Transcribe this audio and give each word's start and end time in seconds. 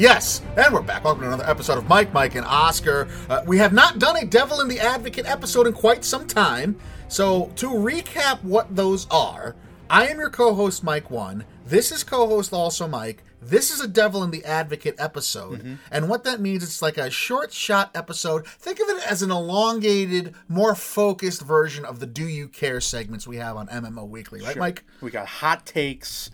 yes, 0.00 0.40
and 0.56 0.72
we're 0.72 0.80
back. 0.80 1.04
Welcome 1.04 1.24
to 1.24 1.28
another 1.28 1.48
episode 1.48 1.76
of 1.76 1.86
Mike, 1.86 2.12
Mike, 2.14 2.34
and 2.34 2.46
Oscar. 2.46 3.06
Uh, 3.28 3.42
we 3.46 3.58
have 3.58 3.74
not 3.74 3.98
done 3.98 4.16
a 4.16 4.24
Devil 4.24 4.60
in 4.62 4.68
the 4.68 4.80
Advocate 4.80 5.26
episode 5.26 5.66
in 5.66 5.74
quite 5.74 6.04
some 6.04 6.26
time. 6.26 6.76
So, 7.08 7.52
to 7.56 7.68
recap 7.68 8.42
what 8.42 8.74
those 8.74 9.06
are, 9.10 9.54
I 9.90 10.08
am 10.08 10.18
your 10.18 10.30
co 10.30 10.54
host, 10.54 10.82
Mike 10.82 11.10
One. 11.10 11.44
This 11.66 11.92
is 11.92 12.02
co 12.02 12.26
host, 12.26 12.52
also 12.52 12.88
Mike. 12.88 13.22
This 13.42 13.70
is 13.70 13.80
a 13.80 13.88
Devil 13.88 14.22
in 14.22 14.30
the 14.30 14.44
Advocate 14.44 14.96
episode. 14.98 15.60
Mm-hmm. 15.60 15.74
And 15.90 16.08
what 16.08 16.24
that 16.24 16.40
means, 16.40 16.62
it's 16.62 16.82
like 16.82 16.98
a 16.98 17.10
short 17.10 17.52
shot 17.52 17.90
episode. 17.94 18.46
Think 18.46 18.80
of 18.80 18.88
it 18.88 19.10
as 19.10 19.22
an 19.22 19.30
elongated, 19.30 20.34
more 20.48 20.74
focused 20.74 21.42
version 21.42 21.84
of 21.84 22.00
the 22.00 22.06
Do 22.06 22.26
You 22.26 22.48
Care 22.48 22.80
segments 22.80 23.26
we 23.26 23.36
have 23.36 23.56
on 23.56 23.68
MMO 23.68 24.08
Weekly, 24.08 24.42
right, 24.42 24.56
Mike? 24.56 24.84
We 25.00 25.10
got 25.10 25.26
hot 25.26 25.64
takes, 25.64 26.30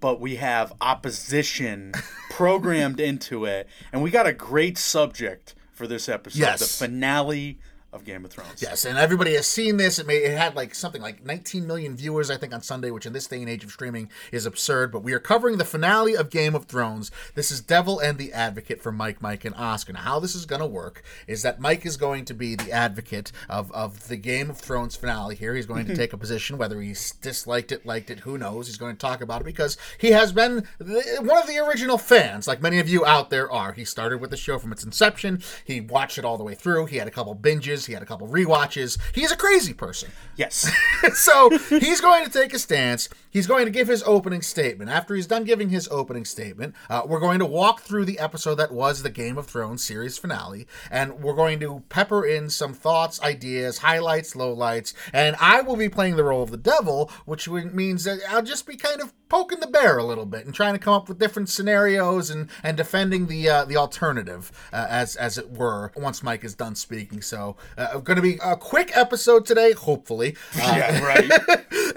but 0.00 0.20
we 0.20 0.36
have 0.36 0.72
opposition 0.80 1.92
programmed 2.30 3.00
into 3.00 3.44
it, 3.44 3.68
and 3.92 4.02
we 4.02 4.10
got 4.10 4.26
a 4.26 4.32
great 4.32 4.78
subject 4.78 5.54
for 5.72 5.86
this 5.86 6.08
episode: 6.08 6.38
Yes. 6.40 6.58
the 6.60 6.86
finale 6.86 7.58
of 7.92 8.04
Game 8.04 8.24
of 8.24 8.30
Thrones. 8.30 8.62
Yes, 8.62 8.84
and 8.84 8.96
everybody 8.96 9.34
has 9.34 9.46
seen 9.46 9.76
this. 9.76 9.98
It, 9.98 10.06
may, 10.06 10.18
it 10.18 10.36
had 10.36 10.54
like 10.54 10.74
something 10.74 11.02
like 11.02 11.24
19 11.24 11.66
million 11.66 11.96
viewers, 11.96 12.30
I 12.30 12.36
think, 12.36 12.54
on 12.54 12.62
Sunday, 12.62 12.90
which 12.90 13.06
in 13.06 13.12
this 13.12 13.26
day 13.26 13.40
and 13.40 13.48
age 13.48 13.64
of 13.64 13.72
streaming 13.72 14.10
is 14.30 14.46
absurd. 14.46 14.92
But 14.92 15.02
we 15.02 15.12
are 15.12 15.18
covering 15.18 15.58
the 15.58 15.64
finale 15.64 16.14
of 16.14 16.30
Game 16.30 16.54
of 16.54 16.66
Thrones. 16.66 17.10
This 17.34 17.50
is 17.50 17.60
Devil 17.60 17.98
and 17.98 18.16
the 18.16 18.32
Advocate 18.32 18.80
for 18.80 18.92
Mike, 18.92 19.20
Mike, 19.20 19.44
and 19.44 19.54
Oscar. 19.56 19.92
Now, 19.92 20.00
how 20.00 20.20
this 20.20 20.36
is 20.36 20.46
going 20.46 20.60
to 20.60 20.66
work 20.66 21.02
is 21.26 21.42
that 21.42 21.60
Mike 21.60 21.84
is 21.84 21.96
going 21.96 22.24
to 22.26 22.34
be 22.34 22.54
the 22.54 22.70
advocate 22.70 23.32
of, 23.48 23.72
of 23.72 24.06
the 24.06 24.16
Game 24.16 24.50
of 24.50 24.58
Thrones 24.58 24.94
finale 24.94 25.34
here. 25.34 25.54
He's 25.56 25.66
going 25.66 25.86
to 25.86 25.96
take 26.00 26.12
a 26.12 26.18
position, 26.18 26.58
whether 26.58 26.80
he's 26.80 27.12
disliked 27.12 27.72
it, 27.72 27.84
liked 27.84 28.10
it, 28.10 28.20
who 28.20 28.38
knows. 28.38 28.68
He's 28.68 28.78
going 28.78 28.94
to 28.94 29.00
talk 29.00 29.20
about 29.20 29.40
it 29.40 29.44
because 29.44 29.76
he 29.98 30.12
has 30.12 30.32
been 30.32 30.68
the, 30.78 31.18
one 31.22 31.38
of 31.38 31.48
the 31.48 31.58
original 31.58 31.98
fans, 31.98 32.46
like 32.46 32.62
many 32.62 32.78
of 32.78 32.88
you 32.88 33.04
out 33.04 33.30
there 33.30 33.50
are. 33.50 33.72
He 33.72 33.84
started 33.84 34.18
with 34.18 34.30
the 34.30 34.36
show 34.36 34.58
from 34.58 34.70
its 34.70 34.84
inception. 34.84 35.42
He 35.64 35.80
watched 35.80 36.18
it 36.18 36.24
all 36.24 36.38
the 36.38 36.44
way 36.44 36.54
through. 36.54 36.86
He 36.86 36.96
had 36.98 37.08
a 37.08 37.10
couple 37.10 37.34
binges. 37.34 37.79
He 37.86 37.92
had 37.92 38.02
a 38.02 38.06
couple 38.06 38.28
rewatches. 38.28 38.98
He's 39.14 39.32
a 39.32 39.36
crazy 39.36 39.72
person. 39.72 40.10
Yes. 40.36 40.70
so 41.14 41.50
he's 41.68 42.00
going 42.00 42.24
to 42.24 42.30
take 42.30 42.54
a 42.54 42.58
stance. 42.58 43.08
He's 43.30 43.46
going 43.46 43.64
to 43.64 43.70
give 43.70 43.86
his 43.86 44.02
opening 44.04 44.42
statement. 44.42 44.90
After 44.90 45.14
he's 45.14 45.26
done 45.26 45.44
giving 45.44 45.68
his 45.68 45.88
opening 45.88 46.24
statement, 46.24 46.74
uh, 46.88 47.02
we're 47.06 47.20
going 47.20 47.38
to 47.38 47.46
walk 47.46 47.80
through 47.80 48.04
the 48.04 48.18
episode 48.18 48.56
that 48.56 48.72
was 48.72 49.02
the 49.02 49.10
Game 49.10 49.38
of 49.38 49.46
Thrones 49.46 49.84
series 49.84 50.18
finale, 50.18 50.66
and 50.90 51.22
we're 51.22 51.34
going 51.34 51.60
to 51.60 51.84
pepper 51.88 52.26
in 52.26 52.50
some 52.50 52.74
thoughts, 52.74 53.22
ideas, 53.22 53.78
highlights, 53.78 54.34
lowlights, 54.34 54.94
and 55.12 55.36
I 55.40 55.60
will 55.62 55.76
be 55.76 55.88
playing 55.88 56.16
the 56.16 56.24
role 56.24 56.42
of 56.42 56.50
the 56.50 56.56
devil, 56.56 57.10
which 57.24 57.48
means 57.48 58.04
that 58.04 58.18
I'll 58.28 58.42
just 58.42 58.66
be 58.66 58.76
kind 58.76 59.00
of 59.00 59.12
poking 59.28 59.60
the 59.60 59.66
bear 59.68 59.96
a 59.96 60.04
little 60.04 60.26
bit 60.26 60.44
and 60.44 60.52
trying 60.52 60.74
to 60.74 60.78
come 60.78 60.92
up 60.92 61.08
with 61.08 61.18
different 61.18 61.48
scenarios 61.48 62.30
and 62.30 62.50
and 62.64 62.76
defending 62.76 63.28
the 63.28 63.48
uh, 63.48 63.64
the 63.64 63.76
alternative 63.76 64.50
uh, 64.72 64.86
as 64.90 65.14
as 65.16 65.38
it 65.38 65.52
were 65.52 65.92
once 65.96 66.22
Mike 66.22 66.44
is 66.44 66.54
done 66.54 66.74
speaking. 66.74 67.22
So 67.22 67.56
uh, 67.78 67.98
going 67.98 68.16
to 68.16 68.22
be 68.22 68.38
a 68.42 68.56
quick 68.56 68.96
episode 68.96 69.46
today, 69.46 69.72
hopefully. 69.72 70.36
Uh, 70.56 70.74
yeah. 70.76 71.04
Right. 71.04 71.30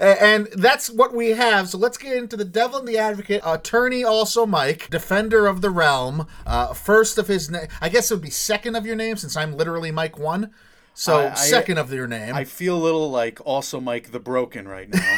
and 0.00 0.46
that's 0.54 0.88
what 0.88 1.12
we 1.12 1.23
have. 1.30 1.68
So 1.68 1.78
let's 1.78 1.98
get 1.98 2.16
into 2.16 2.36
the 2.36 2.44
devil 2.44 2.78
and 2.78 2.86
the 2.88 2.98
advocate. 2.98 3.40
Attorney, 3.44 4.04
also 4.04 4.46
Mike, 4.46 4.88
defender 4.90 5.46
of 5.46 5.60
the 5.60 5.70
realm. 5.70 6.26
Uh, 6.46 6.72
first 6.74 7.18
of 7.18 7.28
his 7.28 7.50
name, 7.50 7.66
I 7.80 7.88
guess 7.88 8.10
it 8.10 8.14
would 8.14 8.22
be 8.22 8.30
second 8.30 8.76
of 8.76 8.86
your 8.86 8.96
name 8.96 9.16
since 9.16 9.36
I'm 9.36 9.56
literally 9.56 9.90
Mike 9.90 10.18
one. 10.18 10.50
So 10.94 11.20
I- 11.20 11.30
I- 11.32 11.34
second 11.34 11.78
of 11.78 11.92
your 11.92 12.06
name. 12.06 12.34
I 12.34 12.44
feel 12.44 12.76
a 12.76 12.82
little 12.82 13.10
like 13.10 13.40
also 13.44 13.80
Mike 13.80 14.12
the 14.12 14.20
Broken 14.20 14.68
right 14.68 14.88
now. 14.88 15.16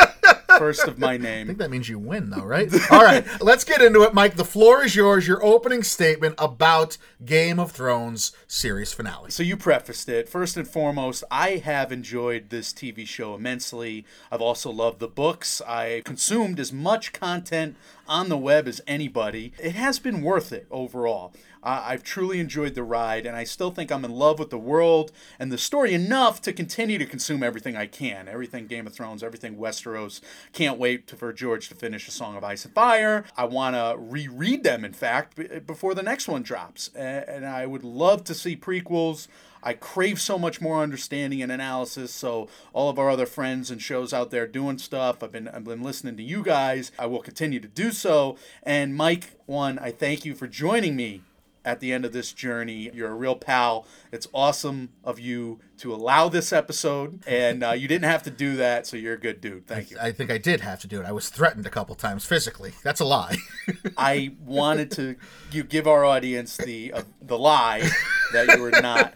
First 0.56 0.88
of 0.88 0.98
my 0.98 1.16
name. 1.18 1.44
I 1.44 1.46
think 1.48 1.58
that 1.58 1.70
means 1.70 1.88
you 1.88 1.98
win, 1.98 2.30
though, 2.30 2.44
right? 2.44 2.72
All 2.90 3.02
right, 3.02 3.26
let's 3.42 3.64
get 3.64 3.82
into 3.82 4.02
it, 4.02 4.14
Mike. 4.14 4.36
The 4.36 4.44
floor 4.44 4.82
is 4.82 4.96
yours. 4.96 5.28
Your 5.28 5.44
opening 5.44 5.82
statement 5.82 6.36
about 6.38 6.96
Game 7.24 7.60
of 7.60 7.72
Thrones 7.72 8.32
series 8.46 8.92
finale. 8.92 9.30
So 9.30 9.42
you 9.42 9.56
prefaced 9.56 10.08
it. 10.08 10.28
First 10.28 10.56
and 10.56 10.66
foremost, 10.66 11.22
I 11.30 11.56
have 11.56 11.92
enjoyed 11.92 12.48
this 12.48 12.72
TV 12.72 13.06
show 13.06 13.34
immensely. 13.34 14.06
I've 14.32 14.40
also 14.40 14.70
loved 14.70 15.00
the 15.00 15.08
books. 15.08 15.60
I 15.66 16.02
consumed 16.04 16.58
as 16.58 16.72
much 16.72 17.12
content 17.12 17.76
on 18.08 18.30
the 18.30 18.38
web 18.38 18.66
as 18.66 18.80
anybody. 18.86 19.52
It 19.58 19.74
has 19.74 19.98
been 19.98 20.22
worth 20.22 20.52
it 20.52 20.66
overall. 20.70 21.34
Uh, 21.62 21.82
I've 21.84 22.04
truly 22.04 22.38
enjoyed 22.40 22.74
the 22.74 22.84
ride, 22.84 23.26
and 23.26 23.36
I 23.36 23.44
still 23.44 23.70
think 23.70 23.90
I'm 23.90 24.04
in 24.04 24.12
love 24.12 24.38
with 24.38 24.50
the 24.50 24.58
world 24.58 25.10
and 25.38 25.50
the 25.50 25.58
story 25.58 25.92
enough 25.92 26.40
to 26.42 26.52
continue 26.52 26.98
to 26.98 27.06
consume 27.06 27.42
everything 27.42 27.76
I 27.76 27.86
can. 27.86 28.28
Everything 28.28 28.66
Game 28.66 28.86
of 28.86 28.94
Thrones, 28.94 29.22
everything 29.22 29.56
Westeros. 29.56 30.20
Can't 30.52 30.78
wait 30.78 31.10
for 31.10 31.32
George 31.32 31.68
to 31.68 31.74
finish 31.74 32.08
A 32.08 32.10
Song 32.10 32.36
of 32.36 32.44
Ice 32.44 32.64
and 32.64 32.74
Fire. 32.74 33.24
I 33.36 33.44
want 33.44 33.74
to 33.76 33.96
reread 33.98 34.64
them, 34.64 34.84
in 34.84 34.92
fact, 34.92 35.38
before 35.66 35.94
the 35.94 36.02
next 36.02 36.28
one 36.28 36.42
drops. 36.42 36.90
And 36.94 37.46
I 37.46 37.66
would 37.66 37.84
love 37.84 38.24
to 38.24 38.34
see 38.34 38.56
prequels. 38.56 39.28
I 39.62 39.72
crave 39.72 40.20
so 40.20 40.38
much 40.38 40.60
more 40.60 40.82
understanding 40.82 41.42
and 41.42 41.50
analysis. 41.50 42.12
So 42.12 42.48
all 42.72 42.88
of 42.88 42.98
our 42.98 43.10
other 43.10 43.26
friends 43.26 43.70
and 43.70 43.82
shows 43.82 44.12
out 44.12 44.30
there 44.30 44.46
doing 44.46 44.78
stuff. 44.78 45.22
I've 45.22 45.32
been 45.32 45.48
I've 45.48 45.64
been 45.64 45.82
listening 45.82 46.16
to 46.16 46.22
you 46.22 46.42
guys. 46.42 46.92
I 46.98 47.06
will 47.06 47.22
continue 47.22 47.60
to 47.60 47.68
do 47.68 47.90
so. 47.90 48.36
And 48.62 48.94
Mike, 48.94 49.32
one, 49.46 49.78
I 49.78 49.90
thank 49.90 50.24
you 50.24 50.34
for 50.34 50.46
joining 50.46 50.94
me 50.94 51.22
at 51.64 51.80
the 51.80 51.92
end 51.92 52.04
of 52.04 52.12
this 52.12 52.32
journey. 52.32 52.90
You're 52.92 53.10
a 53.10 53.14
real 53.14 53.36
pal. 53.36 53.86
It's 54.12 54.26
awesome 54.32 54.90
of 55.04 55.18
you 55.18 55.60
to 55.78 55.94
allow 55.94 56.28
this 56.28 56.52
episode, 56.52 57.22
and 57.26 57.62
uh, 57.62 57.70
you 57.70 57.86
didn't 57.88 58.08
have 58.08 58.22
to 58.24 58.30
do 58.30 58.56
that. 58.56 58.86
So 58.86 58.96
you're 58.96 59.14
a 59.14 59.20
good 59.20 59.40
dude. 59.40 59.66
Thank 59.66 59.90
you. 59.90 59.98
I 60.00 60.12
think 60.12 60.30
I 60.30 60.38
did 60.38 60.60
have 60.60 60.80
to 60.80 60.86
do 60.86 61.00
it. 61.00 61.06
I 61.06 61.12
was 61.12 61.28
threatened 61.28 61.66
a 61.66 61.70
couple 61.70 61.94
times 61.94 62.24
physically. 62.24 62.72
That's 62.82 63.00
a 63.00 63.04
lie. 63.04 63.36
I 63.96 64.34
wanted 64.44 64.90
to 64.92 65.16
you 65.52 65.62
give 65.62 65.86
our 65.86 66.04
audience 66.04 66.56
the 66.56 66.92
uh, 66.92 67.02
the 67.22 67.38
lie 67.38 67.88
that 68.32 68.56
you 68.56 68.62
were 68.62 68.70
not 68.70 69.14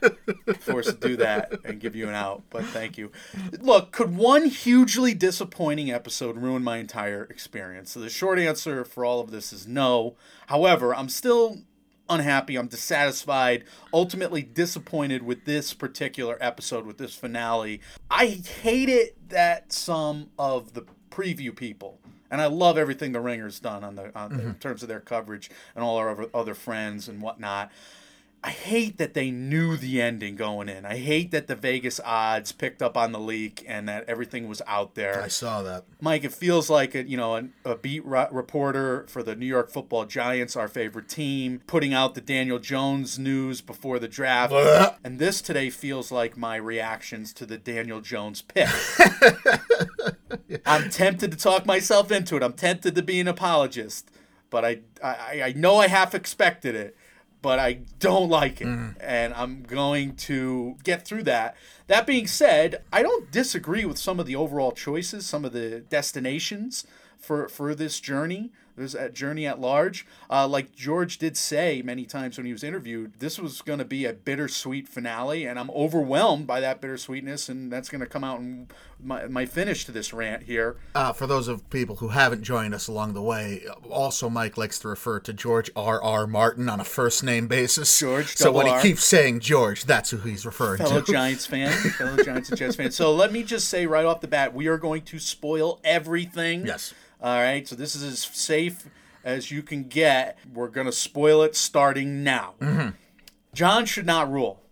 forced 0.60 1.00
to 1.00 1.08
do 1.08 1.16
that 1.16 1.52
and 1.64 1.80
give 1.80 1.96
you 1.96 2.08
an 2.08 2.14
out. 2.14 2.42
But 2.50 2.64
thank 2.66 2.96
you. 2.96 3.10
Look, 3.60 3.92
could 3.92 4.16
one 4.16 4.46
hugely 4.46 5.14
disappointing 5.14 5.90
episode 5.90 6.36
ruin 6.36 6.62
my 6.62 6.78
entire 6.78 7.24
experience? 7.24 7.92
So 7.92 8.00
the 8.00 8.08
short 8.08 8.38
answer 8.38 8.84
for 8.84 9.04
all 9.04 9.20
of 9.20 9.30
this 9.30 9.52
is 9.52 9.66
no. 9.66 10.16
However, 10.46 10.94
I'm 10.94 11.08
still 11.08 11.58
unhappy. 12.08 12.56
I'm 12.56 12.66
dissatisfied, 12.68 13.64
ultimately 13.92 14.42
disappointed 14.42 15.22
with 15.22 15.44
this 15.44 15.74
particular 15.74 16.36
episode, 16.40 16.86
with 16.86 16.98
this 16.98 17.14
finale. 17.14 17.80
I 18.10 18.26
hate 18.26 18.88
it 18.88 19.28
that 19.30 19.72
some 19.72 20.30
of 20.38 20.74
the 20.74 20.84
preview 21.10 21.54
people, 21.54 21.98
and 22.30 22.40
I 22.40 22.46
love 22.46 22.78
everything 22.78 23.12
the 23.12 23.20
Ringer's 23.20 23.60
done 23.60 23.84
on 23.84 23.96
the 23.96 24.16
on, 24.18 24.30
mm-hmm. 24.30 24.48
in 24.48 24.54
terms 24.56 24.82
of 24.82 24.88
their 24.88 25.00
coverage 25.00 25.50
and 25.74 25.84
all 25.84 25.96
our 25.96 26.10
other, 26.10 26.26
other 26.34 26.54
friends 26.54 27.08
and 27.08 27.20
whatnot. 27.20 27.70
I 28.44 28.50
hate 28.50 28.98
that 28.98 29.14
they 29.14 29.30
knew 29.30 29.76
the 29.76 30.02
ending 30.02 30.34
going 30.34 30.68
in. 30.68 30.84
I 30.84 30.96
hate 30.96 31.30
that 31.30 31.46
the 31.46 31.54
Vegas 31.54 32.00
odds 32.04 32.50
picked 32.50 32.82
up 32.82 32.96
on 32.96 33.12
the 33.12 33.20
leak 33.20 33.64
and 33.68 33.88
that 33.88 34.04
everything 34.08 34.48
was 34.48 34.60
out 34.66 34.96
there. 34.96 35.22
I 35.22 35.28
saw 35.28 35.62
that. 35.62 35.84
Mike, 36.00 36.24
it 36.24 36.32
feels 36.32 36.68
like 36.68 36.96
a, 36.96 37.04
you 37.04 37.16
know 37.16 37.36
a, 37.36 37.48
a 37.64 37.76
beat 37.76 38.04
reporter 38.04 39.06
for 39.06 39.22
the 39.22 39.36
New 39.36 39.46
York 39.46 39.70
Football 39.70 40.06
Giants, 40.06 40.56
our 40.56 40.66
favorite 40.66 41.08
team, 41.08 41.60
putting 41.68 41.94
out 41.94 42.16
the 42.16 42.20
Daniel 42.20 42.58
Jones 42.58 43.16
news 43.16 43.60
before 43.60 44.00
the 44.00 44.08
draft. 44.08 44.52
And 45.04 45.20
this 45.20 45.40
today 45.40 45.70
feels 45.70 46.10
like 46.10 46.36
my 46.36 46.56
reactions 46.56 47.32
to 47.34 47.46
the 47.46 47.58
Daniel 47.58 48.00
Jones 48.00 48.42
pick. 48.42 48.68
I'm 50.66 50.90
tempted 50.90 51.30
to 51.30 51.38
talk 51.38 51.64
myself 51.64 52.10
into 52.10 52.36
it. 52.36 52.42
I'm 52.42 52.54
tempted 52.54 52.96
to 52.96 53.02
be 53.02 53.20
an 53.20 53.28
apologist, 53.28 54.10
but 54.50 54.64
I 54.64 54.80
I, 55.02 55.42
I 55.44 55.52
know 55.54 55.76
I 55.76 55.86
half 55.86 56.12
expected 56.12 56.74
it. 56.74 56.96
But 57.42 57.58
I 57.58 57.80
don't 57.98 58.30
like 58.30 58.60
it, 58.60 58.68
mm. 58.68 58.94
and 59.00 59.34
I'm 59.34 59.64
going 59.64 60.14
to 60.16 60.76
get 60.84 61.04
through 61.04 61.24
that. 61.24 61.56
That 61.88 62.06
being 62.06 62.28
said, 62.28 62.82
I 62.92 63.02
don't 63.02 63.30
disagree 63.32 63.84
with 63.84 63.98
some 63.98 64.20
of 64.20 64.26
the 64.26 64.36
overall 64.36 64.70
choices, 64.70 65.26
some 65.26 65.44
of 65.44 65.52
the 65.52 65.80
destinations 65.80 66.86
for 67.18 67.48
for 67.48 67.74
this 67.74 68.00
journey. 68.00 68.52
There's 68.76 68.94
a 68.94 69.10
journey 69.10 69.46
at 69.46 69.60
large. 69.60 70.06
Uh, 70.30 70.48
like 70.48 70.74
George 70.74 71.18
did 71.18 71.36
say 71.36 71.82
many 71.82 72.04
times 72.04 72.38
when 72.38 72.46
he 72.46 72.52
was 72.52 72.64
interviewed, 72.64 73.12
this 73.18 73.38
was 73.38 73.60
going 73.60 73.78
to 73.78 73.84
be 73.84 74.06
a 74.06 74.12
bittersweet 74.12 74.88
finale, 74.88 75.44
and 75.46 75.58
I'm 75.58 75.70
overwhelmed 75.70 76.46
by 76.46 76.60
that 76.60 76.80
bittersweetness, 76.80 77.48
and 77.48 77.70
that's 77.70 77.88
going 77.88 78.00
to 78.00 78.06
come 78.06 78.24
out 78.24 78.40
in 78.40 78.68
my, 79.04 79.26
my 79.26 79.44
finish 79.46 79.84
to 79.84 79.92
this 79.92 80.12
rant 80.12 80.44
here. 80.44 80.76
Uh, 80.94 81.12
for 81.12 81.26
those 81.26 81.48
of 81.48 81.68
people 81.70 81.96
who 81.96 82.08
haven't 82.08 82.42
joined 82.42 82.74
us 82.74 82.88
along 82.88 83.14
the 83.14 83.22
way, 83.22 83.62
also 83.90 84.30
Mike 84.30 84.56
likes 84.56 84.78
to 84.80 84.88
refer 84.88 85.20
to 85.20 85.32
George 85.32 85.70
R. 85.76 86.02
R. 86.02 86.26
Martin 86.26 86.68
on 86.68 86.80
a 86.80 86.84
first 86.84 87.22
name 87.22 87.48
basis. 87.48 87.98
George, 87.98 88.34
So 88.36 88.52
when 88.52 88.66
he 88.66 88.80
keeps 88.80 89.04
saying 89.04 89.40
George, 89.40 89.84
that's 89.84 90.10
who 90.10 90.18
he's 90.18 90.46
referring 90.46 90.78
fellow 90.78 91.00
to. 91.00 91.06
Fellow 91.06 91.18
Giants 91.18 91.46
fan, 91.46 91.72
fellow 91.72 92.22
Giants 92.22 92.48
and 92.48 92.58
Jets 92.58 92.76
fan. 92.76 92.90
So 92.90 93.14
let 93.14 93.32
me 93.32 93.42
just 93.42 93.68
say 93.68 93.86
right 93.86 94.04
off 94.04 94.20
the 94.20 94.28
bat, 94.28 94.54
we 94.54 94.66
are 94.68 94.78
going 94.78 95.02
to 95.02 95.18
spoil 95.18 95.80
everything. 95.84 96.66
Yes. 96.66 96.94
All 97.22 97.38
right. 97.38 97.66
So 97.66 97.76
this 97.76 97.94
is 97.94 98.02
as 98.02 98.20
safe 98.20 98.88
as 99.24 99.50
you 99.50 99.62
can 99.62 99.84
get. 99.84 100.38
We're 100.52 100.68
going 100.68 100.86
to 100.86 100.92
spoil 100.92 101.42
it 101.42 101.54
starting 101.54 102.24
now. 102.24 102.54
Mm-hmm. 102.60 102.88
Jon 103.54 103.86
should 103.86 104.06
not 104.06 104.30
rule. 104.30 104.62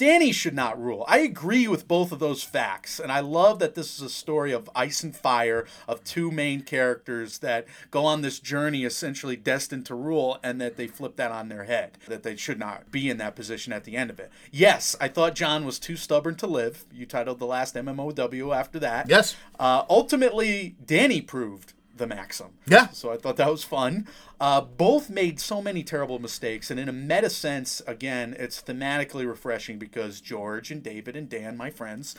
Danny 0.00 0.32
should 0.32 0.54
not 0.54 0.82
rule. 0.82 1.04
I 1.06 1.18
agree 1.18 1.68
with 1.68 1.86
both 1.86 2.10
of 2.10 2.20
those 2.20 2.42
facts, 2.42 2.98
and 2.98 3.12
I 3.12 3.20
love 3.20 3.58
that 3.58 3.74
this 3.74 3.94
is 3.94 4.00
a 4.00 4.08
story 4.08 4.50
of 4.50 4.70
ice 4.74 5.02
and 5.02 5.14
fire 5.14 5.66
of 5.86 6.02
two 6.04 6.30
main 6.30 6.62
characters 6.62 7.40
that 7.40 7.66
go 7.90 8.06
on 8.06 8.22
this 8.22 8.38
journey 8.40 8.84
essentially 8.84 9.36
destined 9.36 9.84
to 9.84 9.94
rule, 9.94 10.38
and 10.42 10.58
that 10.58 10.78
they 10.78 10.86
flip 10.86 11.16
that 11.16 11.30
on 11.30 11.50
their 11.50 11.64
head, 11.64 11.98
that 12.08 12.22
they 12.22 12.34
should 12.34 12.58
not 12.58 12.90
be 12.90 13.10
in 13.10 13.18
that 13.18 13.36
position 13.36 13.74
at 13.74 13.84
the 13.84 13.94
end 13.94 14.08
of 14.08 14.18
it. 14.18 14.30
Yes, 14.50 14.96
I 15.02 15.08
thought 15.08 15.34
Jon 15.34 15.66
was 15.66 15.78
too 15.78 15.96
stubborn 15.96 16.36
to 16.36 16.46
live. 16.46 16.86
You 16.90 17.04
titled 17.04 17.38
the 17.38 17.44
last 17.44 17.74
MMOW 17.74 18.56
after 18.56 18.78
that. 18.78 19.06
Yes. 19.06 19.36
Uh, 19.58 19.82
ultimately, 19.90 20.76
Danny 20.82 21.20
proved 21.20 21.74
the 22.00 22.06
maxim. 22.08 22.48
Yeah. 22.66 22.88
So 22.88 23.12
I 23.12 23.16
thought 23.16 23.36
that 23.36 23.48
was 23.50 23.62
fun. 23.62 24.08
Uh, 24.40 24.62
both 24.62 25.08
made 25.08 25.38
so 25.38 25.62
many 25.62 25.84
terrible 25.84 26.18
mistakes, 26.18 26.70
and 26.70 26.80
in 26.80 26.88
a 26.88 26.92
meta 26.92 27.30
sense, 27.30 27.80
again, 27.86 28.34
it's 28.38 28.60
thematically 28.60 29.28
refreshing 29.28 29.78
because 29.78 30.20
George 30.20 30.72
and 30.72 30.82
David 30.82 31.14
and 31.14 31.28
Dan, 31.28 31.56
my 31.56 31.70
friends, 31.70 32.16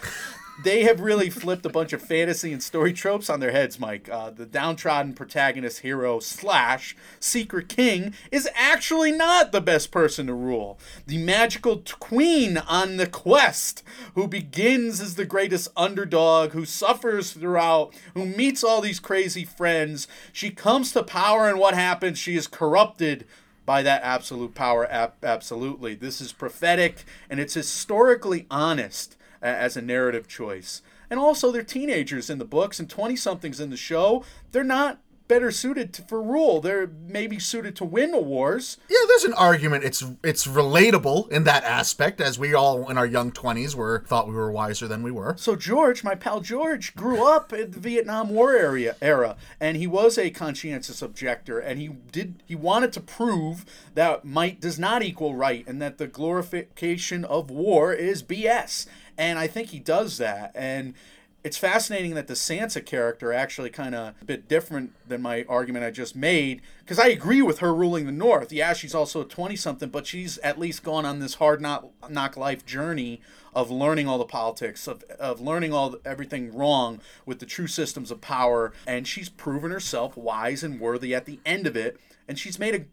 they 0.64 0.84
have 0.84 1.00
really 1.00 1.30
flipped 1.30 1.66
a 1.66 1.70
bunch 1.70 1.94
of 1.94 2.02
fantasy 2.02 2.54
and 2.54 2.62
story 2.62 2.94
tropes 2.94 3.30
on 3.30 3.40
their 3.40 3.52
heads. 3.52 3.80
Mike, 3.80 4.10
uh, 4.10 4.30
the 4.30 4.46
downtrodden 4.46 5.14
protagonist 5.14 5.80
hero 5.80 6.20
slash 6.20 6.96
secret 7.20 7.70
king 7.70 8.14
is 8.32 8.50
actually 8.54 9.12
not 9.12 9.52
the 9.52 9.62
best 9.62 9.92
person 9.92 10.28
to 10.28 10.34
rule. 10.34 10.80
The 11.08 11.18
magical 11.18 11.78
t- 11.78 11.94
queen 12.00 12.58
on 12.58 12.98
the 12.98 13.08
quest, 13.08 13.84
who 14.16 14.28
begins 14.28 15.02
as 15.02 15.16
the 15.16 15.26
greatest 15.26 15.70
underdog, 15.76 16.52
who 16.52 16.66
suffers 16.66 17.34
throughout, 17.34 17.94
who 18.14 18.26
meets 18.26 18.64
all 18.64 18.82
these 18.82 19.00
crazy 19.00 19.46
friends, 19.46 20.08
she 20.32 20.52
comes 20.52 20.92
to 20.94 21.04
power, 21.04 21.48
and 21.48 21.60
what 21.60 21.74
happens? 21.74 22.18
She 22.18 22.36
is 22.36 22.48
corrupted 22.48 23.26
by 23.66 23.82
that 23.84 24.04
absolute 24.04 24.54
power. 24.54 24.86
Ab- 24.92 25.24
absolutely. 25.24 25.96
This 25.96 26.20
is 26.20 26.34
prophetic 26.34 27.04
and 27.30 27.40
it's 27.40 27.54
historically 27.54 28.46
honest 28.50 29.16
as 29.42 29.78
a 29.78 29.82
narrative 29.82 30.28
choice. 30.28 30.82
And 31.10 31.20
also, 31.20 31.52
they're 31.52 31.64
teenagers 31.64 32.30
in 32.30 32.38
the 32.38 32.46
books 32.46 32.80
and 32.80 32.90
20 32.90 33.16
somethings 33.16 33.60
in 33.60 33.70
the 33.70 33.78
show. 33.78 34.24
They're 34.52 34.64
not 34.64 35.00
better 35.32 35.50
suited 35.50 35.94
to, 35.94 36.02
for 36.02 36.22
rule. 36.22 36.60
They're 36.60 36.88
maybe 37.08 37.40
suited 37.40 37.74
to 37.78 37.86
win 37.86 38.12
the 38.12 38.20
wars. 38.20 38.78
Yeah, 38.90 38.98
there's 39.08 39.24
an 39.24 39.34
argument. 39.34 39.86
It's 39.86 40.04
it's 40.26 40.46
relatable 40.46 41.30
in 41.32 41.46
that 41.46 41.64
aspect, 41.64 42.20
as 42.20 42.38
we 42.38 42.54
all 42.54 42.90
in 42.90 42.98
our 42.98 43.06
young 43.06 43.32
twenties 43.32 43.74
were 43.74 44.04
thought 44.08 44.28
we 44.28 44.34
were 44.34 44.52
wiser 44.52 44.90
than 44.90 45.04
we 45.04 45.12
were. 45.12 45.36
So 45.38 45.56
George, 45.56 46.04
my 46.04 46.16
pal 46.16 46.42
George, 46.42 46.94
grew 46.96 47.26
up 47.26 47.54
in 47.54 47.72
the 47.72 47.80
Vietnam 47.80 48.32
War 48.32 48.54
area 48.54 48.98
era, 49.02 49.38
and 49.58 49.78
he 49.78 49.88
was 49.88 50.18
a 50.18 50.32
conscientious 50.32 51.02
objector, 51.02 51.60
and 51.60 51.80
he 51.80 51.88
did 51.88 52.44
he 52.46 52.56
wanted 52.56 52.92
to 52.92 53.00
prove 53.00 53.64
that 53.96 54.26
might 54.26 54.60
does 54.60 54.78
not 54.78 55.02
equal 55.02 55.34
right, 55.34 55.66
and 55.66 55.82
that 55.82 55.98
the 55.98 56.08
glorification 56.08 57.24
of 57.24 57.50
war 57.50 57.94
is 57.94 58.22
BS. 58.22 58.86
And 59.22 59.38
I 59.38 59.46
think 59.46 59.70
he 59.70 59.78
does 59.78 60.18
that, 60.18 60.52
and 60.56 60.96
it's 61.44 61.56
fascinating 61.56 62.16
that 62.16 62.26
the 62.26 62.34
Sansa 62.34 62.84
character 62.84 63.32
actually 63.32 63.70
kind 63.70 63.94
of 63.94 64.16
a 64.20 64.26
bit 64.26 64.48
different 64.48 64.94
than 65.08 65.22
my 65.22 65.46
argument 65.48 65.86
I 65.86 65.92
just 65.92 66.16
made 66.16 66.60
because 66.80 66.98
I 66.98 67.10
agree 67.10 67.44
with 67.44 67.60
her 67.60 67.72
ruling 67.72 68.08
the 68.08 68.12
North. 68.12 68.52
Yeah, 68.52 68.74
she's 68.74 68.96
also 68.96 69.24
20 69.24 69.56
something, 69.56 69.90
but 69.90 70.08
she's 70.08 70.40
at 70.40 70.58
least 70.58 70.82
gone 70.82 71.06
on 71.06 71.20
this 71.20 71.36
hard 71.36 71.62
knock, 71.62 71.92
knock 72.10 72.36
life 72.36 72.66
journey 72.66 73.22
of 73.54 73.70
learning 73.70 74.08
all 74.08 74.18
the 74.18 74.26
politics, 74.26 74.88
of, 74.88 75.04
of 75.20 75.40
learning 75.40 75.72
all 75.72 75.92
the, 75.92 76.02
everything 76.04 76.52
wrong 76.52 77.00
with 77.24 77.38
the 77.38 77.46
true 77.46 77.68
systems 77.68 78.10
of 78.10 78.22
power. 78.22 78.74
And 78.88 79.08
she's 79.08 79.30
proven 79.30 79.70
herself 79.70 80.18
wise 80.18 80.64
and 80.64 80.80
worthy 80.80 81.14
at 81.14 81.28
the 81.28 81.40
end 81.46 81.68
of 81.68 81.76
it. 81.76 82.00
And 82.28 82.40
she's 82.40 82.58
made 82.58 82.74
a 82.74 82.86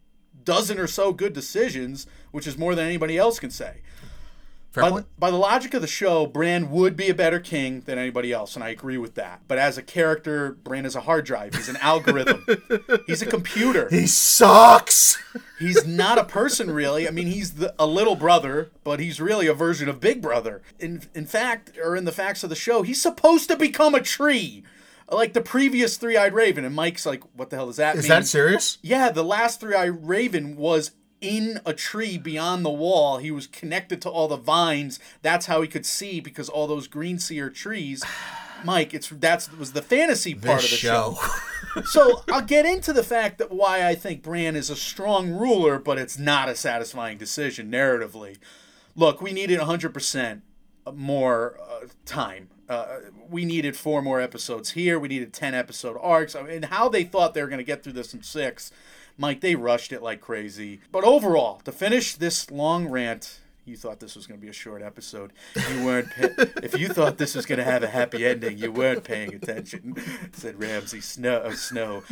dozen 0.44 0.78
or 0.78 0.88
so 0.88 1.10
good 1.14 1.32
decisions, 1.32 2.06
which 2.32 2.46
is 2.46 2.58
more 2.58 2.74
than 2.74 2.84
anybody 2.84 3.16
else 3.16 3.38
can 3.38 3.50
say. 3.50 3.78
Fair 4.70 4.82
By, 4.82 4.90
point. 4.90 5.06
by 5.18 5.30
the 5.30 5.38
logic 5.38 5.72
of 5.72 5.80
the 5.80 5.86
show, 5.88 6.26
Bran 6.26 6.70
would 6.70 6.94
be 6.94 7.08
a 7.08 7.14
better 7.14 7.40
king 7.40 7.80
than 7.80 7.98
anybody 7.98 8.32
else, 8.32 8.54
and 8.54 8.62
I 8.62 8.68
agree 8.68 8.98
with 8.98 9.14
that. 9.14 9.40
But 9.48 9.56
as 9.56 9.78
a 9.78 9.82
character, 9.82 10.52
Bran 10.62 10.84
is 10.84 10.94
a 10.94 11.00
hard 11.00 11.24
drive. 11.24 11.54
He's 11.54 11.70
an 11.70 11.78
algorithm. 11.78 12.44
he's 13.06 13.22
a 13.22 13.26
computer. 13.26 13.88
He 13.90 14.06
sucks. 14.06 15.16
He's 15.58 15.86
not 15.86 16.18
a 16.18 16.24
person, 16.24 16.70
really. 16.70 17.08
I 17.08 17.10
mean, 17.10 17.28
he's 17.28 17.54
the, 17.54 17.74
a 17.78 17.86
little 17.86 18.14
brother, 18.14 18.70
but 18.84 19.00
he's 19.00 19.20
really 19.20 19.46
a 19.46 19.54
version 19.54 19.88
of 19.88 20.00
Big 20.00 20.20
Brother. 20.20 20.60
In 20.78 21.02
in 21.14 21.24
fact, 21.24 21.72
or 21.82 21.96
in 21.96 22.04
the 22.04 22.12
facts 22.12 22.44
of 22.44 22.50
the 22.50 22.56
show, 22.56 22.82
he's 22.82 23.00
supposed 23.00 23.48
to 23.48 23.56
become 23.56 23.94
a 23.94 24.02
tree, 24.02 24.64
like 25.10 25.32
the 25.32 25.40
previous 25.40 25.96
three-eyed 25.96 26.34
raven. 26.34 26.64
And 26.66 26.74
Mike's 26.74 27.06
like, 27.06 27.22
"What 27.34 27.48
the 27.48 27.56
hell 27.56 27.66
does 27.66 27.76
that 27.76 27.96
Is 27.96 28.02
mean?" 28.04 28.04
Is 28.04 28.08
that 28.08 28.26
serious? 28.26 28.78
Yeah, 28.82 29.10
the 29.10 29.24
last 29.24 29.60
three 29.60 29.74
eyed 29.74 30.06
raven 30.06 30.56
was 30.56 30.90
in 31.20 31.60
a 31.66 31.72
tree 31.72 32.18
beyond 32.18 32.64
the 32.64 32.70
wall. 32.70 33.18
He 33.18 33.30
was 33.30 33.46
connected 33.46 34.00
to 34.02 34.10
all 34.10 34.28
the 34.28 34.36
vines. 34.36 34.98
That's 35.22 35.46
how 35.46 35.62
he 35.62 35.68
could 35.68 35.86
see 35.86 36.20
because 36.20 36.48
all 36.48 36.66
those 36.66 36.86
green 36.86 37.18
seer 37.18 37.50
trees. 37.50 38.04
Mike, 38.64 38.92
it's 38.92 39.08
that's 39.08 39.52
was 39.52 39.72
the 39.72 39.82
fantasy 39.82 40.34
part 40.34 40.62
This 40.62 40.64
of 40.64 40.70
the 40.70 40.76
show. 40.76 41.18
show. 41.74 41.80
so 41.84 42.24
I'll 42.32 42.42
get 42.42 42.66
into 42.66 42.92
the 42.92 43.04
fact 43.04 43.38
that 43.38 43.52
why 43.52 43.86
I 43.86 43.94
think 43.94 44.22
Bran 44.22 44.56
is 44.56 44.68
a 44.68 44.74
strong 44.74 45.30
ruler, 45.30 45.78
but 45.78 45.96
it's 45.96 46.18
not 46.18 46.48
a 46.48 46.56
satisfying 46.56 47.18
decision 47.18 47.70
narratively. 47.70 48.38
Look, 48.96 49.20
we 49.22 49.32
needed 49.32 49.60
100% 49.60 50.40
more 50.92 51.60
uh, 51.60 51.86
time. 52.04 52.48
Uh, 52.68 52.98
we 53.30 53.44
needed 53.44 53.76
four 53.76 54.02
more 54.02 54.20
episodes 54.20 54.72
here. 54.72 54.98
We 54.98 55.08
needed 55.08 55.32
10 55.32 55.54
episode 55.54 55.96
arcs. 56.00 56.34
I 56.34 56.42
mean, 56.42 56.62
how 56.64 56.88
they 56.88 57.04
thought 57.04 57.34
they 57.34 57.42
were 57.42 57.48
going 57.48 57.58
to 57.58 57.64
get 57.64 57.82
through 57.82 57.94
this 57.94 58.12
in 58.12 58.22
six, 58.22 58.72
Mike, 59.18 59.40
they 59.40 59.56
rushed 59.56 59.92
it 59.92 60.02
like 60.02 60.20
crazy. 60.20 60.80
But 60.92 61.04
overall, 61.04 61.60
to 61.64 61.72
finish 61.72 62.14
this 62.14 62.50
long 62.50 62.88
rant, 62.88 63.40
you 63.64 63.76
thought 63.76 63.98
this 64.00 64.14
was 64.14 64.26
going 64.26 64.40
to 64.40 64.44
be 64.44 64.48
a 64.48 64.54
short 64.54 64.80
episode. 64.80 65.32
You 65.54 65.84
weren't. 65.84 66.08
Pa- 66.10 66.44
if 66.62 66.78
you 66.78 66.88
thought 66.88 67.18
this 67.18 67.34
was 67.34 67.44
going 67.44 67.58
to 67.58 67.64
have 67.64 67.82
a 67.82 67.88
happy 67.88 68.24
ending, 68.24 68.58
you 68.58 68.72
weren't 68.72 69.04
paying 69.04 69.34
attention," 69.34 69.96
said 70.32 70.58
Ramsay 70.60 71.00
Snow. 71.00 71.50
Snow. 71.50 72.04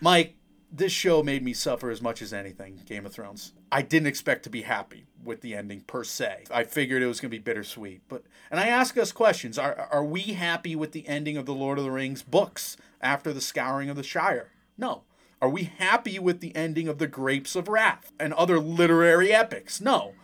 Mike, 0.00 0.36
this 0.70 0.92
show 0.92 1.22
made 1.22 1.42
me 1.42 1.52
suffer 1.54 1.90
as 1.90 2.02
much 2.02 2.20
as 2.20 2.32
anything. 2.32 2.80
Game 2.86 3.06
of 3.06 3.12
Thrones. 3.12 3.54
I 3.72 3.82
didn't 3.82 4.06
expect 4.06 4.44
to 4.44 4.50
be 4.50 4.62
happy 4.62 5.06
with 5.22 5.40
the 5.40 5.54
ending 5.54 5.80
per 5.80 6.04
se. 6.04 6.44
I 6.50 6.64
figured 6.64 7.02
it 7.02 7.06
was 7.06 7.20
going 7.20 7.30
to 7.30 7.36
be 7.36 7.42
bittersweet. 7.42 8.02
But 8.08 8.24
and 8.50 8.60
I 8.60 8.68
ask 8.68 8.96
us 8.98 9.12
questions: 9.12 9.58
Are 9.58 9.88
are 9.90 10.04
we 10.04 10.20
happy 10.20 10.76
with 10.76 10.92
the 10.92 11.08
ending 11.08 11.36
of 11.36 11.46
the 11.46 11.54
Lord 11.54 11.78
of 11.78 11.84
the 11.84 11.90
Rings 11.90 12.22
books 12.22 12.76
after 13.00 13.32
the 13.32 13.40
Scouring 13.40 13.88
of 13.88 13.96
the 13.96 14.02
Shire? 14.02 14.52
No. 14.76 15.04
Are 15.44 15.50
we 15.50 15.64
happy 15.64 16.18
with 16.18 16.40
the 16.40 16.56
ending 16.56 16.88
of 16.88 16.96
the 16.96 17.06
Grapes 17.06 17.54
of 17.54 17.68
Wrath 17.68 18.14
and 18.18 18.32
other 18.32 18.58
literary 18.58 19.30
epics? 19.30 19.78
No 19.78 20.14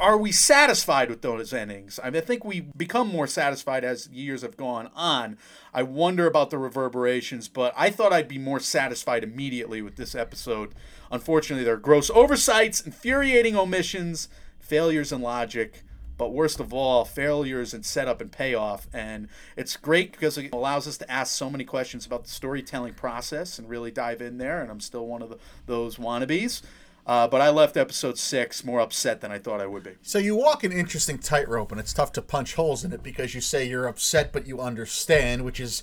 are 0.00 0.18
we 0.18 0.32
satisfied 0.32 1.08
with 1.08 1.22
those 1.22 1.52
endings? 1.52 2.00
I, 2.02 2.10
mean, 2.10 2.20
I 2.20 2.24
think 2.24 2.44
we 2.44 2.62
become 2.76 3.06
more 3.06 3.28
satisfied 3.28 3.84
as 3.84 4.08
years 4.08 4.42
have 4.42 4.56
gone 4.56 4.90
on. 4.92 5.38
I 5.72 5.84
wonder 5.84 6.26
about 6.26 6.50
the 6.50 6.58
reverberations, 6.58 7.46
but 7.46 7.72
I 7.76 7.90
thought 7.90 8.12
I'd 8.12 8.26
be 8.26 8.36
more 8.36 8.58
satisfied 8.58 9.22
immediately 9.22 9.82
with 9.82 9.94
this 9.94 10.16
episode. 10.16 10.74
Unfortunately, 11.12 11.64
there 11.64 11.74
are 11.74 11.76
gross 11.76 12.10
oversights, 12.10 12.80
infuriating 12.80 13.54
omissions, 13.54 14.28
failures 14.58 15.12
in 15.12 15.22
logic, 15.22 15.84
but 16.16 16.32
worst 16.32 16.60
of 16.60 16.72
all, 16.72 17.04
failures 17.04 17.74
in 17.74 17.82
setup 17.82 18.20
and 18.20 18.30
payoff. 18.30 18.86
And 18.92 19.28
it's 19.56 19.76
great 19.76 20.12
because 20.12 20.38
it 20.38 20.52
allows 20.52 20.86
us 20.86 20.96
to 20.98 21.10
ask 21.10 21.34
so 21.34 21.50
many 21.50 21.64
questions 21.64 22.06
about 22.06 22.24
the 22.24 22.30
storytelling 22.30 22.94
process 22.94 23.58
and 23.58 23.68
really 23.68 23.90
dive 23.90 24.20
in 24.20 24.38
there. 24.38 24.62
And 24.62 24.70
I'm 24.70 24.80
still 24.80 25.06
one 25.06 25.22
of 25.22 25.30
the, 25.30 25.38
those 25.66 25.96
wannabes. 25.96 26.62
Uh, 27.06 27.28
but 27.28 27.40
I 27.42 27.50
left 27.50 27.76
episode 27.76 28.16
six 28.16 28.64
more 28.64 28.80
upset 28.80 29.20
than 29.20 29.30
I 29.30 29.38
thought 29.38 29.60
I 29.60 29.66
would 29.66 29.82
be. 29.82 29.92
So 30.02 30.18
you 30.18 30.36
walk 30.36 30.64
an 30.64 30.72
interesting 30.72 31.18
tightrope, 31.18 31.70
and 31.70 31.78
it's 31.78 31.92
tough 31.92 32.12
to 32.12 32.22
punch 32.22 32.54
holes 32.54 32.82
in 32.82 32.92
it 32.92 33.02
because 33.02 33.34
you 33.34 33.42
say 33.42 33.68
you're 33.68 33.86
upset, 33.86 34.32
but 34.32 34.46
you 34.46 34.60
understand, 34.60 35.44
which 35.44 35.60
is 35.60 35.82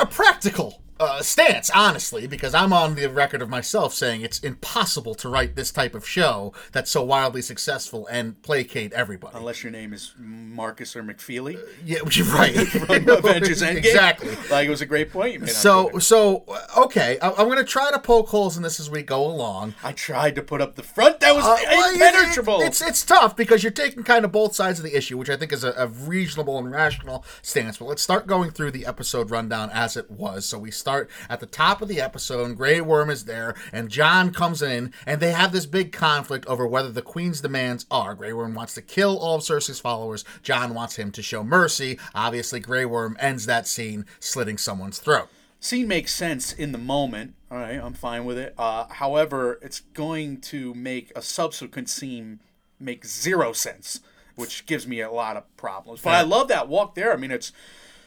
a 0.00 0.06
practical 0.06 0.80
uh, 1.00 1.22
stance, 1.22 1.70
honestly. 1.70 2.26
Because 2.26 2.54
I'm 2.54 2.72
on 2.72 2.94
the 2.94 3.08
record 3.08 3.42
of 3.42 3.48
myself 3.48 3.94
saying 3.94 4.20
it's 4.20 4.38
impossible 4.40 5.14
to 5.16 5.28
write 5.28 5.56
this 5.56 5.72
type 5.72 5.94
of 5.94 6.06
show 6.06 6.52
that's 6.72 6.90
so 6.90 7.02
wildly 7.02 7.42
successful 7.42 8.06
and 8.08 8.40
placate 8.42 8.92
everybody. 8.92 9.36
Unless 9.36 9.62
your 9.64 9.72
name 9.72 9.92
is 9.92 10.14
Markus 10.18 10.94
or 10.94 11.02
McFeely. 11.02 11.58
yeah, 11.84 12.00
which 12.02 12.18
you're 12.18 12.26
right. 12.28 12.54
Avengers 12.90 13.62
Endgame. 13.62 13.76
exactly. 13.78 14.36
Like 14.50 14.66
it 14.66 14.70
was 14.70 14.80
a 14.82 14.86
great 14.86 15.10
point 15.10 15.32
you 15.34 15.40
made. 15.40 15.48
So, 15.50 15.98
so 15.98 16.44
okay, 16.76 17.18
I, 17.20 17.30
I'm 17.30 17.46
going 17.46 17.58
to 17.58 17.64
try 17.64 17.90
to 17.90 17.98
poke 17.98 18.28
holes 18.28 18.56
in 18.56 18.62
this 18.62 18.78
as 18.78 18.90
we 18.90 19.02
go 19.02 19.24
along. 19.26 19.74
I 19.82 19.92
tried 19.92 20.34
to 20.36 20.42
put 20.42 20.60
up 20.60 20.74
the 20.76 20.82
front. 20.82 21.20
That 21.20 21.34
was 21.34 21.44
Uh, 21.44 21.56
well, 21.70 21.92
impenetrable. 21.94 22.60
it- 22.60 22.66
It's 22.66 22.82
it's 22.82 23.04
tough 23.04 23.36
because 23.36 23.62
you're 23.62 23.72
taking 23.72 24.02
kind 24.04 24.24
of 24.24 24.32
both 24.32 24.54
sides 24.54 24.78
of 24.78 24.84
the 24.84 24.96
issue, 24.96 25.16
which 25.18 25.30
I 25.30 25.36
think 25.36 25.52
is 25.52 25.64
a, 25.64 25.72
a 25.76 25.86
reasonable 25.86 26.58
and 26.58 26.70
rational 26.70 27.24
stance. 27.42 27.78
But 27.78 27.86
let's 27.86 28.02
start 28.02 28.26
going 28.26 28.50
through 28.50 28.70
the 28.72 28.86
episode 28.86 29.30
rundown 29.30 29.70
as 29.70 29.96
it 29.96 30.10
was. 30.10 30.44
So 30.46 30.58
we 30.58 30.70
start 30.70 30.89
at 31.28 31.40
the 31.40 31.46
top 31.46 31.82
of 31.82 31.88
the 31.88 32.00
episode, 32.00 32.46
and 32.46 32.56
Grey 32.56 32.80
Worm 32.80 33.10
is 33.10 33.24
there, 33.24 33.54
and 33.72 33.88
Jon 33.88 34.32
comes 34.32 34.62
in, 34.62 34.92
and 35.06 35.20
they 35.20 35.32
have 35.32 35.52
this 35.52 35.66
big 35.66 35.92
conflict 35.92 36.46
over 36.46 36.66
whether 36.66 36.90
the 36.90 37.02
Queen's 37.02 37.40
demands 37.40 37.86
are. 37.90 38.14
Grey 38.14 38.32
Worm 38.32 38.54
wants 38.54 38.74
to 38.74 38.82
kill 38.82 39.18
all 39.18 39.36
of 39.36 39.42
Cersei's 39.42 39.80
followers. 39.80 40.24
Jon 40.42 40.74
wants 40.74 40.96
him 40.96 41.10
to 41.12 41.22
show 41.22 41.42
mercy. 41.42 41.98
Obviously, 42.14 42.60
Grey 42.60 42.84
Worm 42.84 43.16
ends 43.20 43.46
that 43.46 43.66
scene 43.66 44.06
slitting 44.18 44.58
someone's 44.58 44.98
throat. 44.98 45.28
scene 45.60 45.88
makes 45.88 46.14
sense 46.14 46.52
in 46.52 46.72
the 46.72 46.78
moment. 46.78 47.34
All 47.50 47.58
right, 47.58 47.80
I'm 47.80 47.94
fine 47.94 48.24
with 48.24 48.38
it. 48.38 48.54
Uh, 48.56 48.86
however, 48.88 49.58
it's 49.62 49.80
going 49.80 50.40
to 50.42 50.74
make 50.74 51.12
a 51.16 51.22
subsequent 51.22 51.88
scene 51.88 52.40
make 52.78 53.04
zero 53.04 53.52
sense 53.52 54.00
which 54.40 54.64
gives 54.66 54.86
me 54.86 55.00
a 55.00 55.10
lot 55.10 55.36
of 55.36 55.56
problems. 55.56 56.00
But 56.00 56.14
I 56.14 56.22
love 56.22 56.48
that 56.48 56.66
walk 56.66 56.94
there. 56.94 57.12
I 57.12 57.16
mean, 57.16 57.30
it's 57.30 57.52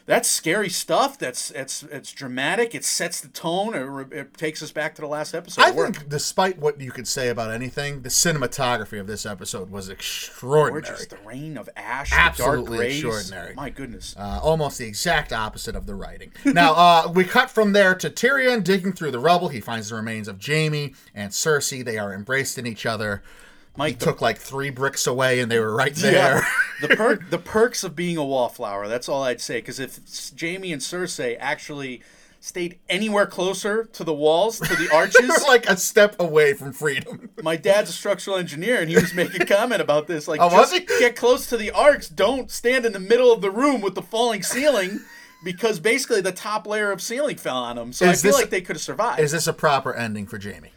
that's 0.06 0.28
scary 0.28 0.68
stuff. 0.68 1.18
That's 1.18 1.50
it's 1.52 1.82
it's 1.84 2.12
dramatic. 2.12 2.74
It 2.74 2.84
sets 2.84 3.20
the 3.20 3.28
tone. 3.28 3.74
It, 3.74 4.12
it 4.16 4.34
takes 4.34 4.62
us 4.62 4.70
back 4.70 4.94
to 4.96 5.02
the 5.02 5.08
last 5.08 5.34
episode. 5.34 5.62
I 5.62 5.70
think, 5.72 6.08
despite 6.08 6.58
what 6.58 6.80
you 6.80 6.90
could 6.90 7.08
say 7.08 7.28
about 7.28 7.50
anything, 7.50 8.02
the 8.02 8.10
cinematography 8.10 9.00
of 9.00 9.06
this 9.06 9.24
episode 9.24 9.70
was 9.70 9.88
extraordinary. 9.88 10.82
gorgeous. 10.82 11.06
The 11.06 11.18
rain 11.24 11.56
of 11.56 11.70
ash, 11.76 12.10
Absolutely 12.12 12.78
dark 12.78 12.90
extraordinary. 12.90 13.54
My 13.54 13.70
goodness. 13.70 14.14
Uh, 14.18 14.40
almost 14.42 14.78
the 14.78 14.86
exact 14.86 15.32
opposite 15.32 15.74
of 15.74 15.86
the 15.86 15.94
writing. 15.94 16.32
Now, 16.54 16.74
uh, 16.74 17.12
we 17.12 17.24
cut 17.24 17.50
from 17.50 17.72
there 17.72 17.96
to 17.96 18.08
Tyrion 18.08 18.62
digging 18.62 18.92
through 18.92 19.10
the 19.10 19.18
rubble. 19.18 19.48
He 19.48 19.60
finds 19.60 19.88
the 19.88 19.96
remains 19.96 20.28
of 20.28 20.40
Jaime 20.44 20.94
and 21.12 21.32
Cersei. 21.32 21.84
They 21.84 21.98
are 21.98 22.14
embraced 22.14 22.58
in 22.58 22.66
each 22.66 22.86
other. 22.86 23.24
He 23.74 23.78
Mike, 23.78 23.98
the- 23.98 24.06
took 24.06 24.20
like 24.20 24.38
three 24.38 24.70
bricks 24.70 25.06
away, 25.06 25.40
and 25.40 25.50
they 25.50 25.58
were 25.58 25.74
right 25.74 25.94
there. 25.94 26.12
Yeah. 26.12 26.44
the 26.88 26.94
perk, 26.96 27.30
the 27.30 27.38
perks 27.38 27.82
of 27.84 27.96
being 27.96 28.16
a 28.16 28.24
wallflower. 28.24 28.86
That's 28.88 29.08
all 29.08 29.22
I'd 29.24 29.40
say. 29.40 29.58
Because 29.58 29.80
if 29.80 29.98
Jaime 30.40 30.72
and 30.72 30.80
Cersei 30.82 31.36
actually 31.40 32.02
stayed 32.40 32.78
anywhere 32.90 33.24
closer 33.26 33.84
to 33.84 34.04
the 34.04 34.12
walls, 34.12 34.60
to 34.60 34.76
the 34.76 34.88
arches, 34.94 35.42
like 35.48 35.66
a 35.66 35.76
step 35.76 36.14
away 36.20 36.52
from 36.52 36.72
freedom. 36.72 37.30
my 37.42 37.56
dad's 37.56 37.88
a 37.90 37.92
structural 37.92 38.36
engineer, 38.36 38.80
and 38.80 38.90
he 38.90 38.96
was 38.96 39.14
making 39.14 39.40
a 39.42 39.46
comment 39.46 39.80
about 39.80 40.06
this. 40.06 40.28
Like, 40.28 40.40
Oh, 40.42 40.50
just 40.50 40.86
get 41.00 41.16
close 41.16 41.48
to 41.48 41.56
the 41.56 41.70
arcs. 41.70 42.08
Don't 42.08 42.50
stand 42.50 42.84
in 42.84 42.92
the 42.92 43.00
middle 43.00 43.32
of 43.32 43.40
the 43.40 43.50
room 43.50 43.80
with 43.80 43.94
the 43.94 44.02
falling 44.02 44.42
ceiling. 44.42 45.00
Because 45.42 45.78
basically 45.80 46.20
the 46.22 46.32
top 46.32 46.66
layer 46.66 46.90
of 46.90 47.02
ceiling 47.02 47.36
fell 47.36 47.56
on 47.56 47.76
them, 47.76 47.92
so 47.92 48.06
Is 48.06 48.20
I 48.20 48.22
feel 48.22 48.32
this- 48.32 48.40
like 48.40 48.50
they 48.50 48.60
could 48.62 48.76
have 48.76 48.82
survived. 48.82 49.20
Is 49.20 49.32
this 49.32 49.46
a 49.46 49.52
proper 49.52 49.92
ending 49.94 50.26
for 50.26 50.38
Jaime? 50.40 50.70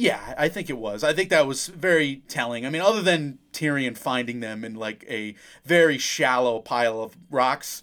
Yeah, 0.00 0.34
I 0.38 0.48
think 0.48 0.70
it 0.70 0.78
was. 0.78 1.04
I 1.04 1.12
think 1.12 1.28
that 1.28 1.46
was 1.46 1.66
very 1.66 2.22
telling. 2.26 2.64
I 2.64 2.70
mean, 2.70 2.80
other 2.80 3.02
than 3.02 3.38
Tyrion 3.52 3.98
finding 3.98 4.40
them 4.40 4.64
in 4.64 4.74
like 4.74 5.04
a 5.06 5.34
very 5.66 5.98
shallow 5.98 6.60
pile 6.60 7.02
of 7.02 7.18
rocks 7.30 7.82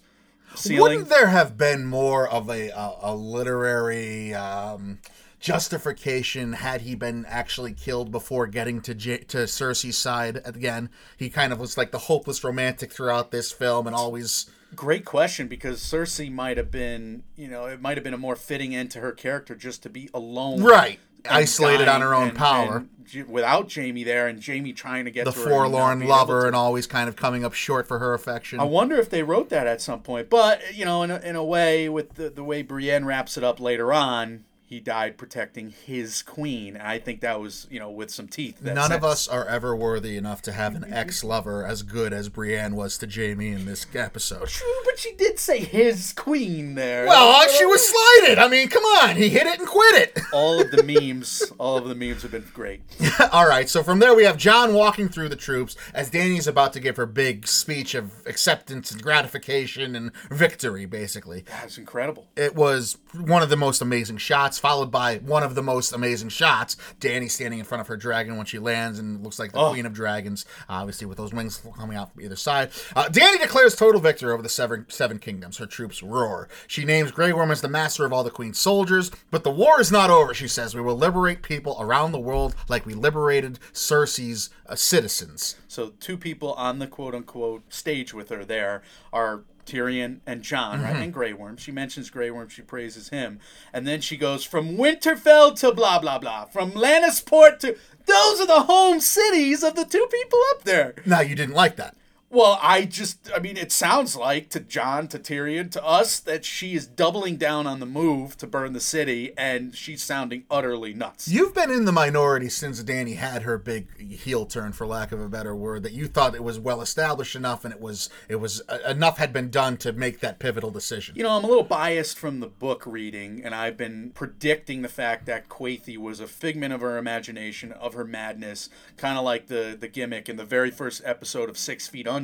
ceiling. 0.56 0.82
Wouldn't 0.82 1.08
there 1.10 1.28
have 1.28 1.56
been 1.56 1.86
more 1.86 2.28
of 2.28 2.50
a 2.50 2.70
a, 2.70 2.96
a 3.02 3.14
literary 3.14 4.34
um, 4.34 4.98
justification 5.38 6.54
had 6.54 6.80
he 6.80 6.96
been 6.96 7.24
actually 7.26 7.72
killed 7.72 8.10
before 8.10 8.48
getting 8.48 8.80
to 8.80 8.96
J- 8.96 9.18
to 9.18 9.38
Cersei's 9.44 9.96
side 9.96 10.40
again? 10.44 10.90
He 11.16 11.30
kind 11.30 11.52
of 11.52 11.60
was 11.60 11.78
like 11.78 11.92
the 11.92 11.98
hopeless 11.98 12.42
romantic 12.42 12.92
throughout 12.92 13.30
this 13.30 13.52
film, 13.52 13.86
and 13.86 13.94
always 13.94 14.50
Great 14.74 15.04
question 15.04 15.46
because 15.46 15.80
Cersei 15.80 16.30
might 16.30 16.56
have 16.56 16.70
been, 16.70 17.22
you 17.36 17.48
know, 17.48 17.66
it 17.66 17.80
might 17.80 17.96
have 17.96 18.04
been 18.04 18.12
a 18.12 18.18
more 18.18 18.36
fitting 18.36 18.74
end 18.74 18.90
to 18.90 19.00
her 19.00 19.12
character 19.12 19.54
just 19.54 19.84
to 19.84 19.88
be 19.88 20.10
alone. 20.12 20.62
right 20.62 20.98
isolated 21.28 21.88
on 21.88 22.00
her 22.00 22.14
own 22.14 22.28
and- 22.28 22.36
power. 22.36 22.76
and 22.78 22.88
without 23.26 23.72
Jaime 23.72 24.04
there 24.04 24.26
and 24.26 24.44
Jaime 24.44 24.72
trying 24.74 25.06
to 25.06 25.10
get 25.10 25.24
the 25.24 25.32
to 25.32 25.40
and 25.40 25.48
forlorn 25.48 26.06
lover 26.06 26.46
and 26.46 26.54
always 26.54 26.86
kind 26.86 27.08
of 27.08 27.16
coming 27.16 27.42
up 27.44 27.54
short 27.54 27.88
for 27.88 27.98
her 27.98 28.12
affection. 28.12 28.60
I 28.60 28.64
wonder 28.64 28.96
if 28.96 29.08
they 29.08 29.22
wrote 29.22 29.48
that 29.48 29.66
at 29.66 29.80
some 29.80 30.00
point. 30.00 30.28
But, 30.28 30.60
you 30.74 30.84
know, 30.84 31.02
in 31.02 31.10
a, 31.10 31.18
in 31.20 31.34
a 31.34 31.42
way, 31.42 31.88
with 31.88 32.16
the, 32.16 32.28
the 32.28 32.44
way 32.44 32.60
Brienne 32.62 33.06
wraps 33.06 33.38
it 33.38 33.44
up 33.44 33.60
later 33.60 33.92
on, 33.94 34.44
he 34.68 34.80
died 34.80 35.16
protecting 35.16 35.70
his 35.70 36.20
queen. 36.20 36.76
And 36.76 36.86
I 36.86 36.98
think 36.98 37.22
that 37.22 37.40
was, 37.40 37.66
you 37.70 37.80
know, 37.80 37.90
with 37.90 38.10
some 38.10 38.28
teeth. 38.28 38.58
that 38.60 38.74
None 38.74 38.92
of 38.92 39.02
us 39.02 39.26
are 39.26 39.46
ever 39.46 39.74
worthy 39.74 40.18
enough 40.18 40.42
to 40.42 40.52
have 40.52 40.74
an 40.74 40.82
mm-hmm. 40.82 40.92
ex-lover 40.92 41.64
as 41.64 41.82
good 41.82 42.12
as 42.12 42.28
Brienne 42.28 42.76
was 42.76 42.98
to 42.98 43.08
Jaime 43.08 43.48
in 43.48 43.64
this 43.64 43.86
episode. 43.94 44.48
True, 44.48 44.80
but 44.84 44.98
she 44.98 45.14
did 45.14 45.38
say 45.38 45.60
his 45.60 46.12
queen 46.12 46.74
there. 46.74 47.06
Well, 47.06 47.30
uh, 47.30 47.48
she 47.48 47.64
was 47.64 47.88
slighted. 47.88 48.38
I 48.38 48.48
mean, 48.48 48.68
come 48.68 48.84
on, 48.84 49.16
he 49.16 49.30
hit 49.30 49.46
it 49.46 49.58
and 49.58 49.66
quit 49.66 49.94
it. 49.94 50.20
all 50.34 50.60
of 50.60 50.70
the 50.70 50.82
memes, 50.82 51.50
all 51.56 51.78
of 51.78 51.88
the 51.88 51.94
memes 51.94 52.20
have 52.20 52.32
been 52.32 52.44
great. 52.52 52.82
All 53.32 53.48
right, 53.48 53.68
so 53.68 53.82
from 53.82 54.00
there 54.00 54.14
we 54.14 54.24
have 54.24 54.36
Jon 54.36 54.74
walking 54.74 55.08
through 55.08 55.28
the 55.28 55.36
troops 55.36 55.76
as 55.94 56.10
Danny's 56.10 56.46
about 56.46 56.72
to 56.74 56.80
give 56.80 56.96
her 56.96 57.06
big 57.06 57.46
speech 57.46 57.94
of 57.94 58.12
acceptance 58.26 58.90
and 58.90 59.02
gratification 59.02 59.96
and 59.96 60.12
victory, 60.30 60.86
basically. 60.86 61.44
That's 61.46 61.78
incredible. 61.78 62.26
It 62.36 62.54
was 62.54 62.98
one 63.14 63.42
of 63.42 63.48
the 63.48 63.56
most 63.56 63.80
amazing 63.80 64.18
shots, 64.18 64.57
followed 64.58 64.90
by 64.90 65.16
one 65.18 65.42
of 65.42 65.54
the 65.54 65.62
most 65.62 65.92
amazing 65.92 66.28
shots. 66.30 66.76
Danny 67.00 67.28
standing 67.28 67.58
in 67.58 67.64
front 67.64 67.80
of 67.80 67.86
her 67.88 67.96
dragon 67.96 68.36
when 68.36 68.46
she 68.46 68.58
lands 68.58 68.98
and 68.98 69.22
looks 69.22 69.38
like 69.38 69.52
the 69.52 69.58
Oh. 69.58 69.70
queen 69.70 69.86
of 69.86 69.92
dragons, 69.92 70.44
obviously 70.68 71.06
with 71.06 71.18
those 71.18 71.32
wings 71.32 71.62
coming 71.76 71.96
out 71.96 72.12
from 72.12 72.22
either 72.22 72.36
side. 72.36 72.70
Uh, 72.94 73.08
Danny 73.08 73.38
declares 73.38 73.74
total 73.76 74.00
victory 74.00 74.32
over 74.32 74.42
the 74.42 74.48
seven, 74.48 74.86
seven 74.88 75.18
kingdoms. 75.18 75.58
Her 75.58 75.66
troops 75.66 76.02
roar. 76.02 76.48
She 76.66 76.84
names 76.84 77.10
Grey 77.10 77.32
Worm 77.32 77.50
as 77.50 77.60
the 77.60 77.68
master 77.68 78.04
of 78.04 78.12
all 78.12 78.24
the 78.24 78.30
queen's 78.30 78.58
soldiers, 78.58 79.10
but 79.30 79.44
the 79.44 79.50
war 79.50 79.80
is 79.80 79.90
not 79.92 80.10
over, 80.10 80.34
she 80.34 80.48
says. 80.48 80.74
We 80.74 80.80
will 80.80 80.96
liberate 80.96 81.42
people 81.42 81.76
around 81.80 82.12
the 82.12 82.18
world 82.20 82.54
like 82.68 82.86
we 82.86 82.94
liberated 82.94 83.58
Cersei's 83.72 84.50
uh, 84.68 84.74
citizens. 84.74 85.56
So 85.68 85.92
two 86.00 86.16
people 86.16 86.52
on 86.54 86.78
the 86.78 86.86
quote 86.86 87.14
unquote 87.14 87.62
stage 87.72 88.12
with 88.14 88.28
her 88.30 88.44
there 88.44 88.82
are 89.12 89.42
Tyrion 89.68 90.20
and 90.26 90.42
Jon, 90.42 90.82
right? 90.82 90.94
Mm-hmm. 90.94 91.02
And 91.02 91.12
Grey 91.12 91.32
Worm. 91.32 91.56
She 91.56 91.70
mentions 91.70 92.10
Grey 92.10 92.30
Worm, 92.30 92.48
she 92.48 92.62
praises 92.62 93.10
him. 93.10 93.38
And 93.72 93.86
then 93.86 94.00
she 94.00 94.16
goes 94.16 94.44
from 94.44 94.76
Winterfell 94.76 95.58
to 95.60 95.72
blah 95.72 95.98
blah 95.98 96.18
blah. 96.18 96.46
From 96.46 96.72
Lannisport 96.72 97.58
to 97.60 97.76
those 98.06 98.40
are 98.40 98.46
the 98.46 98.62
home 98.62 99.00
cities 99.00 99.62
of 99.62 99.74
the 99.74 99.84
two 99.84 100.08
people 100.10 100.40
up 100.50 100.64
there. 100.64 100.94
Now, 101.04 101.20
you 101.20 101.34
didn't 101.34 101.54
like 101.54 101.76
that. 101.76 101.94
Well, 102.30 102.58
I 102.62 102.84
just, 102.84 103.30
I 103.34 103.38
mean, 103.38 103.56
it 103.56 103.72
sounds 103.72 104.14
like 104.14 104.50
to 104.50 104.60
Jon, 104.60 105.08
to 105.08 105.18
Tyrion, 105.18 105.70
to 105.70 105.84
us, 105.84 106.20
that 106.20 106.44
she 106.44 106.74
is 106.74 106.86
doubling 106.86 107.36
down 107.36 107.66
on 107.66 107.80
the 107.80 107.86
move 107.86 108.36
to 108.36 108.46
burn 108.46 108.74
the 108.74 108.80
city, 108.80 109.32
and 109.38 109.74
she's 109.74 110.02
sounding 110.02 110.44
utterly 110.50 110.92
nuts. 110.92 111.26
You've 111.28 111.54
been 111.54 111.70
in 111.70 111.86
the 111.86 111.92
minority 111.92 112.50
since 112.50 112.82
Danny 112.82 113.14
had 113.14 113.42
her 113.42 113.56
big 113.56 113.98
heel 113.98 114.44
turn, 114.44 114.72
for 114.72 114.86
lack 114.86 115.10
of 115.10 115.22
a 115.22 115.28
better 115.28 115.56
word, 115.56 115.82
that 115.84 115.92
you 115.92 116.06
thought 116.06 116.34
it 116.34 116.44
was 116.44 116.58
well 116.58 116.82
established 116.82 117.34
enough, 117.34 117.64
and 117.64 117.72
it 117.72 117.80
was 117.80 118.10
it 118.28 118.36
was 118.36 118.60
uh, 118.68 118.78
enough 118.86 119.16
had 119.16 119.32
been 119.32 119.48
done 119.48 119.78
to 119.78 119.92
make 119.92 120.20
that 120.20 120.38
pivotal 120.38 120.70
decision. 120.70 121.14
You 121.16 121.22
know, 121.22 121.30
I'm 121.30 121.44
a 121.44 121.48
little 121.48 121.64
biased 121.64 122.18
from 122.18 122.40
the 122.40 122.46
book 122.46 122.84
reading, 122.84 123.40
and 123.42 123.54
I've 123.54 123.78
been 123.78 124.10
predicting 124.10 124.82
the 124.82 124.88
fact 124.88 125.24
that 125.26 125.48
Quaithe 125.48 125.96
was 125.96 126.20
a 126.20 126.26
figment 126.26 126.74
of 126.74 126.82
her 126.82 126.98
imagination, 126.98 127.72
of 127.72 127.94
her 127.94 128.04
madness, 128.04 128.68
kind 128.98 129.16
of 129.16 129.24
like 129.24 129.46
the 129.46 129.74
the 129.80 129.88
gimmick 129.88 130.28
in 130.28 130.36
the 130.36 130.44
very 130.44 130.70
first 130.70 131.00
episode 131.06 131.48
of 131.48 131.56
Six 131.56 131.88
Feet 131.88 132.06
Under, 132.06 132.17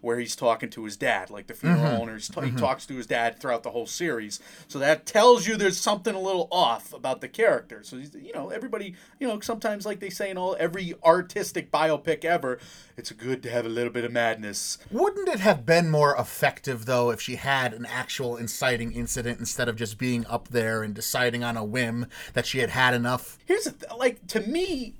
where 0.00 0.18
he's 0.18 0.34
talking 0.34 0.70
to 0.70 0.84
his 0.84 0.96
dad, 0.96 1.30
like 1.30 1.46
the 1.46 1.54
funeral 1.54 1.82
mm-hmm. 1.82 2.00
owner. 2.02 2.14
He's 2.14 2.28
ta- 2.28 2.40
He 2.40 2.48
mm-hmm. 2.48 2.58
talks 2.58 2.86
to 2.86 2.96
his 2.96 3.06
dad 3.06 3.38
throughout 3.38 3.62
the 3.62 3.70
whole 3.70 3.86
series, 3.86 4.40
so 4.66 4.78
that 4.78 5.06
tells 5.06 5.46
you 5.46 5.56
there's 5.56 5.78
something 5.78 6.14
a 6.14 6.20
little 6.20 6.48
off 6.50 6.92
about 6.92 7.20
the 7.20 7.28
character. 7.28 7.82
So 7.82 7.96
you 7.96 8.32
know, 8.32 8.50
everybody, 8.50 8.94
you 9.20 9.28
know, 9.28 9.38
sometimes 9.40 9.86
like 9.86 10.00
they 10.00 10.10
say 10.10 10.30
in 10.30 10.38
all 10.38 10.56
every 10.58 10.94
artistic 11.04 11.70
biopic 11.70 12.24
ever, 12.24 12.58
it's 12.96 13.12
good 13.12 13.42
to 13.44 13.50
have 13.50 13.64
a 13.64 13.68
little 13.68 13.92
bit 13.92 14.04
of 14.04 14.12
madness. 14.12 14.78
Wouldn't 14.90 15.28
it 15.28 15.40
have 15.40 15.64
been 15.64 15.90
more 15.90 16.16
effective 16.16 16.86
though 16.86 17.10
if 17.10 17.20
she 17.20 17.36
had 17.36 17.72
an 17.74 17.86
actual 17.86 18.36
inciting 18.36 18.92
incident 18.92 19.38
instead 19.38 19.68
of 19.68 19.76
just 19.76 19.98
being 19.98 20.26
up 20.26 20.48
there 20.48 20.82
and 20.82 20.94
deciding 20.94 21.44
on 21.44 21.56
a 21.56 21.64
whim 21.64 22.06
that 22.32 22.46
she 22.46 22.58
had 22.58 22.70
had 22.70 22.94
enough? 22.94 23.38
Here's 23.46 23.64
th- 23.64 23.92
like 23.96 24.26
to 24.28 24.40
me, 24.40 24.94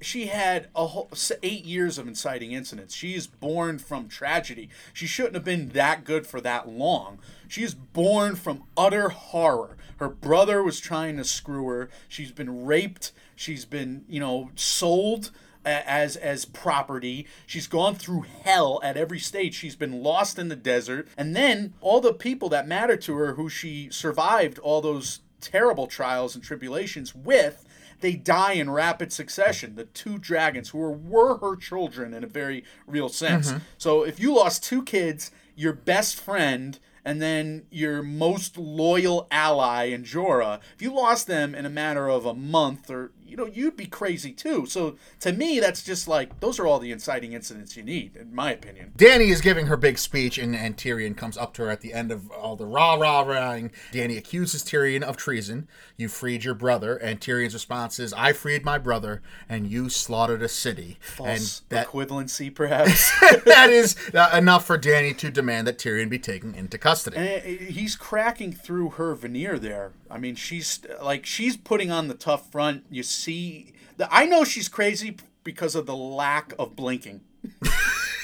she 0.00 0.26
had 0.26 0.68
a 0.74 0.88
whole 0.88 1.10
eight 1.42 1.64
years 1.64 1.98
of 1.98 2.06
inciting 2.06 2.52
incidents. 2.52 2.94
She 2.94 3.14
is 3.14 3.26
born 3.26 3.78
from 3.78 4.08
tragedy. 4.08 4.68
She 4.92 5.06
shouldn't 5.06 5.34
have 5.34 5.44
been 5.44 5.70
that 5.70 6.04
good 6.04 6.26
for 6.26 6.40
that 6.40 6.68
long. 6.68 7.18
She 7.48 7.62
is 7.62 7.74
born 7.74 8.36
from 8.36 8.64
utter 8.76 9.08
horror. 9.08 9.76
Her 9.98 10.08
brother 10.08 10.62
was 10.62 10.80
trying 10.80 11.16
to 11.16 11.24
screw 11.24 11.66
her. 11.68 11.88
She's 12.08 12.32
been 12.32 12.66
raped. 12.66 13.12
She's 13.34 13.64
been, 13.64 14.04
you 14.08 14.20
know, 14.20 14.50
sold 14.54 15.30
as 15.64 16.16
as 16.16 16.44
property. 16.44 17.26
She's 17.46 17.66
gone 17.66 17.96
through 17.96 18.26
hell 18.42 18.80
at 18.82 18.96
every 18.96 19.18
stage. 19.18 19.54
She's 19.54 19.76
been 19.76 20.02
lost 20.02 20.38
in 20.38 20.48
the 20.48 20.56
desert. 20.56 21.08
And 21.16 21.34
then 21.34 21.74
all 21.80 22.00
the 22.00 22.14
people 22.14 22.48
that 22.50 22.68
matter 22.68 22.96
to 22.96 23.14
her 23.16 23.34
who 23.34 23.48
she 23.48 23.88
survived 23.90 24.58
all 24.60 24.80
those 24.80 25.20
terrible 25.40 25.86
trials 25.86 26.34
and 26.34 26.42
tribulations 26.42 27.14
with 27.14 27.64
they 28.00 28.14
die 28.14 28.52
in 28.52 28.70
rapid 28.70 29.12
succession. 29.12 29.74
The 29.74 29.84
two 29.84 30.18
dragons, 30.18 30.70
who 30.70 30.78
were, 30.78 30.92
were 30.92 31.38
her 31.38 31.56
children 31.56 32.14
in 32.14 32.24
a 32.24 32.28
very 32.28 32.64
real 32.86 33.08
sense. 33.08 33.50
Mm-hmm. 33.50 33.58
So 33.78 34.04
if 34.04 34.20
you 34.20 34.34
lost 34.34 34.62
two 34.62 34.82
kids, 34.82 35.30
your 35.54 35.72
best 35.72 36.16
friend, 36.16 36.78
and 37.04 37.22
then 37.22 37.66
your 37.70 38.02
most 38.02 38.58
loyal 38.58 39.28
ally 39.30 39.84
in 39.84 40.02
Jorah, 40.02 40.60
if 40.74 40.82
you 40.82 40.92
lost 40.92 41.28
them 41.28 41.54
in 41.54 41.64
a 41.64 41.70
matter 41.70 42.08
of 42.08 42.26
a 42.26 42.34
month 42.34 42.90
or 42.90 43.12
you 43.28 43.36
know, 43.36 43.46
you'd 43.46 43.76
be 43.76 43.86
crazy 43.86 44.32
too. 44.32 44.66
So 44.66 44.96
to 45.20 45.32
me, 45.32 45.60
that's 45.60 45.82
just 45.82 46.08
like 46.08 46.40
those 46.40 46.58
are 46.58 46.66
all 46.66 46.78
the 46.78 46.92
inciting 46.92 47.32
incidents 47.32 47.76
you 47.76 47.82
need, 47.82 48.16
in 48.16 48.34
my 48.34 48.52
opinion. 48.52 48.92
Danny 48.96 49.28
is 49.28 49.40
giving 49.40 49.66
her 49.66 49.76
big 49.76 49.98
speech, 49.98 50.38
and, 50.38 50.54
and 50.54 50.76
Tyrion 50.76 51.16
comes 51.16 51.36
up 51.36 51.54
to 51.54 51.62
her 51.62 51.70
at 51.70 51.80
the 51.80 51.92
end 51.92 52.12
of 52.12 52.30
all 52.30 52.56
the 52.56 52.66
rah 52.66 52.94
rah 52.94 53.22
rahing. 53.22 53.70
Danny 53.92 54.16
accuses 54.16 54.62
Tyrion 54.62 55.02
of 55.02 55.16
treason. 55.16 55.68
You 55.96 56.08
freed 56.08 56.44
your 56.44 56.54
brother, 56.54 56.96
and 56.96 57.20
Tyrion's 57.20 57.54
response 57.54 57.98
is, 57.98 58.12
"I 58.12 58.32
freed 58.32 58.64
my 58.64 58.78
brother, 58.78 59.22
and 59.48 59.70
you 59.70 59.88
slaughtered 59.88 60.42
a 60.42 60.48
city." 60.48 60.98
False 61.00 61.28
and 61.28 61.60
that 61.70 61.88
equivalency, 61.88 62.54
perhaps. 62.54 63.12
that 63.44 63.70
is 63.70 63.96
uh, 64.14 64.30
enough 64.36 64.66
for 64.66 64.78
Danny 64.78 65.14
to 65.14 65.30
demand 65.30 65.66
that 65.66 65.78
Tyrion 65.78 66.08
be 66.08 66.18
taken 66.18 66.54
into 66.54 66.78
custody. 66.78 67.16
And 67.16 67.42
he's 67.60 67.96
cracking 67.96 68.52
through 68.52 68.90
her 68.90 69.14
veneer 69.14 69.58
there. 69.58 69.92
I 70.10 70.18
mean, 70.18 70.34
she's 70.34 70.80
like 71.02 71.26
she's 71.26 71.56
putting 71.56 71.90
on 71.90 72.08
the 72.08 72.14
tough 72.14 72.50
front. 72.50 72.84
You 72.90 73.02
see, 73.02 73.72
the, 73.96 74.12
I 74.12 74.26
know 74.26 74.44
she's 74.44 74.68
crazy 74.68 75.16
because 75.44 75.74
of 75.74 75.86
the 75.86 75.96
lack 75.96 76.52
of 76.58 76.76
blinking. 76.76 77.22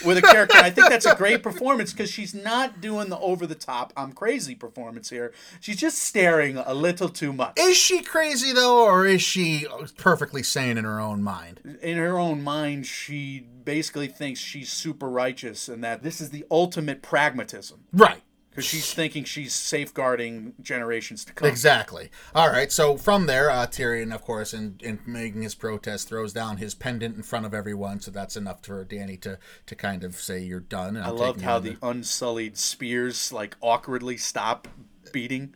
with 0.05 0.19
a 0.19 0.23
character. 0.23 0.59
I 0.59 0.71
think 0.71 0.89
that's 0.89 1.07
a 1.07 1.15
great 1.15 1.43
performance 1.43 1.93
because 1.93 2.11
she's 2.11 2.35
not 2.35 2.81
doing 2.81 3.09
the 3.09 3.19
over 3.19 3.47
the 3.47 3.55
top, 3.55 3.93
I'm 3.97 4.13
crazy 4.13 4.55
performance 4.55 5.11
here. 5.11 5.33
She's 5.61 5.77
just 5.77 5.99
staring 5.99 6.57
a 6.57 6.75
little 6.75 7.09
too 7.09 7.33
much. 7.33 7.59
Is 7.59 7.77
she 7.77 8.03
crazy 8.03 8.53
though, 8.53 8.85
or 8.85 9.07
is 9.07 9.23
she 9.23 9.67
perfectly 9.97 10.43
sane 10.43 10.79
in 10.79 10.85
her 10.85 11.01
own 11.01 11.23
mind? 11.23 11.79
In 11.81 11.97
her 11.99 12.19
own 12.19 12.43
mind, 12.43 12.87
she 12.87 13.47
basically 13.65 14.09
thinks 14.09 14.41
she's 14.41 14.71
super 14.71 15.09
righteous 15.09 15.69
and 15.69 15.83
that 15.85 16.03
this 16.03 16.21
is 16.21 16.31
the 16.31 16.45
ultimate 16.51 17.03
pragmatism. 17.03 17.85
Right. 17.93 18.22
Because 18.53 18.67
she's 18.67 18.93
thinking 18.93 19.25
she's 19.25 19.55
safeguarding 19.55 20.53
generations 20.61 21.25
to 21.25 21.33
come. 21.33 21.49
Exactly. 21.49 22.11
All 22.35 22.51
right. 22.51 22.71
So 22.71 22.99
from 22.99 23.25
there, 23.25 23.51
uh, 23.51 23.67
Tyrion, 23.67 24.15
of 24.15 24.21
course, 24.23 24.53
in, 24.53 24.79
in 24.83 24.99
making 25.07 25.41
his 25.41 25.55
protest, 25.55 26.09
throws 26.09 26.35
down 26.35 26.59
his 26.59 26.75
pendant 26.75 27.17
in 27.17 27.23
front 27.23 27.47
of 27.47 27.55
everyone. 27.55 28.01
So 28.01 28.11
that's 28.11 28.37
enough 28.37 28.63
for 28.63 28.85
Danny 28.85 29.17
to 29.19 29.39
to 29.65 29.75
kind 29.75 30.05
of 30.05 30.17
say 30.17 30.41
you're 30.41 30.61
done. 30.61 30.99
I 30.99 31.09
loved 31.09 31.41
how 31.41 31.61
the 31.61 31.79
unsullied 31.83 32.59
spears 32.59 33.33
like 33.33 33.57
awkwardly 33.63 34.19
stop 34.19 34.69
beating 35.13 35.55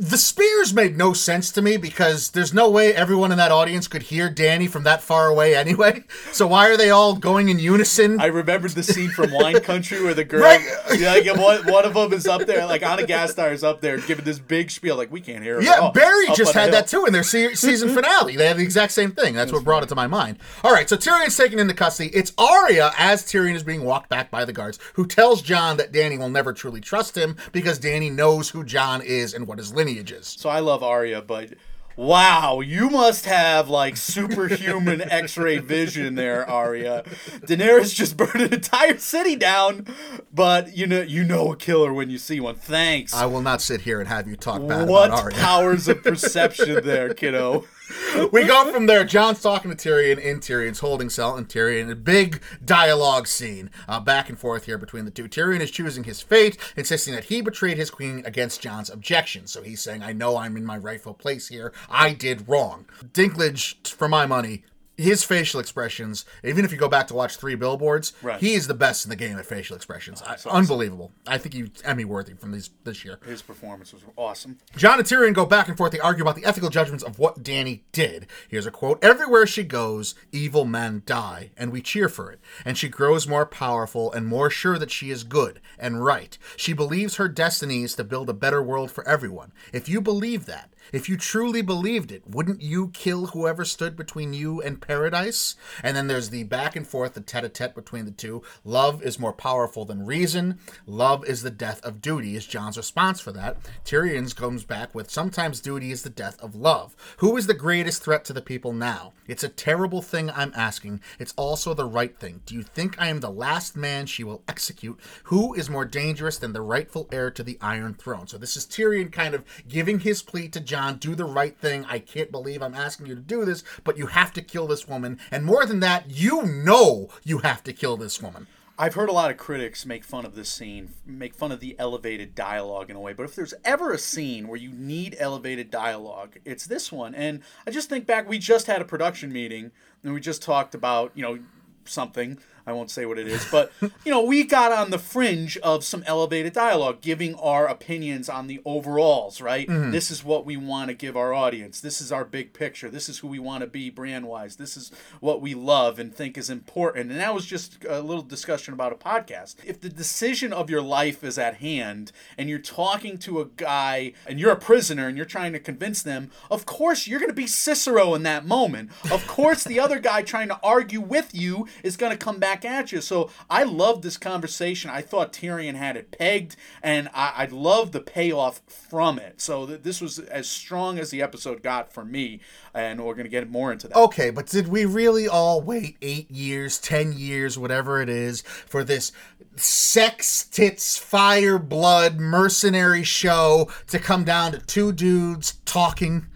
the 0.00 0.16
spears 0.16 0.72
made 0.72 0.96
no 0.96 1.12
sense 1.12 1.50
to 1.50 1.60
me 1.60 1.76
because 1.76 2.30
there's 2.30 2.54
no 2.54 2.70
way 2.70 2.94
everyone 2.94 3.32
in 3.32 3.36
that 3.36 3.52
audience 3.52 3.86
could 3.86 4.04
hear 4.04 4.30
Danny 4.30 4.66
from 4.66 4.82
that 4.84 5.02
far 5.02 5.26
away 5.26 5.54
anyway. 5.54 6.04
So 6.32 6.46
why 6.46 6.68
are 6.68 6.76
they 6.76 6.90
all 6.90 7.16
going 7.16 7.48
in 7.48 7.58
unison? 7.58 8.20
I 8.20 8.26
remembered 8.26 8.70
the 8.72 8.82
scene 8.82 9.10
from 9.10 9.32
Wine 9.32 9.60
Country 9.62 10.02
where 10.02 10.14
the 10.14 10.24
girl, 10.24 10.42
right. 10.42 10.60
yeah, 10.96 11.12
like 11.12 11.26
one, 11.36 11.72
one 11.72 11.84
of 11.84 11.94
them 11.94 12.12
is 12.12 12.26
up 12.26 12.46
there, 12.46 12.66
like 12.66 12.82
Ana 12.82 13.02
Gasteyer 13.02 13.52
is 13.52 13.64
up 13.64 13.80
there 13.80 13.98
giving 13.98 14.24
this 14.24 14.38
big 14.38 14.70
spiel, 14.70 14.96
like 14.96 15.10
we 15.10 15.20
can't 15.20 15.42
hear. 15.42 15.60
Yeah, 15.60 15.90
Barry 15.92 16.26
just 16.34 16.54
had 16.54 16.72
that 16.72 16.86
too 16.86 17.04
in 17.04 17.12
their 17.12 17.24
se- 17.24 17.54
season 17.54 17.88
mm-hmm. 17.88 17.96
finale. 17.96 18.36
They 18.36 18.46
had 18.46 18.58
the 18.58 18.62
exact 18.62 18.92
same 18.92 19.10
thing. 19.10 19.34
That's, 19.34 19.50
That's 19.50 19.52
what 19.52 19.64
brought 19.64 19.78
funny. 19.78 19.86
it 19.86 19.88
to 19.88 19.94
my 19.96 20.06
mind. 20.06 20.38
All 20.62 20.72
right, 20.72 20.88
so 20.88 20.96
Tyrion's 20.96 21.36
taken 21.36 21.58
into 21.58 21.74
custody. 21.74 22.10
It's 22.14 22.32
Arya 22.38 22.92
as 22.96 23.24
Tyrion 23.24 23.54
is 23.54 23.64
being 23.64 23.84
walked 23.84 24.08
back 24.08 24.30
by 24.30 24.44
the 24.44 24.52
guards, 24.52 24.78
who 24.94 25.06
tells 25.06 25.42
Jon 25.42 25.76
that 25.78 25.92
Danny 25.92 26.16
will 26.16 26.30
never 26.30 26.52
truly 26.52 26.80
trust 26.80 27.16
him 27.16 27.36
because 27.52 27.78
Danny 27.78 28.08
knows 28.08 28.50
who 28.50 28.64
Jon 28.64 29.02
is 29.02 29.34
and 29.34 29.46
what 29.46 29.58
his 29.58 29.74
lineage 29.74 29.89
is. 29.98 30.26
So 30.26 30.48
I 30.48 30.60
love 30.60 30.82
Arya, 30.82 31.22
but 31.22 31.54
wow, 31.96 32.60
you 32.60 32.88
must 32.88 33.26
have 33.26 33.68
like 33.68 33.96
superhuman 33.96 35.00
X-ray 35.10 35.58
vision 35.58 36.14
there, 36.14 36.48
Arya. 36.48 37.04
Daenerys 37.46 37.94
just 37.94 38.16
burned 38.18 38.36
an 38.36 38.54
entire 38.54 38.98
city 38.98 39.36
down, 39.36 39.86
but 40.32 40.76
you 40.76 40.86
know 40.86 41.02
you 41.02 41.24
know 41.24 41.52
a 41.52 41.56
killer 41.56 41.92
when 41.92 42.10
you 42.10 42.18
see 42.18 42.40
one. 42.40 42.54
Thanks. 42.54 43.12
I 43.12 43.26
will 43.26 43.42
not 43.42 43.60
sit 43.60 43.82
here 43.82 44.00
and 44.00 44.08
have 44.08 44.26
you 44.28 44.36
talk 44.36 44.66
bad 44.66 44.88
what 44.88 45.08
about 45.08 45.20
Arya. 45.20 45.24
What 45.24 45.34
powers 45.34 45.88
of 45.88 46.02
perception 46.02 46.84
there, 46.84 47.12
kiddo. 47.14 47.64
we 48.32 48.44
go 48.44 48.70
from 48.72 48.86
there. 48.86 49.04
Jon's 49.04 49.40
talking 49.40 49.74
to 49.74 49.76
Tyrion 49.76 50.18
in 50.18 50.40
Tyrion's 50.40 50.80
holding 50.80 51.10
cell, 51.10 51.36
and 51.36 51.48
Tyrion, 51.48 51.90
a 51.90 51.96
big 51.96 52.40
dialogue 52.64 53.26
scene 53.26 53.70
uh, 53.88 54.00
back 54.00 54.28
and 54.28 54.38
forth 54.38 54.66
here 54.66 54.78
between 54.78 55.04
the 55.04 55.10
two. 55.10 55.28
Tyrion 55.28 55.60
is 55.60 55.70
choosing 55.70 56.04
his 56.04 56.20
fate, 56.20 56.56
insisting 56.76 57.14
that 57.14 57.24
he 57.24 57.40
betrayed 57.40 57.76
his 57.76 57.90
queen 57.90 58.22
against 58.24 58.60
Jon's 58.60 58.90
objections. 58.90 59.50
So 59.50 59.62
he's 59.62 59.80
saying, 59.80 60.02
I 60.02 60.12
know 60.12 60.36
I'm 60.36 60.56
in 60.56 60.64
my 60.64 60.76
rightful 60.76 61.14
place 61.14 61.48
here. 61.48 61.72
I 61.88 62.12
did 62.12 62.48
wrong. 62.48 62.86
Dinklage, 63.12 63.88
for 63.88 64.08
my 64.08 64.26
money, 64.26 64.64
his 65.00 65.24
facial 65.24 65.60
expressions, 65.60 66.24
even 66.44 66.64
if 66.64 66.72
you 66.72 66.78
go 66.78 66.88
back 66.88 67.06
to 67.08 67.14
watch 67.14 67.36
Three 67.36 67.54
Billboards, 67.54 68.12
right. 68.22 68.40
he 68.40 68.54
is 68.54 68.66
the 68.66 68.74
best 68.74 69.04
in 69.04 69.10
the 69.10 69.16
game 69.16 69.38
at 69.38 69.46
facial 69.46 69.76
expressions. 69.76 70.22
Oh, 70.24 70.32
awesome. 70.32 70.52
Unbelievable. 70.52 71.12
I 71.26 71.38
think 71.38 71.54
he's 71.54 71.70
Emmy 71.84 72.04
worthy 72.04 72.34
from 72.34 72.52
these 72.52 72.70
this 72.84 73.04
year. 73.04 73.18
His 73.24 73.42
performance 73.42 73.92
was 73.92 74.02
awesome. 74.16 74.58
Jon 74.76 74.98
and 74.98 75.08
Tyrion 75.08 75.34
go 75.34 75.46
back 75.46 75.68
and 75.68 75.76
forth. 75.76 75.92
They 75.92 76.00
argue 76.00 76.22
about 76.22 76.36
the 76.36 76.44
ethical 76.44 76.70
judgments 76.70 77.04
of 77.04 77.18
what 77.18 77.42
Danny 77.42 77.84
did. 77.92 78.26
Here's 78.48 78.66
a 78.66 78.70
quote 78.70 79.02
Everywhere 79.02 79.46
she 79.46 79.64
goes, 79.64 80.14
evil 80.32 80.64
men 80.64 81.02
die, 81.06 81.50
and 81.56 81.72
we 81.72 81.80
cheer 81.80 82.08
for 82.08 82.30
it. 82.30 82.40
And 82.64 82.76
she 82.76 82.88
grows 82.88 83.26
more 83.26 83.46
powerful 83.46 84.12
and 84.12 84.26
more 84.26 84.50
sure 84.50 84.78
that 84.78 84.90
she 84.90 85.10
is 85.10 85.24
good 85.24 85.60
and 85.78 86.04
right. 86.04 86.36
She 86.56 86.72
believes 86.72 87.16
her 87.16 87.28
destiny 87.28 87.82
is 87.82 87.94
to 87.96 88.04
build 88.04 88.28
a 88.28 88.34
better 88.34 88.62
world 88.62 88.90
for 88.90 89.06
everyone. 89.08 89.52
If 89.72 89.88
you 89.88 90.00
believe 90.00 90.46
that, 90.46 90.70
if 90.92 91.08
you 91.08 91.16
truly 91.16 91.62
believed 91.62 92.10
it, 92.10 92.28
wouldn't 92.28 92.62
you 92.62 92.88
kill 92.88 93.26
whoever 93.26 93.64
stood 93.64 93.96
between 93.96 94.32
you 94.32 94.60
and 94.60 94.80
paradise? 94.80 95.54
And 95.82 95.96
then 95.96 96.06
there's 96.06 96.30
the 96.30 96.44
back 96.44 96.76
and 96.76 96.86
forth, 96.86 97.14
the 97.14 97.20
tete 97.20 97.44
a 97.44 97.48
tete 97.48 97.74
between 97.74 98.04
the 98.04 98.10
two. 98.10 98.42
Love 98.64 99.02
is 99.02 99.18
more 99.18 99.32
powerful 99.32 99.84
than 99.84 100.06
reason. 100.06 100.58
Love 100.86 101.24
is 101.24 101.42
the 101.42 101.50
death 101.50 101.84
of 101.84 102.00
duty, 102.00 102.36
is 102.36 102.46
Jon's 102.46 102.76
response 102.76 103.20
for 103.20 103.32
that. 103.32 103.56
Tyrion's 103.84 104.34
comes 104.34 104.64
back 104.64 104.94
with 104.94 105.10
sometimes 105.10 105.60
duty 105.60 105.92
is 105.92 106.02
the 106.02 106.10
death 106.10 106.40
of 106.40 106.54
love. 106.54 106.96
Who 107.18 107.36
is 107.36 107.46
the 107.46 107.54
greatest 107.54 108.02
threat 108.02 108.24
to 108.26 108.32
the 108.32 108.42
people 108.42 108.72
now? 108.72 109.12
It's 109.26 109.44
a 109.44 109.48
terrible 109.48 110.02
thing 110.02 110.30
I'm 110.30 110.52
asking. 110.56 111.00
It's 111.18 111.34
also 111.36 111.74
the 111.74 111.84
right 111.84 112.18
thing. 112.18 112.40
Do 112.46 112.54
you 112.54 112.62
think 112.62 113.00
I 113.00 113.08
am 113.08 113.20
the 113.20 113.30
last 113.30 113.76
man 113.76 114.06
she 114.06 114.24
will 114.24 114.42
execute? 114.48 114.98
Who 115.24 115.54
is 115.54 115.70
more 115.70 115.84
dangerous 115.84 116.38
than 116.38 116.52
the 116.52 116.62
rightful 116.62 117.08
heir 117.12 117.30
to 117.30 117.42
the 117.42 117.58
Iron 117.60 117.94
Throne? 117.94 118.26
So 118.26 118.38
this 118.38 118.56
is 118.56 118.66
Tyrion 118.66 119.12
kind 119.12 119.34
of 119.34 119.44
giving 119.68 120.00
his 120.00 120.22
plea 120.22 120.48
to 120.48 120.60
Jon, 120.70 120.98
do 120.98 121.16
the 121.16 121.24
right 121.24 121.58
thing. 121.58 121.84
I 121.88 121.98
can't 121.98 122.30
believe 122.30 122.62
I'm 122.62 122.76
asking 122.76 123.06
you 123.06 123.16
to 123.16 123.20
do 123.20 123.44
this, 123.44 123.64
but 123.82 123.98
you 123.98 124.06
have 124.06 124.32
to 124.34 124.40
kill 124.40 124.68
this 124.68 124.86
woman. 124.86 125.18
And 125.32 125.44
more 125.44 125.66
than 125.66 125.80
that, 125.80 126.04
you 126.08 126.44
know 126.44 127.08
you 127.24 127.38
have 127.38 127.64
to 127.64 127.72
kill 127.72 127.96
this 127.96 128.22
woman. 128.22 128.46
I've 128.78 128.94
heard 128.94 129.08
a 129.08 129.12
lot 129.12 129.32
of 129.32 129.36
critics 129.36 129.84
make 129.84 130.04
fun 130.04 130.24
of 130.24 130.36
this 130.36 130.48
scene, 130.48 130.94
make 131.04 131.34
fun 131.34 131.50
of 131.50 131.58
the 131.58 131.74
elevated 131.76 132.36
dialogue 132.36 132.88
in 132.88 132.94
a 132.94 133.00
way. 133.00 133.12
But 133.12 133.24
if 133.24 133.34
there's 133.34 133.52
ever 133.64 133.90
a 133.90 133.98
scene 133.98 134.46
where 134.46 134.60
you 134.60 134.70
need 134.70 135.16
elevated 135.18 135.72
dialogue, 135.72 136.38
it's 136.44 136.66
this 136.66 136.92
one. 136.92 137.16
And 137.16 137.42
I 137.66 137.72
just 137.72 137.88
think 137.88 138.06
back, 138.06 138.28
we 138.28 138.38
just 138.38 138.68
had 138.68 138.80
a 138.80 138.84
production 138.84 139.32
meeting 139.32 139.72
and 140.04 140.14
we 140.14 140.20
just 140.20 140.40
talked 140.40 140.76
about, 140.76 141.10
you 141.16 141.22
know, 141.22 141.40
something 141.84 142.38
I 142.66 142.72
won't 142.72 142.90
say 142.90 143.06
what 143.06 143.18
it 143.18 143.26
is, 143.26 143.46
but 143.50 143.72
you 143.80 144.12
know, 144.12 144.22
we 144.22 144.44
got 144.44 144.72
on 144.72 144.90
the 144.90 144.98
fringe 144.98 145.56
of 145.58 145.84
some 145.84 146.02
elevated 146.06 146.52
dialogue, 146.52 147.00
giving 147.00 147.34
our 147.36 147.66
opinions 147.66 148.28
on 148.28 148.46
the 148.46 148.60
overalls, 148.64 149.40
right? 149.40 149.68
Mm-hmm. 149.68 149.90
This 149.90 150.10
is 150.10 150.24
what 150.24 150.44
we 150.44 150.56
want 150.56 150.88
to 150.88 150.94
give 150.94 151.16
our 151.16 151.32
audience. 151.32 151.80
This 151.80 152.00
is 152.00 152.12
our 152.12 152.24
big 152.24 152.52
picture. 152.52 152.90
This 152.90 153.08
is 153.08 153.18
who 153.18 153.28
we 153.28 153.38
want 153.38 153.62
to 153.62 153.66
be 153.66 153.90
brand 153.90 154.26
wise. 154.26 154.56
This 154.56 154.76
is 154.76 154.90
what 155.20 155.40
we 155.40 155.54
love 155.54 155.98
and 155.98 156.14
think 156.14 156.36
is 156.36 156.50
important. 156.50 157.10
And 157.10 157.20
that 157.20 157.34
was 157.34 157.46
just 157.46 157.84
a 157.84 158.00
little 158.00 158.22
discussion 158.22 158.74
about 158.74 158.92
a 158.92 158.96
podcast. 158.96 159.56
If 159.64 159.80
the 159.80 159.88
decision 159.88 160.52
of 160.52 160.70
your 160.70 160.82
life 160.82 161.24
is 161.24 161.38
at 161.38 161.56
hand 161.56 162.12
and 162.36 162.48
you're 162.48 162.58
talking 162.58 163.18
to 163.18 163.40
a 163.40 163.46
guy 163.46 164.12
and 164.26 164.38
you're 164.38 164.52
a 164.52 164.56
prisoner 164.56 165.08
and 165.08 165.16
you're 165.16 165.26
trying 165.26 165.52
to 165.52 165.60
convince 165.60 166.02
them, 166.02 166.30
of 166.50 166.66
course 166.66 167.06
you're 167.06 167.20
going 167.20 167.30
to 167.30 167.34
be 167.34 167.46
Cicero 167.46 168.14
in 168.14 168.22
that 168.24 168.44
moment. 168.44 168.90
Of 169.10 169.26
course 169.26 169.64
the 169.64 169.80
other 169.80 169.98
guy 169.98 170.22
trying 170.22 170.48
to 170.48 170.60
argue 170.62 171.00
with 171.00 171.34
you 171.34 171.66
is 171.82 171.96
going 171.96 172.12
to 172.12 172.18
come 172.18 172.38
back 172.38 172.49
back 172.50 172.64
at 172.64 172.90
you. 172.90 173.00
So 173.00 173.30
I 173.48 173.62
loved 173.62 174.02
this 174.02 174.16
conversation. 174.16 174.90
I 174.90 175.02
thought 175.02 175.32
Tyrion 175.32 175.74
had 175.74 175.96
it 175.96 176.10
pegged, 176.10 176.56
and 176.82 177.08
I, 177.14 177.32
I 177.36 177.44
love 177.46 177.92
the 177.92 178.00
payoff 178.00 178.60
from 178.66 179.18
it. 179.18 179.40
So 179.40 179.66
th- 179.66 179.82
this 179.82 180.00
was 180.00 180.18
as 180.18 180.48
strong 180.48 180.98
as 180.98 181.10
the 181.10 181.22
episode 181.22 181.62
got 181.62 181.92
for 181.92 182.04
me, 182.04 182.40
and 182.74 183.04
we're 183.04 183.14
going 183.14 183.24
to 183.24 183.30
get 183.30 183.48
more 183.48 183.70
into 183.70 183.86
that. 183.88 183.96
Okay, 183.96 184.30
but 184.30 184.46
did 184.46 184.66
we 184.66 184.84
really 184.84 185.28
all 185.28 185.60
wait 185.60 185.96
eight 186.02 186.30
years, 186.30 186.78
ten 186.78 187.12
years, 187.12 187.56
whatever 187.56 188.02
it 188.02 188.08
is, 188.08 188.42
for 188.42 188.82
this 188.82 189.12
sex, 189.54 190.44
tits, 190.44 190.96
fire, 190.96 191.58
blood, 191.58 192.18
mercenary 192.18 193.04
show 193.04 193.70
to 193.86 193.98
come 194.00 194.24
down 194.24 194.52
to 194.52 194.58
two 194.58 194.92
dudes 194.92 195.54
talking? 195.64 196.26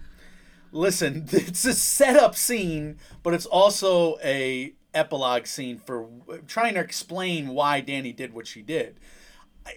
Listen, 0.71 1.27
it's 1.31 1.65
a 1.65 1.73
setup 1.73 2.35
scene, 2.35 2.99
but 3.21 3.33
it's 3.33 3.45
also 3.45 4.17
a 4.23 4.75
epilogue 4.95 5.45
scene 5.45 5.77
for 5.77 6.07
trying 6.47 6.73
to 6.73 6.79
explain 6.79 7.49
why 7.49 7.81
Danny 7.81 8.13
did 8.13 8.33
what 8.33 8.47
she 8.47 8.61
did. 8.61 8.99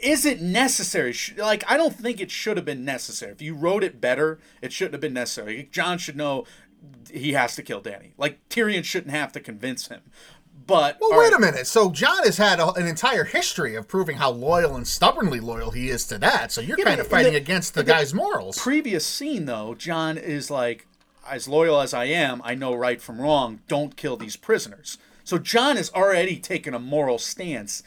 Is 0.03 0.25
it 0.25 0.41
necessary? 0.41 1.15
Like, 1.37 1.65
I 1.71 1.77
don't 1.77 1.95
think 1.95 2.21
it 2.21 2.31
should 2.31 2.57
have 2.57 2.67
been 2.67 2.85
necessary. 2.85 3.33
If 3.33 3.43
you 3.43 3.55
wrote 3.55 3.83
it 3.83 4.01
better, 4.01 4.39
it 4.61 4.73
shouldn't 4.73 4.95
have 4.95 5.01
been 5.01 5.15
necessary. 5.15 5.69
Jon 5.73 5.99
should 5.99 6.17
know 6.17 6.45
he 7.11 7.33
has 7.33 7.57
to 7.57 7.63
kill 7.63 7.81
Danny. 7.81 8.13
Like, 8.19 8.47
Tyrion 8.49 8.85
shouldn't 8.85 9.15
have 9.15 9.33
to 9.33 9.41
convince 9.41 9.89
him. 9.89 10.03
But 10.67 10.99
well, 11.01 11.19
wait 11.19 11.33
right. 11.33 11.33
a 11.33 11.41
minute. 11.41 11.67
So 11.67 11.91
Jon 11.91 12.25
has 12.25 12.37
had 12.37 12.61
a, 12.61 12.71
an 12.75 12.87
entire 12.87 13.25
history 13.25 13.75
of 13.75 13.89
proving 13.89 14.19
how 14.19 14.31
loyal 14.31 14.77
and 14.77 14.87
stubbornly 14.87 15.41
loyal 15.41 15.71
he 15.71 15.89
is 15.89 16.07
to 16.09 16.19
that. 16.19 16.53
So 16.53 16.61
you're 16.61 16.79
yeah, 16.79 16.85
kind 16.85 17.01
of 17.01 17.07
fighting 17.07 17.33
the, 17.33 17.39
against 17.39 17.73
the 17.73 17.83
guy's 17.83 18.13
morals. 18.13 18.59
Previous 18.59 19.07
scene 19.07 19.47
though, 19.47 19.75
Jon 19.75 20.19
is 20.19 20.51
like, 20.51 20.87
as 21.27 21.49
loyal 21.49 21.81
as 21.81 21.95
I 21.95 22.05
am, 22.05 22.43
I 22.45 22.55
know 22.55 22.75
right 22.75 23.01
from 23.01 23.21
wrong. 23.21 23.61
Don't 23.67 23.97
kill 23.97 24.19
these 24.19 24.37
prisoners. 24.37 24.99
So 25.29 25.37
Jon 25.37 25.77
has 25.77 25.93
already 25.93 26.39
taken 26.39 26.73
a 26.73 26.79
moral 26.79 27.19
stance 27.19 27.83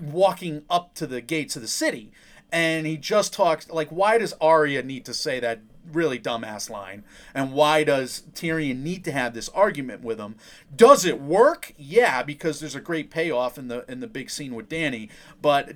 walking 0.00 0.62
up 0.70 0.94
to 0.94 1.06
the 1.06 1.20
gates 1.20 1.54
of 1.54 1.60
the 1.60 1.68
city. 1.68 2.10
And 2.50 2.86
he 2.86 2.96
just 2.96 3.34
talks 3.34 3.68
like 3.68 3.90
why 3.90 4.16
does 4.16 4.32
Arya 4.40 4.82
need 4.82 5.04
to 5.04 5.12
say 5.12 5.38
that 5.40 5.60
really 5.92 6.18
dumbass 6.18 6.70
line? 6.70 7.04
And 7.34 7.52
why 7.52 7.84
does 7.84 8.22
Tyrion 8.32 8.82
need 8.82 9.04
to 9.04 9.12
have 9.12 9.34
this 9.34 9.50
argument 9.50 10.04
with 10.04 10.18
him? 10.18 10.36
Does 10.74 11.04
it 11.04 11.20
work? 11.20 11.74
Yeah, 11.76 12.22
because 12.22 12.60
there's 12.60 12.74
a 12.74 12.80
great 12.80 13.10
payoff 13.10 13.58
in 13.58 13.68
the 13.68 13.84
in 13.92 14.00
the 14.00 14.06
big 14.06 14.30
scene 14.30 14.54
with 14.54 14.70
Danny. 14.70 15.10
but 15.42 15.74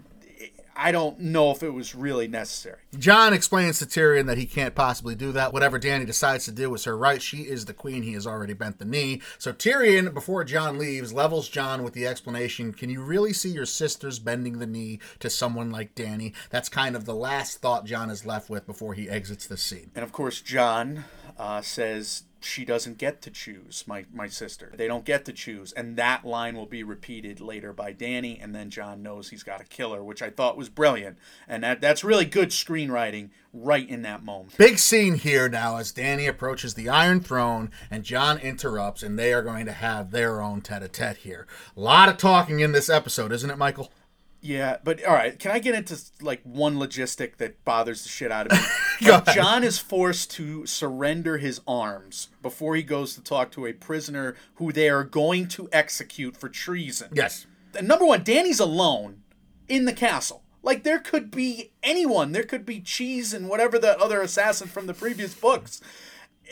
I 0.83 0.93
don't 0.93 1.21
know 1.21 1.51
if 1.51 1.63
it 1.63 1.75
was 1.75 1.95
really 1.95 2.27
necessary. 2.27 2.79
Jon 2.99 3.35
explains 3.35 3.79
to 3.79 3.85
Tyrion 3.85 4.25
that 4.29 4.39
he 4.39 4.47
can't 4.47 4.75
possibly 4.75 5.15
do 5.15 5.31
that. 5.33 5.53
Whatever 5.53 5.79
Dany 5.79 6.07
decides 6.07 6.47
to 6.47 6.53
do 6.53 6.75
is 6.75 6.85
her 6.85 6.97
right. 6.97 7.21
She 7.21 7.43
is 7.43 7.67
the 7.67 7.75
queen. 7.75 8.03
He 8.03 8.15
has 8.15 8.27
already 8.27 8.55
bent 8.55 8.79
the 8.79 8.87
knee. 8.87 9.21
So 9.37 9.53
Tyrion, 9.53 10.15
before 10.15 10.43
Jon 10.43 10.79
leaves, 10.79 11.13
levels 11.13 11.51
Jon 11.51 11.83
with 11.83 11.93
the 11.93 12.07
explanation 12.07 12.73
Can 12.73 12.89
you 12.89 13.03
really 13.03 13.35
see 13.35 13.51
your 13.51 13.67
sisters 13.67 14.19
bending 14.19 14.59
the 14.59 14.67
knee 14.67 15.01
to 15.19 15.29
someone 15.29 15.71
like 15.71 15.95
Dany? 15.95 16.33
That's 16.49 16.71
kind 16.71 16.97
of 16.97 17.05
the 17.05 17.15
last 17.15 17.61
thought 17.61 17.85
Jon 17.85 18.09
is 18.09 18.25
left 18.25 18.49
with 18.49 18.67
before 18.67 18.95
he 18.95 19.07
exits 19.07 19.47
the 19.47 19.59
scene. 19.59 19.91
And 19.95 20.03
of 20.03 20.13
course, 20.13 20.41
Jon 20.41 21.05
uh, 21.39 21.61
says 21.61 22.23
she 22.41 22.65
doesn't 22.65 22.99
get 22.99 23.23
to 23.23 23.31
choose 23.31 23.85
my, 23.87 24.05
my 24.13 24.27
sister. 24.27 24.73
They 24.75 24.87
don't 24.87 25.05
get 25.05 25.25
to 25.27 25.33
choose 25.33 25.73
and 25.73 25.97
that 25.97 26.25
line 26.25 26.57
will 26.57 26.67
be 26.67 26.83
repeated 26.83 27.41
later 27.41 27.73
by 27.73 27.93
danny 27.93 28.39
and 28.41 28.55
then 28.55 28.71
john 28.71 29.03
knows 29.03 29.31
he's 29.31 29.43
got 29.43 29.61
a 29.61 29.65
killer 29.65 30.03
which 30.03 30.23
i 30.23 30.31
thought 30.31 30.57
was 30.57 30.69
brilliant. 30.69 31.19
And 31.47 31.63
that, 31.65 31.81
that's 31.81 32.05
really 32.05 32.25
good 32.25 32.51
screenwriting 32.51 33.31
right 33.53 33.89
in 33.89 34.03
that 34.03 34.25
moment. 34.25 34.57
Big 34.57 34.79
scene 34.79 35.15
here 35.15 35.49
now 35.49 35.77
as 35.77 35.93
danny 35.93 36.27
approaches 36.27 36.75
the 36.75 36.89
iron 36.89 37.21
throne 37.21 37.71
and 37.91 38.05
john 38.05 38.39
interrupts 38.39 39.03
and 39.03 39.19
they 39.19 39.33
are 39.33 39.43
going 39.43 39.67
to 39.67 39.73
have 39.73 40.11
their 40.11 40.41
own 40.41 40.61
tete-a-tete 40.61 41.19
here. 41.19 41.47
A 41.77 41.81
lot 41.81 42.09
of 42.09 42.17
talking 42.17 42.61
in 42.61 42.73
this 42.73 42.89
episode 42.89 43.33
isn't 43.33 43.51
it 43.51 43.59
michael 43.59 43.91
yeah, 44.43 44.79
but 44.83 45.05
all 45.05 45.15
right. 45.15 45.39
Can 45.39 45.51
I 45.51 45.59
get 45.59 45.75
into 45.75 45.99
like 46.21 46.41
one 46.45 46.77
logistic 46.77 47.37
that 47.37 47.65
bothers 47.65 48.03
the 48.03 48.09
shit 48.09 48.33
out 48.33 48.47
of 48.47 48.53
me? 48.53 49.19
Jon 49.35 49.63
is 49.65 49.79
forced 49.79 50.31
to 50.33 50.65
surrender 50.67 51.39
his 51.39 51.61
arms 51.67 52.29
before 52.43 52.77
he 52.77 52.83
goes 52.83 53.15
to 53.15 53.23
talk 53.23 53.51
to 53.53 53.67
a 53.67 53.73
prisoner 53.73 54.35
who 54.55 54.73
they 54.73 54.89
are 54.89 55.05
going 55.05 55.49
to 55.49 55.69
execute 55.73 56.37
for 56.37 56.49
treason. 56.49 57.11
Yes. 57.13 57.47
And 57.77 57.87
number 57.87 58.07
one, 58.07 58.25
Danny's 58.25 58.61
alone 58.61 59.23
in 59.69 59.85
the 59.85 59.93
castle. 59.93 60.43
Like 60.63 60.83
there 60.83 60.99
could 60.99 61.31
be 61.31 61.73
anyone. 61.83 62.33
There 62.33 62.43
could 62.43 62.67
be 62.67 62.81
cheese 62.81 63.33
and 63.35 63.49
whatever 63.49 63.79
the 63.79 63.99
other 63.99 64.21
assassin 64.21 64.69
from 64.69 64.87
the 64.87 64.95
previous 64.95 65.35
books 65.35 65.81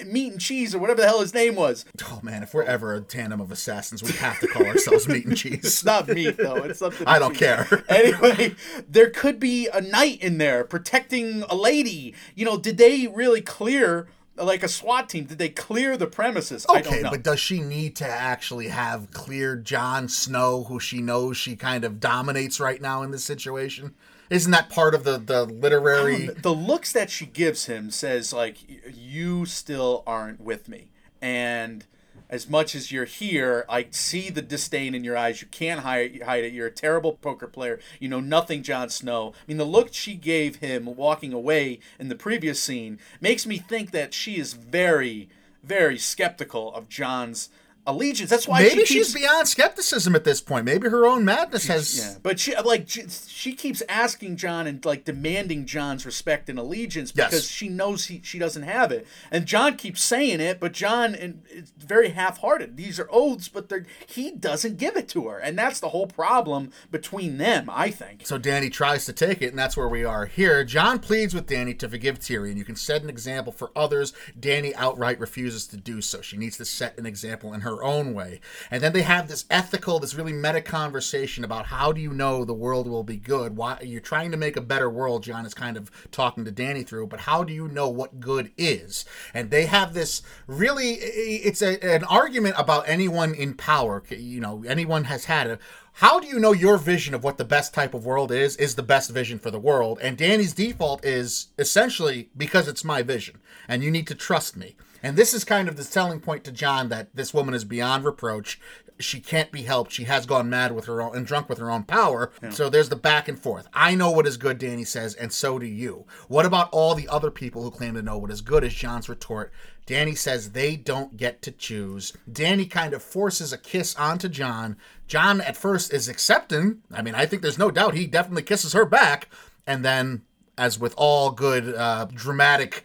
meat 0.06 0.32
and 0.32 0.40
cheese 0.40 0.74
or 0.74 0.78
whatever 0.78 1.00
the 1.00 1.06
hell 1.06 1.20
his 1.20 1.34
name 1.34 1.54
was. 1.54 1.84
Oh 2.04 2.20
man, 2.22 2.42
if 2.42 2.54
we're 2.54 2.62
ever 2.62 2.94
a 2.94 3.00
tandem 3.00 3.40
of 3.40 3.50
assassins, 3.50 4.02
we 4.02 4.12
have 4.12 4.38
to 4.40 4.46
call 4.46 4.66
ourselves 4.66 5.08
meat 5.08 5.26
and 5.26 5.36
cheese. 5.36 5.64
it's 5.64 5.84
not 5.84 6.08
meat 6.08 6.36
though. 6.36 6.56
It's 6.56 6.78
something. 6.78 7.06
I 7.06 7.18
don't 7.18 7.34
care. 7.34 7.66
anyway, 7.88 8.54
there 8.88 9.10
could 9.10 9.38
be 9.40 9.68
a 9.68 9.80
knight 9.80 10.22
in 10.22 10.38
there 10.38 10.64
protecting 10.64 11.42
a 11.48 11.54
lady. 11.54 12.14
You 12.34 12.44
know, 12.44 12.58
did 12.58 12.78
they 12.78 13.06
really 13.06 13.40
clear? 13.40 14.08
Like 14.40 14.62
a 14.62 14.68
SWAT 14.68 15.08
team, 15.08 15.24
did 15.24 15.38
they 15.38 15.48
clear 15.48 15.96
the 15.96 16.06
premises? 16.06 16.66
Okay, 16.68 17.02
but 17.02 17.22
does 17.22 17.40
she 17.40 17.60
need 17.60 17.96
to 17.96 18.06
actually 18.06 18.68
have 18.68 19.10
cleared 19.10 19.64
Jon 19.64 20.08
Snow, 20.08 20.64
who 20.64 20.78
she 20.78 21.00
knows 21.00 21.36
she 21.36 21.56
kind 21.56 21.84
of 21.84 22.00
dominates 22.00 22.60
right 22.60 22.80
now 22.80 23.02
in 23.02 23.10
this 23.10 23.24
situation? 23.24 23.94
Isn't 24.30 24.52
that 24.52 24.68
part 24.68 24.94
of 24.94 25.04
the 25.04 25.18
the 25.18 25.44
literary? 25.44 26.26
The 26.26 26.54
looks 26.54 26.92
that 26.92 27.10
she 27.10 27.26
gives 27.26 27.66
him 27.66 27.90
says 27.90 28.32
like, 28.32 28.58
"You 28.94 29.46
still 29.46 30.02
aren't 30.06 30.40
with 30.40 30.68
me," 30.68 30.88
and 31.22 31.84
as 32.30 32.48
much 32.48 32.74
as 32.74 32.92
you're 32.92 33.04
here, 33.04 33.64
I 33.68 33.86
see 33.90 34.30
the 34.30 34.42
disdain 34.42 34.94
in 34.94 35.04
your 35.04 35.16
eyes. 35.16 35.40
You 35.40 35.48
can't 35.48 35.80
hide, 35.80 36.14
it. 36.14 36.52
You're 36.52 36.66
a 36.66 36.70
terrible 36.70 37.14
poker 37.14 37.46
player. 37.46 37.80
You 37.98 38.08
know 38.08 38.20
nothing, 38.20 38.62
Jon 38.62 38.90
Snow. 38.90 39.32
I 39.36 39.44
mean, 39.46 39.56
the 39.56 39.64
look 39.64 39.92
she 39.92 40.14
gave 40.14 40.56
him 40.56 40.84
walking 40.96 41.32
away 41.32 41.80
in 41.98 42.08
the 42.08 42.14
previous 42.14 42.62
scene 42.62 42.98
makes 43.20 43.46
me 43.46 43.58
think 43.58 43.90
that 43.92 44.12
she 44.12 44.38
is 44.38 44.52
very, 44.52 45.28
very 45.62 45.98
skeptical 45.98 46.74
of 46.74 46.88
Jon's 46.88 47.48
allegiance. 47.88 48.30
That's 48.30 48.46
why 48.46 48.62
maybe 48.62 48.84
she 48.84 48.94
keeps, 48.94 49.08
she's 49.08 49.14
beyond 49.14 49.48
skepticism 49.48 50.14
at 50.14 50.24
this 50.24 50.40
point. 50.40 50.64
Maybe 50.64 50.88
her 50.88 51.06
own 51.06 51.24
madness 51.24 51.66
has. 51.66 51.98
Yeah, 51.98 52.18
but 52.22 52.38
she 52.38 52.54
like 52.56 52.88
she, 52.88 53.08
she, 53.08 53.54
keeps 53.54 53.82
asking 53.88 54.36
Jon 54.36 54.66
and 54.66 54.84
like 54.84 55.04
demanding 55.04 55.66
Jon's 55.66 56.06
respect 56.06 56.48
and 56.48 56.58
allegiance 56.58 57.10
because 57.10 57.32
yes. 57.32 57.48
she 57.48 57.68
knows 57.68 58.06
he 58.06 58.20
she 58.22 58.38
doesn't 58.38 58.62
have 58.62 58.92
it, 58.92 59.06
and 59.30 59.46
Jon 59.46 59.76
keeps 59.76 60.02
saying 60.02 60.40
it, 60.40 60.60
but 60.60 60.72
Jon 60.72 61.14
and 61.14 61.42
it's 61.48 61.72
very 61.76 62.10
half-hearted. 62.10 62.76
These 62.76 63.00
are 63.00 63.08
oaths, 63.10 63.48
but 63.48 63.72
he 64.06 64.30
doesn't 64.30 64.76
give 64.76 64.96
it 64.96 65.08
to 65.08 65.28
her, 65.28 65.38
and 65.38 65.58
that's 65.58 65.80
the 65.80 65.88
whole 65.88 66.06
problem 66.06 66.70
between 66.90 67.38
them. 67.38 67.68
I 67.70 67.90
think. 67.90 68.26
So 68.26 68.38
Danny 68.38 68.70
tries 68.70 69.06
to 69.06 69.12
take 69.12 69.42
it, 69.42 69.48
and 69.48 69.58
that's 69.58 69.76
where 69.76 69.88
we 69.88 70.04
are 70.04 70.26
here. 70.26 70.62
Jon 70.62 70.98
pleads 70.98 71.34
with 71.34 71.46
Danny 71.46 71.74
to 71.74 71.88
forgive 71.88 72.18
Tyrion. 72.18 72.56
You 72.56 72.64
can 72.64 72.76
set 72.76 73.02
an 73.02 73.08
example 73.08 73.52
for 73.52 73.70
others. 73.74 74.12
Danny 74.38 74.74
outright 74.74 75.18
refuses 75.18 75.66
to 75.68 75.76
do 75.76 76.02
so. 76.02 76.20
She 76.20 76.36
needs 76.36 76.58
to 76.58 76.64
set 76.64 76.98
an 76.98 77.06
example 77.06 77.54
in 77.54 77.62
her 77.62 77.77
her 77.78 77.84
own 77.84 78.14
way. 78.14 78.40
And 78.70 78.82
then 78.82 78.92
they 78.92 79.02
have 79.02 79.28
this 79.28 79.44
ethical, 79.50 79.98
this 79.98 80.14
really 80.14 80.32
meta 80.32 80.60
conversation 80.60 81.44
about 81.44 81.66
how 81.66 81.92
do 81.92 82.00
you 82.00 82.12
know 82.12 82.44
the 82.44 82.54
world 82.54 82.88
will 82.88 83.04
be 83.04 83.16
good? 83.16 83.56
Why 83.56 83.78
you're 83.82 84.00
trying 84.00 84.30
to 84.32 84.36
make 84.36 84.56
a 84.56 84.60
better 84.60 84.90
world, 84.90 85.22
Jon 85.22 85.46
is 85.46 85.54
kind 85.54 85.76
of 85.76 85.90
talking 86.10 86.44
to 86.44 86.50
Danny 86.50 86.82
through, 86.82 87.06
but 87.06 87.20
how 87.20 87.44
do 87.44 87.52
you 87.52 87.68
know 87.68 87.88
what 87.88 88.20
good 88.20 88.50
is? 88.56 89.04
And 89.32 89.50
they 89.50 89.66
have 89.66 89.94
this 89.94 90.22
really 90.46 90.92
it's 90.92 91.62
a, 91.62 91.82
an 91.84 92.04
argument 92.04 92.56
about 92.58 92.88
anyone 92.88 93.34
in 93.34 93.54
power, 93.54 94.02
you 94.10 94.40
know, 94.40 94.64
anyone 94.66 95.04
has 95.04 95.26
had 95.26 95.46
it 95.46 95.60
how 95.94 96.20
do 96.20 96.28
you 96.28 96.38
know 96.38 96.52
your 96.52 96.78
vision 96.78 97.12
of 97.12 97.24
what 97.24 97.38
the 97.38 97.44
best 97.44 97.74
type 97.74 97.92
of 97.92 98.06
world 98.06 98.30
is 98.30 98.54
is 98.56 98.76
the 98.76 98.82
best 98.84 99.10
vision 99.10 99.36
for 99.36 99.50
the 99.50 99.58
world 99.58 99.98
and 100.00 100.16
danny's 100.16 100.52
default 100.52 101.04
is 101.04 101.48
essentially 101.58 102.28
because 102.36 102.68
it's 102.68 102.84
my 102.84 103.02
vision 103.02 103.40
and 103.66 103.82
you 103.82 103.90
need 103.90 104.06
to 104.06 104.14
trust 104.14 104.56
me 104.56 104.76
and 105.02 105.16
this 105.16 105.34
is 105.34 105.44
kind 105.44 105.68
of 105.68 105.76
the 105.76 105.84
selling 105.84 106.20
point 106.20 106.44
to 106.44 106.52
Jon 106.52 106.88
that 106.88 107.14
this 107.14 107.32
woman 107.32 107.54
is 107.54 107.64
beyond 107.64 108.04
reproach. 108.04 108.60
She 109.00 109.20
can't 109.20 109.52
be 109.52 109.62
helped. 109.62 109.92
She 109.92 110.04
has 110.04 110.26
gone 110.26 110.50
mad 110.50 110.72
with 110.72 110.86
her 110.86 111.00
own 111.00 111.16
and 111.16 111.24
drunk 111.24 111.48
with 111.48 111.58
her 111.58 111.70
own 111.70 111.84
power. 111.84 112.32
Yeah. 112.42 112.50
So 112.50 112.68
there's 112.68 112.88
the 112.88 112.96
back 112.96 113.28
and 113.28 113.38
forth. 113.38 113.68
I 113.72 113.94
know 113.94 114.10
what 114.10 114.26
is 114.26 114.36
good, 114.36 114.58
Danny 114.58 114.84
says, 114.84 115.14
and 115.14 115.32
so 115.32 115.58
do 115.58 115.66
you. 115.66 116.04
What 116.26 116.46
about 116.46 116.68
all 116.72 116.94
the 116.94 117.08
other 117.08 117.30
people 117.30 117.62
who 117.62 117.70
claim 117.70 117.94
to 117.94 118.02
know 118.02 118.18
what 118.18 118.32
is 118.32 118.40
good? 118.40 118.64
Is 118.64 118.74
Jon's 118.74 119.08
retort. 119.08 119.52
Danny 119.86 120.14
says 120.14 120.50
they 120.50 120.76
don't 120.76 121.16
get 121.16 121.40
to 121.40 121.50
choose. 121.50 122.12
Danny 122.30 122.66
kind 122.66 122.92
of 122.92 123.02
forces 123.02 123.54
a 123.54 123.58
kiss 123.58 123.96
onto 123.96 124.28
Jon. 124.28 124.76
Jon 125.06 125.40
at 125.40 125.56
first 125.56 125.94
is 125.94 126.08
accepting. 126.08 126.82
I 126.92 127.00
mean, 127.00 127.14
I 127.14 127.24
think 127.24 127.40
there's 127.40 127.56
no 127.56 127.70
doubt 127.70 127.94
he 127.94 128.06
definitely 128.06 128.42
kisses 128.42 128.74
her 128.74 128.84
back. 128.84 129.30
And 129.66 129.82
then, 129.82 130.22
as 130.58 130.78
with 130.78 130.92
all 130.98 131.30
good 131.30 131.74
uh, 131.74 132.06
dramatic 132.12 132.84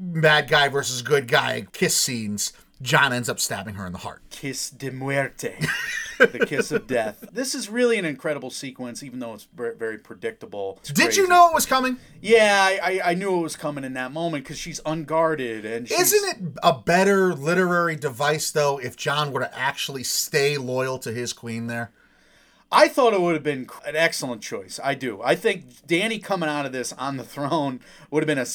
bad 0.00 0.48
guy 0.48 0.68
versus 0.68 1.02
good 1.02 1.28
guy 1.28 1.66
kiss 1.72 1.94
scenes, 1.94 2.52
Jon 2.82 3.12
ends 3.12 3.28
up 3.28 3.38
stabbing 3.38 3.74
her 3.74 3.86
in 3.86 3.92
the 3.92 3.98
heart. 3.98 4.22
Kiss 4.30 4.70
de 4.70 4.90
muerte. 4.90 5.54
the 6.18 6.46
kiss 6.46 6.72
of 6.72 6.86
death. 6.86 7.24
This 7.32 7.54
is 7.54 7.68
really 7.68 7.98
an 7.98 8.04
incredible 8.04 8.50
sequence, 8.50 9.02
even 9.02 9.18
though 9.18 9.34
it's 9.34 9.48
very 9.54 9.98
predictable. 9.98 10.78
It's 10.80 10.90
Did 10.90 11.04
crazy. 11.04 11.20
you 11.22 11.28
know 11.28 11.48
it 11.48 11.54
was 11.54 11.66
coming? 11.66 11.98
Yeah, 12.20 12.58
I, 12.60 12.78
I, 12.82 13.10
I 13.10 13.14
knew 13.14 13.38
it 13.38 13.42
was 13.42 13.56
coming 13.56 13.84
in 13.84 13.94
that 13.94 14.12
moment 14.12 14.44
because 14.44 14.58
she's 14.58 14.80
unguarded 14.84 15.64
and 15.64 15.88
she's... 15.88 16.12
isn't 16.12 16.30
it 16.30 16.58
a 16.62 16.78
better 16.78 17.34
literary 17.34 17.96
device 17.96 18.50
though 18.50 18.78
if 18.78 18.96
Jon 18.96 19.32
were 19.32 19.40
to 19.40 19.58
actually 19.58 20.04
stay 20.04 20.56
loyal 20.56 20.98
to 21.00 21.12
his 21.12 21.32
queen 21.32 21.66
there? 21.66 21.90
I 22.72 22.86
thought 22.86 23.14
it 23.14 23.20
would 23.20 23.34
have 23.34 23.42
been 23.42 23.68
an 23.84 23.96
excellent 23.96 24.42
choice. 24.42 24.78
I 24.82 24.94
do. 24.94 25.20
I 25.22 25.34
think 25.34 25.86
Danny 25.86 26.20
coming 26.20 26.48
out 26.48 26.66
of 26.66 26.72
this 26.72 26.92
on 26.92 27.16
the 27.16 27.24
throne 27.24 27.80
would 28.10 28.22
have 28.22 28.28
been 28.28 28.38
a 28.38 28.46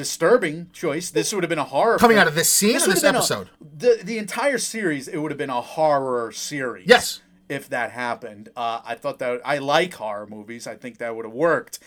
disturbing 0.00 0.70
choice. 0.72 1.10
This 1.10 1.34
would 1.34 1.42
have 1.44 1.50
been 1.50 1.58
a 1.58 1.64
horror 1.64 1.98
coming 1.98 2.14
film. 2.14 2.22
out 2.22 2.28
of 2.28 2.34
this 2.34 2.48
scene 2.48 2.72
this, 2.72 2.86
this 2.86 3.04
episode. 3.04 3.48
A, 3.48 3.64
the 3.76 4.00
the 4.02 4.16
entire 4.16 4.56
series, 4.56 5.08
it 5.08 5.18
would 5.18 5.30
have 5.30 5.36
been 5.36 5.50
a 5.50 5.60
horror 5.60 6.32
series. 6.32 6.86
Yes, 6.88 7.20
if 7.50 7.68
that 7.68 7.90
happened, 7.90 8.48
uh, 8.56 8.80
I 8.82 8.94
thought 8.94 9.18
that 9.18 9.42
I 9.44 9.58
like 9.58 9.92
horror 9.92 10.26
movies. 10.26 10.66
I 10.66 10.74
think 10.74 10.96
that 10.98 11.14
would 11.14 11.26
have 11.26 11.34
worked 11.34 11.80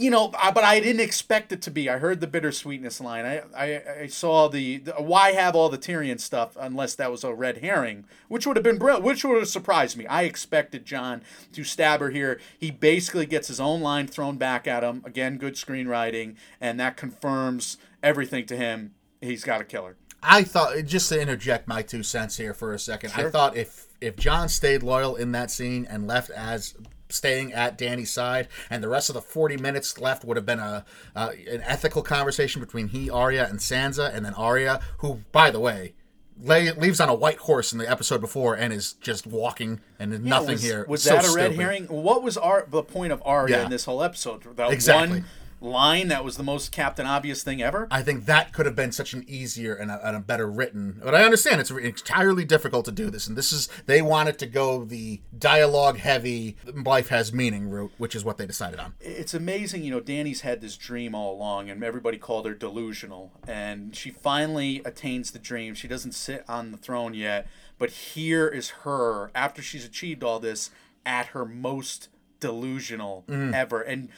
you 0.00 0.10
know, 0.10 0.28
but 0.28 0.64
I 0.64 0.80
didn't 0.80 1.02
expect 1.02 1.52
it 1.52 1.60
to 1.62 1.70
be. 1.70 1.90
I 1.90 1.98
heard 1.98 2.20
the 2.20 2.26
bittersweetness 2.26 3.02
line. 3.02 3.26
I, 3.26 3.42
I, 3.54 3.82
I 4.02 4.06
saw 4.06 4.48
the, 4.48 4.78
the, 4.78 4.92
why 4.92 5.32
have 5.32 5.54
all 5.54 5.68
the 5.68 5.76
Tyrion 5.76 6.18
stuff 6.18 6.56
unless 6.58 6.94
that 6.94 7.10
was 7.10 7.22
a 7.22 7.34
red 7.34 7.58
herring, 7.58 8.06
which 8.28 8.46
would 8.46 8.56
have 8.56 8.64
been 8.64 8.78
brilliant, 8.78 9.04
which 9.04 9.24
would 9.24 9.36
have 9.36 9.48
surprised 9.48 9.98
me. 9.98 10.06
I 10.06 10.22
expected 10.22 10.86
Jon 10.86 11.20
to 11.52 11.64
stab 11.64 12.00
her 12.00 12.08
here. 12.08 12.40
He 12.58 12.70
basically 12.70 13.26
gets 13.26 13.48
his 13.48 13.60
own 13.60 13.82
line 13.82 14.06
thrown 14.06 14.38
back 14.38 14.66
at 14.66 14.82
him. 14.82 15.02
Again, 15.04 15.36
good 15.36 15.54
screenwriting, 15.54 16.36
and 16.62 16.80
that 16.80 16.96
confirms 16.96 17.76
everything 18.02 18.46
to 18.46 18.56
him. 18.56 18.94
He's 19.20 19.44
got 19.44 19.58
to 19.58 19.64
kill 19.64 19.84
her. 19.84 19.96
I 20.22 20.44
thought 20.44 20.76
just 20.86 21.10
to 21.10 21.20
interject 21.20 21.68
my 21.68 21.82
two 21.82 22.02
cents 22.02 22.38
here 22.38 22.54
for 22.54 22.72
a 22.72 22.78
second. 22.78 23.10
Sure. 23.10 23.28
I 23.28 23.30
thought 23.30 23.56
if 23.56 23.86
if 24.00 24.16
Jon 24.16 24.48
stayed 24.48 24.82
loyal 24.82 25.16
in 25.16 25.32
that 25.32 25.50
scene 25.50 25.86
and 25.88 26.06
left 26.06 26.30
as 26.30 26.74
staying 27.12 27.52
at 27.52 27.76
Danny's 27.78 28.10
side, 28.10 28.48
and 28.68 28.82
the 28.82 28.88
rest 28.88 29.08
of 29.08 29.14
the 29.14 29.22
40 29.22 29.56
minutes 29.56 29.98
left 29.98 30.24
would 30.24 30.36
have 30.36 30.46
been 30.46 30.58
a 30.58 30.84
uh, 31.14 31.30
an 31.50 31.62
ethical 31.64 32.02
conversation 32.02 32.60
between 32.60 32.88
he, 32.88 33.10
Arya, 33.10 33.46
and 33.48 33.58
Sansa, 33.58 34.14
and 34.14 34.24
then 34.24 34.34
Arya, 34.34 34.80
who, 34.98 35.20
by 35.32 35.50
the 35.50 35.60
way, 35.60 35.94
lay, 36.42 36.72
leaves 36.72 37.00
on 37.00 37.08
a 37.08 37.14
white 37.14 37.38
horse 37.38 37.72
in 37.72 37.78
the 37.78 37.90
episode 37.90 38.20
before 38.20 38.54
and 38.54 38.72
is 38.72 38.94
just 38.94 39.26
walking 39.26 39.80
and 39.98 40.12
yeah, 40.12 40.18
nothing 40.18 40.52
was, 40.52 40.62
here. 40.62 40.84
Was 40.88 41.02
so 41.02 41.14
that 41.14 41.24
a 41.24 41.34
red 41.34 41.52
stupid. 41.52 41.60
herring? 41.60 41.84
What 41.86 42.22
was 42.22 42.36
Ar- 42.36 42.66
the 42.68 42.82
point 42.82 43.12
of 43.12 43.22
Arya 43.24 43.58
yeah. 43.58 43.64
in 43.64 43.70
this 43.70 43.84
whole 43.84 44.02
episode? 44.02 44.42
exactly. 44.58 45.20
One, 45.20 45.26
line 45.60 46.08
that 46.08 46.24
was 46.24 46.36
the 46.36 46.42
most 46.42 46.72
Captain 46.72 47.06
Obvious 47.06 47.42
thing 47.42 47.62
ever. 47.62 47.86
I 47.90 48.02
think 48.02 48.26
that 48.26 48.52
could 48.52 48.66
have 48.66 48.74
been 48.76 48.92
such 48.92 49.12
an 49.12 49.24
easier 49.28 49.74
and 49.74 49.90
a, 49.90 50.06
and 50.06 50.16
a 50.16 50.20
better 50.20 50.46
written. 50.50 51.00
But 51.04 51.14
I 51.14 51.22
understand 51.22 51.60
it's 51.60 51.70
entirely 51.70 52.44
difficult 52.44 52.84
to 52.86 52.92
do 52.92 53.10
this, 53.10 53.26
and 53.26 53.36
this 53.36 53.52
is 53.52 53.68
they 53.86 54.00
wanted 54.02 54.38
to 54.38 54.46
go 54.46 54.84
the 54.84 55.20
dialogue 55.38 55.98
heavy, 55.98 56.56
life 56.84 57.08
has 57.08 57.32
meaning 57.32 57.68
route, 57.68 57.92
which 57.98 58.14
is 58.14 58.24
what 58.24 58.38
they 58.38 58.46
decided 58.46 58.80
on. 58.80 58.94
It's 59.00 59.34
amazing, 59.34 59.84
you 59.84 59.90
know. 59.90 60.00
Danny's 60.00 60.40
had 60.40 60.60
this 60.60 60.76
dream 60.76 61.14
all 61.14 61.34
along, 61.34 61.68
and 61.68 61.84
everybody 61.84 62.16
called 62.18 62.46
her 62.46 62.54
delusional, 62.54 63.32
and 63.46 63.94
she 63.94 64.10
finally 64.10 64.80
attains 64.84 65.30
the 65.30 65.38
dream. 65.38 65.74
She 65.74 65.88
doesn't 65.88 66.12
sit 66.12 66.44
on 66.48 66.70
the 66.72 66.78
throne 66.78 67.14
yet, 67.14 67.46
but 67.78 67.90
here 67.90 68.48
is 68.48 68.70
her 68.84 69.30
after 69.34 69.60
she's 69.62 69.84
achieved 69.84 70.22
all 70.24 70.38
this 70.40 70.70
at 71.04 71.26
her 71.26 71.44
most 71.44 72.08
delusional 72.40 73.24
Mm. 73.28 73.54
ever, 73.54 73.80
and 73.82 74.08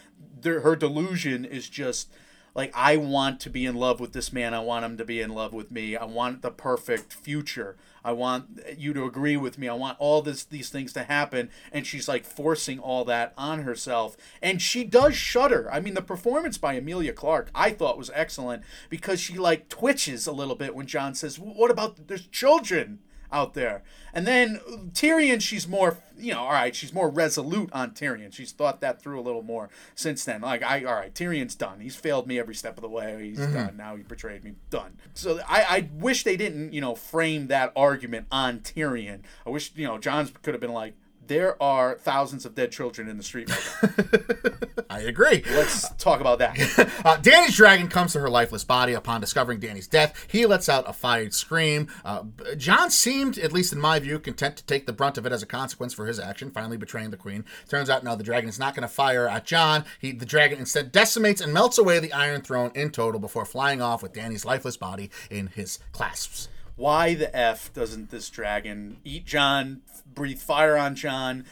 there, 0.42 0.60
her 0.60 0.76
delusion 0.76 1.44
is 1.44 1.68
just 1.68 2.08
like 2.54 2.70
I 2.74 2.96
want 2.96 3.40
to 3.40 3.50
be 3.50 3.64
in 3.64 3.76
love 3.76 4.00
with 4.00 4.12
this 4.12 4.32
man. 4.32 4.54
I 4.54 4.60
want 4.60 4.84
him 4.84 4.96
to 4.98 5.04
be 5.04 5.20
in 5.20 5.30
love 5.30 5.52
with 5.52 5.70
me. 5.70 5.96
I 5.96 6.04
want 6.04 6.42
the 6.42 6.50
perfect 6.50 7.12
future. 7.12 7.76
I 8.04 8.12
want 8.12 8.60
you 8.76 8.92
to 8.92 9.04
agree 9.04 9.36
with 9.36 9.58
me. 9.58 9.68
I 9.68 9.74
want 9.74 9.98
all 9.98 10.22
this 10.22 10.44
these 10.44 10.68
things 10.68 10.92
to 10.94 11.04
happen 11.04 11.50
and 11.72 11.86
she's 11.86 12.08
like 12.08 12.24
forcing 12.24 12.78
all 12.78 13.04
that 13.06 13.32
on 13.38 13.62
herself 13.62 14.16
and 14.42 14.60
she 14.60 14.84
does 14.84 15.14
shudder. 15.14 15.70
I 15.72 15.80
mean 15.80 15.94
the 15.94 16.02
performance 16.02 16.58
by 16.58 16.74
Emilia 16.74 17.12
Clarke 17.12 17.50
I 17.54 17.70
thought 17.70 17.98
was 17.98 18.10
excellent 18.14 18.64
because 18.90 19.20
she 19.20 19.38
like 19.38 19.68
twitches 19.68 20.26
a 20.26 20.32
little 20.32 20.56
bit 20.56 20.74
when 20.74 20.86
Jon 20.86 21.14
says, 21.14 21.38
"What 21.38 21.70
about 21.70 22.08
there's 22.08 22.26
children?" 22.26 22.98
Out 23.32 23.54
there. 23.54 23.82
And 24.12 24.26
then 24.26 24.60
Tyrion, 24.92 25.40
she's 25.40 25.66
more, 25.66 25.96
you 26.18 26.34
know, 26.34 26.40
all 26.40 26.52
right, 26.52 26.76
she's 26.76 26.92
more 26.92 27.08
resolute 27.08 27.70
on 27.72 27.92
Tyrion. 27.92 28.30
She's 28.30 28.52
thought 28.52 28.82
that 28.82 29.00
through 29.00 29.18
a 29.18 29.22
little 29.22 29.42
more 29.42 29.70
since 29.94 30.22
then. 30.24 30.42
Like, 30.42 30.62
I, 30.62 30.84
all 30.84 30.94
right, 30.94 31.14
Tyrion's 31.14 31.54
done. 31.54 31.80
He's 31.80 31.96
failed 31.96 32.26
me 32.26 32.38
every 32.38 32.54
step 32.54 32.76
of 32.76 32.82
the 32.82 32.90
way. 32.90 33.30
He's 33.30 33.38
mm-hmm. 33.38 33.54
done. 33.54 33.76
Now 33.78 33.96
he 33.96 34.02
betrayed 34.02 34.44
me. 34.44 34.52
Done. 34.68 34.98
So 35.14 35.40
I, 35.48 35.62
I 35.62 35.88
wish 35.94 36.24
they 36.24 36.36
didn't, 36.36 36.74
you 36.74 36.82
know, 36.82 36.94
frame 36.94 37.46
that 37.46 37.72
argument 37.74 38.26
on 38.30 38.60
Tyrion. 38.60 39.20
I 39.46 39.50
wish, 39.50 39.72
you 39.74 39.86
know, 39.86 39.96
Jon's 39.96 40.30
could 40.42 40.52
have 40.52 40.60
been 40.60 40.74
like, 40.74 40.92
there 41.32 41.60
are 41.62 41.94
thousands 41.94 42.44
of 42.44 42.54
dead 42.54 42.70
children 42.70 43.08
in 43.08 43.16
the 43.16 43.22
street 43.22 43.48
right 43.48 43.98
now. 43.98 44.50
I 44.90 45.00
agree. 45.00 45.42
Let's 45.50 45.88
talk 45.94 46.20
about 46.20 46.38
that. 46.40 46.52
Uh, 47.02 47.16
Danny's 47.16 47.56
dragon 47.56 47.88
comes 47.88 48.12
to 48.12 48.20
her 48.20 48.30
lifeless 48.30 48.62
body 48.62 48.92
upon 48.92 49.20
discovering 49.20 49.58
Danny's 49.58 49.88
death. 49.88 50.26
He 50.30 50.46
lets 50.46 50.68
out 50.68 50.88
a 50.88 50.92
fired 50.92 51.34
scream. 51.34 51.88
Uh, 52.04 52.24
Jon 52.56 52.90
seemed, 52.90 53.38
at 53.38 53.52
least 53.52 53.72
in 53.72 53.80
my 53.80 53.98
view, 53.98 54.20
content 54.20 54.56
to 54.58 54.64
take 54.64 54.86
the 54.86 54.92
brunt 54.92 55.18
of 55.18 55.26
it 55.26 55.32
as 55.32 55.42
a 55.42 55.46
consequence 55.46 55.94
for 55.94 56.06
his 56.06 56.20
action, 56.20 56.50
finally 56.50 56.76
betraying 56.76 57.10
the 57.10 57.16
queen. 57.16 57.44
Turns 57.68 57.90
out, 57.90 58.04
no, 58.04 58.14
the 58.14 58.22
dragon 58.22 58.48
is 58.48 58.58
not 58.58 58.76
going 58.76 58.86
to 58.86 58.94
fire 58.94 59.26
at 59.26 59.46
Jon. 59.46 59.84
He, 59.98 60.12
the 60.12 60.26
dragon 60.26 60.58
instead 60.60 60.92
decimates 60.92 61.40
and 61.40 61.52
melts 61.52 61.78
away 61.78 61.98
the 61.98 62.12
Iron 62.12 62.42
Throne 62.42 62.70
in 62.74 62.90
total 62.90 63.20
before 63.20 63.44
flying 63.44 63.82
off 63.82 64.02
with 64.02 64.12
Danny's 64.12 64.44
lifeless 64.44 64.76
body 64.76 65.10
in 65.28 65.48
his 65.48 65.80
clasps. 65.90 66.48
why 66.76 67.14
the 67.14 67.34
f 67.36 67.72
doesn't 67.72 68.10
this 68.10 68.30
dragon 68.30 68.98
eat 69.04 69.24
Jon, 69.26 69.82
breathe 70.14 70.38
fire 70.38 70.76
on 70.76 70.94
Jon? 70.94 71.44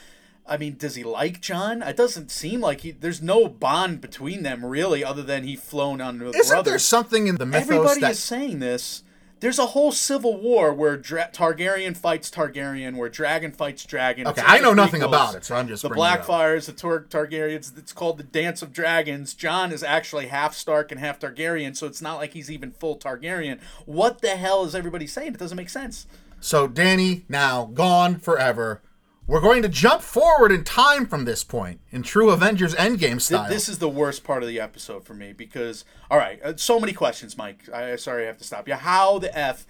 I 0.46 0.56
mean, 0.56 0.76
does 0.76 0.96
he 0.96 1.04
like 1.04 1.40
Jon? 1.40 1.80
It 1.82 1.96
doesn't 1.96 2.30
seem 2.30 2.60
like 2.60 2.80
he. 2.80 2.90
There's 2.90 3.22
no 3.22 3.48
bond 3.48 4.00
between 4.00 4.42
them 4.42 4.64
really, 4.64 5.04
other 5.04 5.22
than 5.22 5.44
he 5.44 5.54
flown 5.54 6.00
on 6.00 6.18
with 6.18 6.34
Isn't 6.34 6.64
there 6.64 6.78
something 6.78 7.28
in 7.28 7.36
the 7.36 7.46
mythos 7.46 7.70
Everybody 7.70 8.00
that 8.00 8.10
is 8.12 8.22
saying 8.22 8.58
this. 8.58 9.04
There's 9.40 9.58
a 9.58 9.66
whole 9.66 9.90
civil 9.90 10.38
war 10.38 10.74
where 10.74 10.98
Dra- 10.98 11.30
Targaryen 11.32 11.96
fights 11.96 12.30
Targaryen, 12.30 12.96
where 12.96 13.08
dragon 13.08 13.52
fights 13.52 13.86
dragon. 13.86 14.26
Okay, 14.26 14.42
I 14.44 14.58
the 14.58 14.64
know 14.64 14.74
nothing 14.74 15.02
about 15.02 15.34
it, 15.34 15.46
so 15.46 15.56
I'm 15.56 15.66
just 15.66 15.82
the. 15.82 15.88
Blackfires, 15.88 16.66
the 16.66 16.72
Tar- 16.72 17.04
Targaryens. 17.04 17.76
It's 17.78 17.94
called 17.94 18.18
the 18.18 18.22
Dance 18.22 18.60
of 18.60 18.70
Dragons. 18.70 19.32
Jon 19.32 19.72
is 19.72 19.82
actually 19.82 20.26
half 20.26 20.54
Stark 20.54 20.90
and 20.90 21.00
half 21.00 21.18
Targaryen, 21.18 21.74
so 21.74 21.86
it's 21.86 22.02
not 22.02 22.16
like 22.16 22.34
he's 22.34 22.50
even 22.50 22.70
full 22.70 22.98
Targaryen. 22.98 23.60
What 23.86 24.20
the 24.20 24.36
hell 24.36 24.64
is 24.64 24.74
everybody 24.74 25.06
saying? 25.06 25.34
It 25.34 25.38
doesn't 25.38 25.56
make 25.56 25.70
sense. 25.70 26.06
So 26.40 26.66
Danny 26.66 27.24
now 27.28 27.66
gone 27.66 28.18
forever. 28.18 28.82
We're 29.26 29.40
going 29.40 29.62
to 29.62 29.68
jump 29.68 30.02
forward 30.02 30.50
in 30.50 30.64
time 30.64 31.06
from 31.06 31.24
this 31.24 31.44
point 31.44 31.80
in 31.90 32.02
true 32.02 32.30
Avengers 32.30 32.74
Endgame 32.74 33.20
style. 33.20 33.48
This 33.48 33.68
is 33.68 33.78
the 33.78 33.88
worst 33.88 34.24
part 34.24 34.42
of 34.42 34.48
the 34.48 34.58
episode 34.58 35.04
for 35.04 35.14
me 35.14 35.32
because, 35.32 35.84
all 36.10 36.18
right, 36.18 36.42
uh, 36.42 36.56
so 36.56 36.80
many 36.80 36.92
questions, 36.92 37.38
Mike. 37.38 37.68
I 37.72 37.94
sorry 37.94 38.24
I 38.24 38.26
have 38.26 38.38
to 38.38 38.44
stop 38.44 38.66
you. 38.66 38.74
How 38.74 39.20
the 39.20 39.36
f 39.36 39.66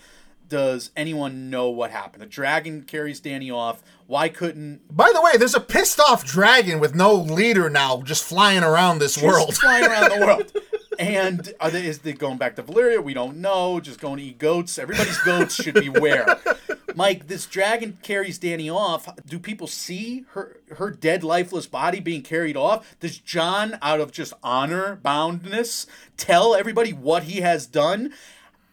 does 0.49 0.91
anyone 0.97 1.51
know 1.51 1.69
what 1.69 1.91
happened? 1.91 2.23
The 2.23 2.27
dragon 2.27 2.83
carries 2.83 3.21
Danny 3.21 3.51
off. 3.51 3.83
Why 4.07 4.29
couldn't 4.29 4.95
By 4.97 5.11
the 5.13 5.21
way, 5.21 5.33
there's 5.37 5.55
a 5.55 5.61
pissed 5.61 6.01
off 6.01 6.25
dragon 6.25 6.81
with 6.81 6.95
no 6.95 7.15
leader 7.15 7.69
now 7.69 8.01
just 8.03 8.25
flying 8.25 8.63
around 8.63 8.99
this 8.99 9.21
world. 9.21 9.57
Flying 9.57 9.85
around 9.85 10.11
the 10.11 10.27
world? 10.27 10.53
And 11.01 11.55
are 11.61 11.71
they, 11.71 11.87
is 11.87 12.01
they 12.01 12.13
going 12.13 12.37
back 12.37 12.57
to 12.57 12.63
Valyria? 12.63 13.03
We 13.03 13.15
don't 13.15 13.39
know. 13.39 13.81
Just 13.81 14.01
going 14.01 14.19
to 14.19 14.23
eat 14.23 14.39
goats. 14.39 14.79
Everybody's 14.79 15.17
goats 15.21 15.55
should 15.55 15.75
be 15.75 15.89
where. 15.89 16.39
Mike, 16.95 17.27
this 17.27 17.47
dragon 17.47 17.97
carries 18.03 18.37
Danny 18.37 18.69
off. 18.69 19.09
Do 19.25 19.39
people 19.39 19.67
see 19.67 20.27
her 20.33 20.61
her 20.77 20.91
dead, 20.91 21.25
lifeless 21.25 21.67
body 21.67 22.01
being 22.01 22.21
carried 22.21 22.55
off? 22.55 22.97
Does 23.01 23.17
Jon, 23.17 23.79
out 23.81 24.01
of 24.01 24.13
just 24.13 24.35
honor 24.43 24.97
boundness, 24.97 25.87
tell 26.19 26.55
everybody 26.55 26.93
what 26.93 27.23
he 27.23 27.41
has 27.41 27.67
done? 27.67 28.13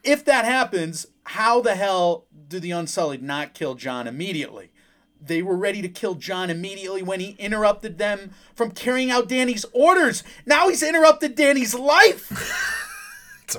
If 0.04 0.26
that 0.26 0.44
happens, 0.44 1.06
how 1.24 1.62
the 1.62 1.76
hell 1.76 2.26
do 2.50 2.60
the 2.60 2.72
Unsullied 2.72 3.24
not 3.24 3.54
kill 3.54 3.76
Jon 3.76 4.06
immediately? 4.06 4.72
They 5.20 5.42
were 5.42 5.58
ready 5.58 5.82
to 5.82 5.90
kill 5.90 6.16
Jon 6.16 6.50
immediately 6.50 7.02
when 7.02 7.20
he 7.20 7.32
interrupted 7.40 7.98
them 7.98 8.32
from 8.56 8.72
carrying 8.72 9.12
out 9.12 9.28
Danny's 9.28 9.66
orders. 9.74 10.24
Now 10.46 10.70
he's 10.70 10.84
interrupted 10.84 11.36
Danny's 11.36 11.74
life. 11.74 12.74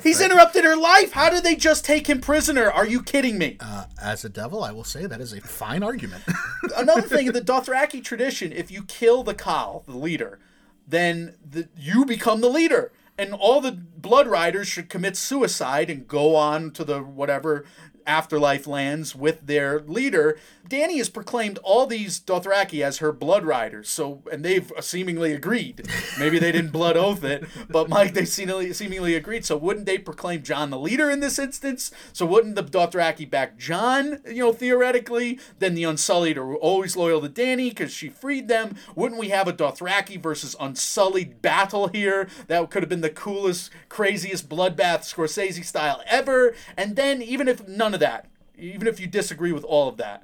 He's 0.02 0.20
interrupted 0.20 0.64
her 0.64 0.76
life. 0.76 1.12
How 1.12 1.30
did 1.30 1.44
they 1.44 1.56
just 1.56 1.84
take 1.84 2.08
him 2.08 2.20
prisoner? 2.20 2.70
Are 2.70 2.86
you 2.86 3.02
kidding 3.02 3.38
me? 3.38 3.56
Uh, 3.58 3.84
as 4.00 4.22
a 4.22 4.28
devil, 4.28 4.62
I 4.62 4.70
will 4.70 4.84
say 4.84 5.06
that 5.06 5.20
is 5.20 5.32
a 5.32 5.40
fine 5.40 5.82
argument. 5.82 6.24
Another 6.76 7.02
thing 7.02 7.26
in 7.26 7.32
the 7.32 7.40
Dothraki 7.40 8.04
tradition, 8.04 8.52
if 8.52 8.70
you 8.70 8.82
kill 8.82 9.22
the 9.22 9.34
Khal, 9.34 9.86
the 9.86 9.96
leader, 9.96 10.38
then 10.86 11.36
the, 11.42 11.68
you 11.74 12.04
become 12.04 12.42
the 12.42 12.50
leader. 12.50 12.92
And 13.16 13.32
all 13.32 13.60
the 13.60 13.72
blood 13.72 14.28
riders 14.28 14.68
should 14.68 14.88
commit 14.88 15.16
suicide 15.16 15.90
and 15.90 16.06
go 16.06 16.36
on 16.36 16.70
to 16.72 16.84
the 16.84 17.00
whatever 17.00 17.64
afterlife 18.08 18.66
lands 18.66 19.14
with 19.14 19.46
their 19.46 19.80
leader. 19.80 20.38
Danny 20.66 20.98
has 20.98 21.08
proclaimed 21.08 21.58
all 21.62 21.86
these 21.86 22.20
Dothraki 22.20 22.82
as 22.82 22.98
her 22.98 23.12
blood 23.12 23.44
riders. 23.44 23.88
So, 23.88 24.22
and 24.30 24.44
they've 24.44 24.70
seemingly 24.80 25.32
agreed. 25.32 25.88
Maybe 26.18 26.38
they 26.38 26.52
didn't 26.52 26.72
blood 26.72 26.96
oath 26.96 27.24
it, 27.24 27.44
but 27.70 27.88
Mike, 27.88 28.14
they 28.14 28.24
seemingly, 28.24 28.72
seemingly 28.72 29.14
agreed. 29.14 29.44
So, 29.44 29.56
wouldn't 29.56 29.86
they 29.86 29.98
proclaim 29.98 30.42
Jon 30.42 30.70
the 30.70 30.78
leader 30.78 31.10
in 31.10 31.20
this 31.20 31.38
instance? 31.38 31.90
So, 32.12 32.26
wouldn't 32.26 32.54
the 32.54 32.62
Dothraki 32.62 33.28
back 33.28 33.56
Jon? 33.56 34.20
You 34.26 34.44
know, 34.44 34.52
theoretically, 34.52 35.38
then 35.58 35.74
the 35.74 35.84
Unsullied 35.84 36.38
are 36.38 36.54
always 36.54 36.96
loyal 36.96 37.20
to 37.20 37.28
Danny 37.28 37.70
because 37.70 37.92
she 37.92 38.08
freed 38.08 38.48
them. 38.48 38.76
Wouldn't 38.94 39.20
we 39.20 39.28
have 39.28 39.48
a 39.48 39.52
Dothraki 39.52 40.20
versus 40.20 40.56
Unsullied 40.58 41.40
battle 41.40 41.88
here? 41.88 42.28
That 42.48 42.70
could 42.70 42.82
have 42.82 42.90
been 42.90 43.00
the 43.00 43.10
coolest, 43.10 43.70
craziest 43.88 44.48
bloodbath 44.48 45.02
Scorsese 45.02 45.64
style 45.64 46.02
ever. 46.06 46.54
And 46.76 46.96
then, 46.96 47.22
even 47.22 47.48
if 47.48 47.66
none 47.66 47.94
of 47.94 47.97
that, 47.98 48.26
even 48.56 48.87
if 48.87 49.00
you 49.00 49.06
disagree 49.06 49.52
with 49.52 49.64
all 49.64 49.88
of 49.88 49.96
that, 49.98 50.22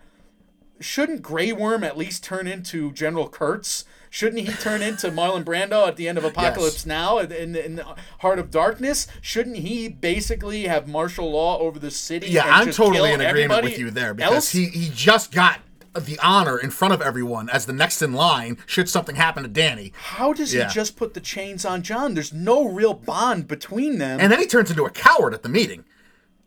shouldn't 0.80 1.22
Grey 1.22 1.52
Worm 1.52 1.84
at 1.84 1.96
least 1.96 2.24
turn 2.24 2.46
into 2.46 2.92
General 2.92 3.28
Kurtz? 3.28 3.84
Shouldn't 4.10 4.46
he 4.46 4.52
turn 4.54 4.80
into 4.80 5.10
Marlon 5.10 5.42
Brando 5.44 5.88
at 5.88 5.96
the 5.96 6.06
end 6.08 6.18
of 6.18 6.24
Apocalypse 6.24 6.76
Yes. 6.76 6.86
Now 6.86 7.18
in, 7.18 7.56
in, 7.56 7.76
the 7.76 7.96
Heart 8.20 8.38
of 8.38 8.50
Darkness? 8.50 9.08
Shouldn't 9.20 9.56
he 9.56 9.88
basically 9.88 10.68
have 10.68 10.86
martial 10.86 11.32
law 11.32 11.58
over 11.58 11.80
the 11.80 11.90
city? 11.90 12.28
yeah, 12.28 12.44
I'm 12.46 12.70
totally 12.70 13.12
in 13.12 13.20
agreement 13.20 13.64
with 13.64 13.76
you 13.78 13.90
there 13.90 14.14
because 14.14 14.32
else? 14.32 14.50
he, 14.52 14.66
he 14.66 14.88
just 14.94 15.32
got 15.32 15.58
the 15.94 16.18
honor 16.20 16.58
in 16.58 16.70
front 16.70 16.94
of 16.94 17.02
everyone 17.02 17.48
as 17.48 17.66
the 17.66 17.72
next 17.72 18.02
in 18.02 18.12
line 18.12 18.58
should 18.66 18.88
something 18.88 19.16
happen 19.16 19.42
to 19.42 19.48
Danny. 19.48 19.92
How 19.96 20.32
does 20.32 20.54
Yeah. 20.54 20.68
he 20.68 20.74
just 20.74 20.96
put 20.96 21.14
the 21.14 21.20
chains 21.20 21.64
on 21.64 21.82
Jon? 21.82 22.14
There's 22.14 22.32
no 22.32 22.68
real 22.68 22.94
bond 22.94 23.48
between 23.48 23.98
them. 23.98 24.20
And 24.20 24.30
then 24.30 24.38
he 24.38 24.46
turns 24.46 24.70
into 24.70 24.84
a 24.84 24.90
coward 24.90 25.34
at 25.34 25.42
the 25.42 25.48
meeting. 25.48 25.84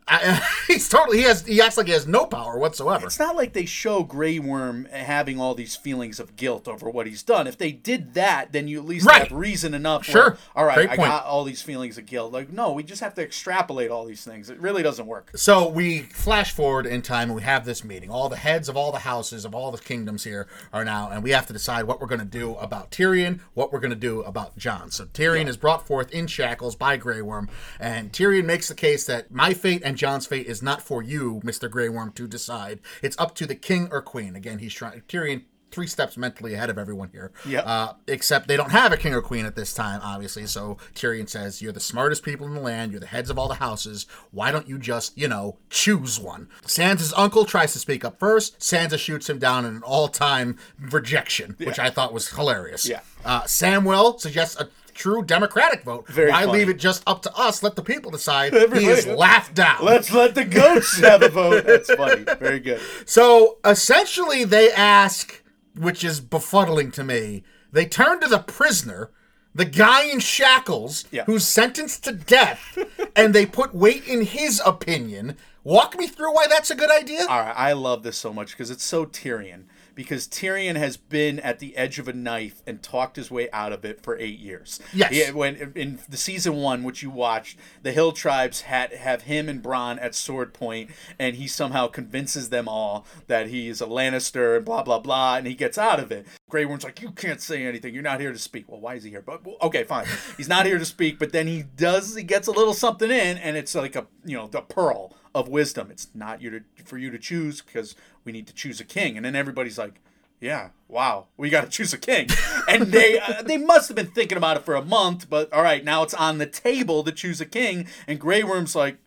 I, 0.08 0.40
he's 0.66 0.88
totally 0.88 1.18
he 1.18 1.24
has 1.24 1.44
he 1.46 1.60
acts 1.60 1.76
like 1.76 1.86
he 1.86 1.92
has 1.92 2.06
no 2.06 2.24
power 2.26 2.58
whatsoever. 2.58 3.06
It's 3.06 3.18
not 3.18 3.36
like 3.36 3.52
they 3.52 3.66
show 3.66 4.02
Grey 4.02 4.38
Worm 4.38 4.86
having 4.86 5.40
all 5.40 5.54
these 5.54 5.76
feelings 5.76 6.18
of 6.18 6.36
guilt 6.36 6.66
over 6.66 6.88
what 6.88 7.06
he's 7.06 7.22
done. 7.22 7.46
If 7.46 7.58
they 7.58 7.72
did 7.72 8.14
that, 8.14 8.52
then 8.52 8.68
you 8.68 8.78
at 8.78 8.86
least 8.86 9.06
Right. 9.06 9.28
have 9.28 9.32
reason 9.32 9.74
enough. 9.74 10.04
Sure. 10.04 10.30
Where, 10.30 10.38
all 10.56 10.64
right, 10.64 10.74
Great 10.76 10.90
I 10.90 10.96
point. 10.96 11.08
got 11.08 11.24
all 11.26 11.44
these 11.44 11.62
feelings 11.62 11.98
of 11.98 12.06
guilt. 12.06 12.32
Like, 12.32 12.50
no, 12.50 12.72
we 12.72 12.82
just 12.82 13.00
have 13.02 13.14
to 13.14 13.22
extrapolate 13.22 13.90
all 13.90 14.04
these 14.06 14.24
things. 14.24 14.48
It 14.50 14.58
really 14.60 14.82
doesn't 14.82 15.06
work. 15.06 15.30
So 15.36 15.68
we 15.68 16.00
flash 16.02 16.52
forward 16.52 16.86
in 16.86 17.02
time 17.02 17.28
and 17.28 17.34
we 17.36 17.42
have 17.42 17.64
this 17.64 17.84
meeting. 17.84 18.10
All 18.10 18.28
the 18.28 18.36
heads 18.36 18.68
of 18.68 18.76
all 18.76 18.92
the 18.92 19.00
houses 19.00 19.44
of 19.44 19.54
all 19.54 19.70
the 19.70 19.78
kingdoms 19.78 20.24
here 20.24 20.46
are 20.72 20.84
now, 20.84 21.10
and 21.10 21.22
we 21.22 21.30
have 21.30 21.46
to 21.46 21.52
decide 21.52 21.84
what 21.84 22.00
we're 22.00 22.06
going 22.06 22.18
to 22.20 22.24
do 22.24 22.54
about 22.56 22.90
Tyrion, 22.90 23.40
what 23.54 23.72
we're 23.72 23.80
going 23.80 23.90
to 23.90 23.96
do 23.96 24.22
about 24.22 24.56
Jon. 24.56 24.90
So 24.90 25.04
Tyrion 25.06 25.48
is 25.48 25.56
brought 25.56 25.86
forth 25.86 26.10
in 26.12 26.26
shackles 26.26 26.76
by 26.76 26.96
Grey 26.96 27.20
Worm, 27.22 27.48
and 27.78 28.12
Tyrion 28.12 28.44
makes 28.46 28.68
the 28.68 28.74
case 28.74 29.04
that 29.06 29.30
my 29.30 29.52
fate 29.52 29.82
and 29.84 29.96
Jon's 29.98 30.26
fate 30.26 30.46
is 30.46 30.62
not 30.62 30.80
for 30.80 31.02
you, 31.02 31.40
Mister 31.44 31.68
Grey 31.68 31.88
Worm, 31.90 32.12
to 32.12 32.26
decide. 32.26 32.80
It's 33.02 33.18
up 33.18 33.34
to 33.34 33.46
the 33.46 33.54
king 33.54 33.88
or 33.90 34.00
queen. 34.00 34.36
Again, 34.36 34.60
he's 34.60 34.72
trying. 34.72 35.02
Tyrion 35.08 35.42
three 35.70 35.86
steps 35.86 36.16
mentally 36.16 36.54
ahead 36.54 36.70
of 36.70 36.78
everyone 36.78 37.10
here. 37.12 37.30
Yep. 37.44 37.64
Uh, 37.66 37.92
except 38.06 38.48
they 38.48 38.56
don't 38.56 38.70
have 38.70 38.90
a 38.90 38.96
king 38.96 39.12
or 39.12 39.20
queen 39.20 39.44
at 39.44 39.54
this 39.54 39.74
time, 39.74 40.00
obviously. 40.02 40.46
So 40.46 40.78
Tyrion 40.94 41.28
says, 41.28 41.60
"You're 41.60 41.72
the 41.72 41.80
smartest 41.80 42.22
people 42.22 42.46
in 42.46 42.54
the 42.54 42.60
land. 42.60 42.90
You're 42.90 43.00
the 43.00 43.06
heads 43.06 43.28
of 43.28 43.38
all 43.38 43.48
the 43.48 43.56
houses. 43.56 44.06
Why 44.30 44.50
don't 44.50 44.66
you 44.66 44.78
just, 44.78 45.18
you 45.18 45.28
know, 45.28 45.58
choose 45.68 46.18
one?" 46.18 46.48
Sansa's 46.62 47.12
uncle 47.16 47.44
tries 47.44 47.74
to 47.74 47.78
speak 47.78 48.02
up 48.02 48.18
first. 48.18 48.58
Sansa 48.60 48.98
shoots 48.98 49.28
him 49.28 49.38
down 49.38 49.66
in 49.66 49.76
an 49.76 49.82
all-time 49.82 50.56
rejection, 50.80 51.54
which 51.58 51.78
I 51.78 51.90
thought 51.90 52.14
was 52.14 52.30
hilarious. 52.30 52.88
Yeah. 52.88 53.00
Uh, 53.24 53.42
Samwell 53.42 54.18
suggests 54.18 54.58
a 54.58 54.70
true 54.98 55.22
democratic 55.22 55.82
vote. 55.84 56.08
Very 56.08 56.30
Why 56.30 56.44
funny. 56.44 56.58
leave 56.58 56.68
it 56.68 56.78
just 56.78 57.02
up 57.06 57.22
to 57.22 57.34
us? 57.36 57.62
Let 57.62 57.76
the 57.76 57.82
people 57.82 58.10
decide. 58.10 58.52
Everybody- 58.54 58.84
he 58.84 58.90
is 58.90 59.06
laughed 59.06 59.54
down. 59.54 59.84
Let's 59.84 60.12
let 60.12 60.34
the 60.34 60.44
goats 60.44 60.98
have 61.00 61.22
a 61.22 61.28
vote. 61.28 61.64
That's 61.64 61.92
funny. 61.94 62.24
Very 62.38 62.58
good. 62.60 62.80
So 63.06 63.58
essentially, 63.64 64.44
they 64.44 64.72
ask, 64.72 65.42
which 65.76 66.02
is 66.04 66.20
befuddling 66.20 66.92
to 66.94 67.04
me, 67.04 67.44
they 67.72 67.86
turn 67.86 68.20
to 68.20 68.28
the 68.28 68.40
prisoner, 68.40 69.10
the 69.54 69.64
guy 69.64 70.04
in 70.04 70.18
shackles, 70.20 71.04
Yeah. 71.10 71.24
who's 71.24 71.46
sentenced 71.46 72.04
to 72.04 72.12
death, 72.12 72.76
and 73.16 73.34
they 73.34 73.46
put 73.46 73.74
weight 73.74 74.06
in 74.06 74.22
his 74.22 74.60
opinion. 74.66 75.36
Walk 75.64 75.96
me 75.98 76.06
through 76.06 76.34
why 76.34 76.46
that's 76.48 76.70
a 76.70 76.74
good 76.74 76.90
idea. 76.90 77.20
All 77.28 77.40
right, 77.40 77.54
I 77.56 77.72
love 77.72 78.02
this 78.02 78.16
so 78.16 78.32
much 78.32 78.52
because 78.52 78.70
it's 78.70 78.84
so 78.84 79.04
Tyrion. 79.06 79.64
Because 79.98 80.28
Tyrion 80.28 80.76
has 80.76 80.96
been 80.96 81.40
at 81.40 81.58
the 81.58 81.76
edge 81.76 81.98
of 81.98 82.06
a 82.06 82.12
knife 82.12 82.62
and 82.68 82.80
talked 82.80 83.16
his 83.16 83.32
way 83.32 83.50
out 83.50 83.72
of 83.72 83.84
it 83.84 84.00
for 84.00 84.16
eight 84.18 84.38
years. 84.38 84.78
Yes. 84.94 85.10
He- 85.10 85.32
when 85.32 85.72
in 85.74 85.98
the 86.08 86.16
season 86.16 86.54
one, 86.54 86.84
which 86.84 87.02
you 87.02 87.10
watched, 87.10 87.58
the 87.82 87.90
Hill 87.90 88.12
tribes 88.12 88.60
had 88.60 88.92
have 88.92 89.22
him 89.22 89.48
and 89.48 89.60
Bronn 89.60 90.00
at 90.00 90.14
sword 90.14 90.54
point, 90.54 90.92
and 91.18 91.34
he 91.34 91.48
somehow 91.48 91.88
convinces 91.88 92.50
them 92.50 92.68
all 92.68 93.08
that 93.26 93.48
he's 93.48 93.80
a 93.80 93.86
Lannister 93.86 94.54
and 94.58 94.64
blah 94.64 94.84
blah 94.84 95.00
blah, 95.00 95.34
and 95.34 95.48
he 95.48 95.54
gets 95.56 95.76
out 95.76 95.98
of 95.98 96.12
it. 96.12 96.28
Grey 96.48 96.64
Worm's 96.64 96.84
like, 96.84 97.02
"You 97.02 97.10
can't 97.10 97.40
say 97.42 97.66
anything. 97.66 97.92
You're 97.92 98.04
not 98.04 98.20
here 98.20 98.32
to 98.32 98.38
speak." 98.38 98.66
Well, 98.70 98.80
why 98.80 98.94
is 98.94 99.02
he 99.02 99.10
here? 99.10 99.20
But 99.20 99.40
okay, 99.62 99.82
fine. 99.82 100.06
He's 100.36 100.48
not 100.48 100.64
here 100.64 100.78
to 100.78 100.84
speak, 100.84 101.18
but 101.18 101.32
then 101.32 101.48
he 101.48 101.64
does. 101.64 102.14
He 102.14 102.22
gets 102.22 102.46
a 102.46 102.52
little 102.52 102.72
something 102.72 103.10
in, 103.10 103.36
and 103.38 103.56
it's 103.56 103.74
like 103.74 103.96
a 103.96 104.06
you 104.24 104.36
know 104.36 104.46
the 104.46 104.60
pearl 104.60 105.16
of 105.38 105.48
wisdom. 105.48 105.90
It's 105.90 106.08
not 106.14 106.42
you 106.42 106.50
to 106.50 106.60
for 106.84 106.98
you 106.98 107.10
to 107.10 107.18
choose 107.18 107.60
because 107.60 107.94
we 108.24 108.32
need 108.32 108.46
to 108.48 108.54
choose 108.54 108.80
a 108.80 108.84
king. 108.84 109.16
And 109.16 109.24
then 109.24 109.36
everybody's 109.36 109.78
like, 109.78 110.00
"Yeah, 110.40 110.70
wow, 110.88 111.26
we 111.36 111.48
got 111.48 111.64
to 111.64 111.70
choose 111.76 111.92
a 111.92 111.98
king." 111.98 112.28
And 112.68 112.88
they 112.88 113.18
uh, 113.18 113.42
they 113.42 113.56
must 113.56 113.88
have 113.88 113.96
been 113.96 114.10
thinking 114.10 114.36
about 114.36 114.56
it 114.56 114.64
for 114.64 114.74
a 114.74 114.84
month, 114.84 115.30
but 115.30 115.52
all 115.52 115.62
right, 115.62 115.84
now 115.84 116.02
it's 116.02 116.14
on 116.14 116.38
the 116.38 116.46
table 116.46 117.04
to 117.04 117.12
choose 117.12 117.40
a 117.40 117.46
king. 117.46 117.86
And 118.06 118.18
Grey 118.18 118.42
Worm's 118.42 118.74
like, 118.74 118.98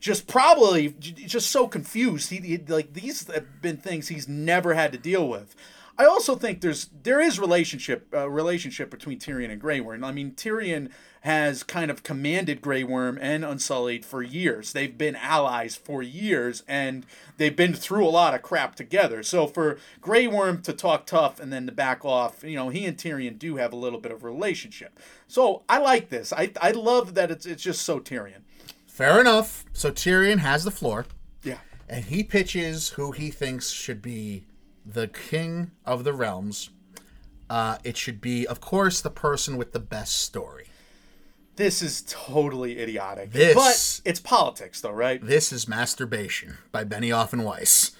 just 0.00 0.26
probably 0.26 0.90
just 0.90 1.50
so 1.50 1.66
confused. 1.66 2.30
He, 2.30 2.38
he 2.38 2.58
like 2.58 2.92
these 2.92 3.26
have 3.32 3.62
been 3.62 3.78
things 3.78 4.08
he's 4.08 4.28
never 4.28 4.74
had 4.74 4.92
to 4.92 4.98
deal 4.98 5.28
with. 5.28 5.56
I 6.00 6.04
also 6.06 6.36
think 6.36 6.60
there's 6.60 6.88
there 7.02 7.20
is 7.20 7.40
relationship 7.40 8.06
uh, 8.14 8.30
relationship 8.30 8.88
between 8.90 9.18
Tyrion 9.18 9.50
and 9.50 9.60
Grey 9.60 9.80
Worm. 9.80 10.04
I 10.04 10.12
mean, 10.12 10.32
Tyrion 10.32 10.90
has 11.22 11.64
kind 11.64 11.90
of 11.90 12.04
commanded 12.04 12.60
Grey 12.60 12.84
Worm 12.84 13.18
and 13.20 13.44
Unsullied 13.44 14.04
for 14.04 14.22
years. 14.22 14.72
They've 14.72 14.96
been 14.96 15.16
allies 15.16 15.74
for 15.74 16.00
years, 16.00 16.62
and 16.68 17.04
they've 17.36 17.56
been 17.56 17.74
through 17.74 18.06
a 18.06 18.08
lot 18.10 18.32
of 18.34 18.42
crap 18.42 18.76
together. 18.76 19.24
So 19.24 19.48
for 19.48 19.78
Grey 20.00 20.28
Worm 20.28 20.62
to 20.62 20.72
talk 20.72 21.06
tough 21.06 21.40
and 21.40 21.52
then 21.52 21.66
to 21.66 21.72
back 21.72 22.04
off, 22.04 22.44
you 22.44 22.54
know, 22.54 22.68
he 22.68 22.86
and 22.86 22.96
Tyrion 22.96 23.36
do 23.36 23.56
have 23.56 23.72
a 23.72 23.76
little 23.76 23.98
bit 23.98 24.12
of 24.12 24.22
relationship. 24.22 25.00
So 25.26 25.64
I 25.68 25.78
like 25.78 26.08
this. 26.10 26.32
I 26.32 26.52
I 26.62 26.70
love 26.70 27.14
that 27.14 27.32
it's 27.32 27.44
it's 27.44 27.62
just 27.62 27.82
so 27.82 27.98
Tyrion. 27.98 28.42
Fair 28.86 29.20
enough. 29.20 29.64
So 29.72 29.90
Tyrion 29.90 30.38
has 30.38 30.62
the 30.62 30.70
floor, 30.70 31.06
Yeah. 31.42 31.58
and 31.88 32.04
he 32.04 32.22
pitches 32.22 32.90
who 32.90 33.10
he 33.10 33.30
thinks 33.30 33.70
should 33.70 34.00
be 34.00 34.44
the 34.90 35.08
king 35.08 35.70
of 35.84 36.04
the 36.04 36.12
realms. 36.12 36.70
Uh, 37.50 37.78
it 37.84 37.96
should 37.96 38.20
be, 38.20 38.46
of 38.46 38.60
course, 38.60 39.00
the 39.00 39.10
person 39.10 39.56
with 39.56 39.72
the 39.72 39.78
best 39.80 40.16
story. 40.20 40.66
This 41.56 41.82
is 41.82 42.04
totally 42.06 42.78
idiotic. 42.78 43.32
This- 43.32 43.54
But 44.02 44.08
it's 44.10 44.20
politics, 44.20 44.80
though, 44.80 44.92
right? 44.92 45.24
This 45.24 45.52
is 45.52 45.66
Masturbation 45.66 46.58
by 46.72 46.84
Benioff 46.84 47.32
and 47.32 47.44
Weiss. 47.44 47.92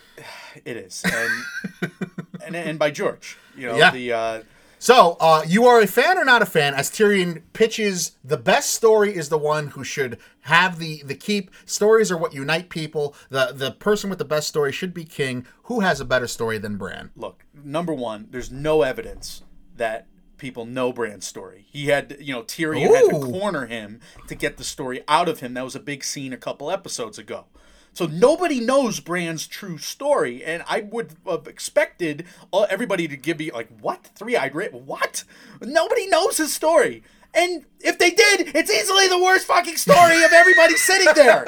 It 0.65 0.77
is, 0.77 1.05
and 1.05 1.91
and, 2.45 2.57
and 2.57 2.79
by 2.79 2.91
George, 2.91 3.37
you 3.57 3.69
know 3.69 3.77
Yeah. 3.77 3.91
the 3.93 4.13
uh, 4.13 4.43
So, 4.79 5.17
uh, 5.21 5.43
you 5.47 5.67
are 5.67 5.81
a 5.81 5.87
fan 5.87 6.19
or 6.19 6.25
not 6.25 6.41
a 6.41 6.47
fan? 6.47 6.75
As 6.75 6.91
Tyrion 6.91 7.43
pitches, 7.53 8.13
the 8.23 8.37
best 8.37 8.71
story 8.71 9.15
is 9.15 9.29
the 9.29 9.39
one 9.39 9.69
who 9.69 9.83
should 9.83 10.19
have 10.43 10.79
the 10.79 11.03
the 11.03 11.15
keep. 11.15 11.51
Stories 11.67 12.13
are 12.13 12.17
what 12.17 12.33
unite 12.33 12.69
people. 12.69 13.15
the 13.29 13.53
The 13.53 13.73
person 13.73 14.09
with 14.09 14.19
the 14.19 14.25
best 14.25 14.49
story 14.49 14.73
should 14.73 14.95
be 14.95 15.05
king. 15.05 15.47
Who 15.65 15.81
has 15.81 16.01
a 16.01 16.05
better 16.05 16.27
story 16.27 16.59
than 16.59 16.77
Bran? 16.77 17.11
look. 17.17 17.45
Number 17.53 17.93
one, 17.93 18.29
there's 18.31 18.53
no 18.53 18.83
evidence 18.83 19.43
that 19.77 20.07
people 20.39 20.65
know 20.65 20.93
Bran's 20.93 21.27
story. 21.27 21.67
He 21.71 21.87
had, 21.87 22.17
you 22.21 22.33
know, 22.33 22.43
Tyrion 22.45 22.95
had 22.95 23.11
to 23.11 23.27
corner 23.33 23.67
him 23.67 24.01
to 24.29 24.35
get 24.37 24.57
the 24.57 24.65
story 24.65 25.03
out 25.09 25.29
of 25.29 25.41
him. 25.41 25.55
That 25.55 25.65
was 25.65 25.75
a 25.75 25.81
big 25.81 26.05
scene 26.05 26.33
a 26.33 26.37
couple 26.37 26.71
episodes 26.71 27.19
ago. 27.19 27.47
So 27.93 28.07
nobody 28.07 28.61
knows 28.61 29.01
Bran's 29.01 29.47
true 29.47 29.79
story, 29.79 30.45
and 30.45 30.63
I 30.69 30.81
would 30.81 31.17
have 31.27 31.47
expected 31.47 32.27
everybody 32.53 33.09
to 33.09 33.17
give 33.17 33.39
me 33.39 33.51
like, 33.51 33.69
"What? 33.81 34.11
Three-eyed 34.15 34.55
Rat? 34.55 34.73
What? 34.73 35.25
Nobody 35.61 36.07
knows 36.07 36.37
his 36.37 36.55
story." 36.55 37.03
And 37.35 37.65
if 37.81 37.99
they 37.99 38.11
did, 38.11 38.53
it's 38.57 38.71
easily 38.73 39.07
the 39.07 39.23
worst 39.23 39.47
fucking 39.47 39.77
story 39.77 40.25
of 40.25 40.33
everybody 40.33 40.75
sitting 40.77 41.13
there. 41.15 41.45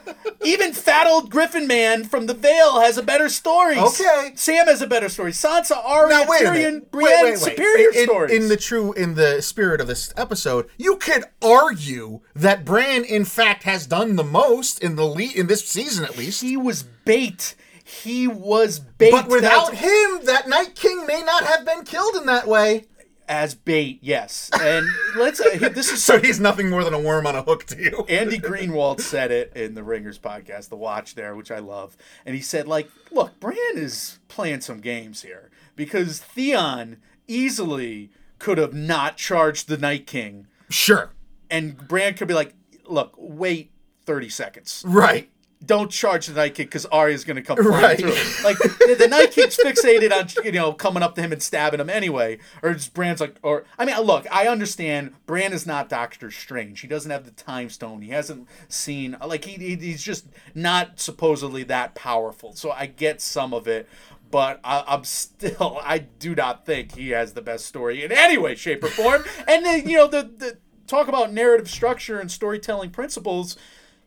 Even 0.44 0.72
fat 0.72 1.06
old 1.06 1.30
Griffin 1.30 1.66
man 1.66 2.04
from 2.04 2.26
the 2.26 2.34
Vale 2.34 2.80
has 2.80 2.96
a 2.98 3.02
better 3.02 3.28
story. 3.28 3.76
Okay. 3.78 4.32
Sam 4.36 4.66
has 4.66 4.80
a 4.80 4.86
better 4.86 5.08
story. 5.08 5.32
Sansa, 5.32 5.76
Arya, 5.76 6.08
Now 6.08 6.24
wait 6.30 6.42
Tyrion. 6.42 6.90
Brienne, 6.90 6.92
Wait, 6.92 7.02
wait, 7.02 7.24
wait. 7.24 7.38
superior 7.38 7.88
in, 7.90 8.04
stories. 8.04 8.32
In 8.42 8.48
the 8.48 8.56
true, 8.56 8.92
in 8.94 9.14
the 9.14 9.42
spirit 9.42 9.80
of 9.80 9.86
this 9.86 10.14
episode, 10.16 10.68
you 10.78 10.96
could 10.96 11.24
argue 11.42 12.20
that 12.34 12.64
Bran, 12.64 13.04
in 13.04 13.24
fact, 13.24 13.64
has 13.64 13.86
done 13.86 14.16
the 14.16 14.24
most 14.24 14.82
in 14.82 14.96
the 14.96 15.06
lead 15.06 15.34
in 15.36 15.46
this 15.48 15.66
season, 15.68 16.04
at 16.04 16.16
least. 16.16 16.42
he 16.42 16.56
was 16.56 16.84
bait. 17.04 17.54
He 17.82 18.26
was 18.28 18.78
bait. 18.78 19.10
But 19.10 19.28
without 19.28 19.72
That's- 19.72 19.80
him, 19.82 20.24
that 20.26 20.48
Night 20.48 20.74
King 20.74 21.04
may 21.06 21.20
not 21.22 21.44
have 21.44 21.66
been 21.66 21.84
killed 21.84 22.14
in 22.16 22.24
that 22.26 22.46
way. 22.46 22.86
As 23.28 23.54
bait, 23.54 23.98
yes. 24.02 24.50
And 24.60 24.86
let's. 25.16 25.40
Uh, 25.40 25.68
this 25.70 25.90
is 25.90 26.02
So 26.04 26.18
he's 26.20 26.40
nothing 26.40 26.70
more 26.70 26.84
than 26.84 26.94
a 26.94 26.98
worm 27.00 27.26
on 27.26 27.34
a 27.34 27.42
hook 27.42 27.64
to 27.66 27.80
you. 27.82 28.04
Andy 28.08 28.38
Greenwald 28.40 29.00
said 29.00 29.30
it 29.30 29.52
in 29.54 29.74
the 29.74 29.82
Ringers 29.82 30.18
podcast, 30.18 30.68
The 30.68 30.76
Watch 30.76 31.14
there, 31.14 31.34
which 31.34 31.50
I 31.50 31.58
love. 31.58 31.96
And 32.26 32.34
he 32.34 32.40
said, 32.42 32.68
like, 32.68 32.90
look, 33.10 33.38
Bran 33.40 33.56
is 33.74 34.18
playing 34.28 34.60
some 34.60 34.80
games 34.80 35.22
here 35.22 35.50
because 35.76 36.20
Theon 36.20 36.98
easily 37.26 38.10
could 38.38 38.58
have 38.58 38.74
not 38.74 39.16
charged 39.16 39.68
the 39.68 39.78
Night 39.78 40.06
King. 40.06 40.46
Sure. 40.70 41.10
And 41.50 41.76
Bran 41.88 42.14
could 42.14 42.28
be 42.28 42.34
like, 42.34 42.54
look, 42.86 43.14
wait 43.16 43.72
30 44.04 44.28
seconds. 44.28 44.84
Right. 44.86 45.30
Don't 45.64 45.90
charge 45.90 46.26
the 46.26 46.34
Night 46.34 46.54
King 46.54 46.66
because 46.66 46.84
Arya's 46.86 47.24
going 47.24 47.36
to 47.36 47.42
come 47.42 47.56
flying 47.56 47.72
Right. 47.82 47.98
through. 47.98 48.44
Like, 48.44 48.58
the, 48.58 48.96
the 48.98 49.08
Night 49.08 49.30
King's 49.30 49.56
fixated 49.56 50.12
on, 50.12 50.28
you 50.44 50.52
know, 50.52 50.72
coming 50.72 51.02
up 51.02 51.14
to 51.14 51.22
him 51.22 51.32
and 51.32 51.42
stabbing 51.42 51.80
him 51.80 51.88
anyway. 51.88 52.38
Or 52.62 52.74
just 52.74 52.92
Bran's 52.94 53.20
like, 53.20 53.36
or, 53.42 53.64
I 53.78 53.84
mean, 53.84 53.98
look, 54.00 54.26
I 54.30 54.48
understand 54.48 55.12
Bran 55.26 55.52
is 55.52 55.66
not 55.66 55.88
Doctor 55.88 56.30
Strange. 56.30 56.80
He 56.80 56.88
doesn't 56.88 57.10
have 57.10 57.24
the 57.24 57.30
time 57.30 57.70
stone. 57.70 58.02
He 58.02 58.10
hasn't 58.10 58.48
seen, 58.68 59.16
like, 59.24 59.44
he, 59.44 59.52
he 59.54 59.76
he's 59.76 60.02
just 60.02 60.26
not 60.54 60.98
supposedly 61.00 61.62
that 61.64 61.94
powerful. 61.94 62.54
So 62.54 62.70
I 62.72 62.86
get 62.86 63.20
some 63.20 63.54
of 63.54 63.66
it. 63.68 63.88
But 64.30 64.58
I, 64.64 64.82
I'm 64.86 65.04
still, 65.04 65.78
I 65.84 65.98
do 65.98 66.34
not 66.34 66.66
think 66.66 66.96
he 66.96 67.10
has 67.10 67.34
the 67.34 67.42
best 67.42 67.66
story 67.66 68.02
in 68.02 68.10
any 68.10 68.36
way, 68.36 68.56
shape, 68.56 68.82
or 68.82 68.88
form. 68.88 69.22
and 69.46 69.64
then, 69.64 69.88
you 69.88 69.96
know, 69.96 70.08
the, 70.08 70.22
the 70.36 70.58
talk 70.88 71.06
about 71.06 71.32
narrative 71.32 71.70
structure 71.70 72.18
and 72.18 72.30
storytelling 72.30 72.90
principles, 72.90 73.56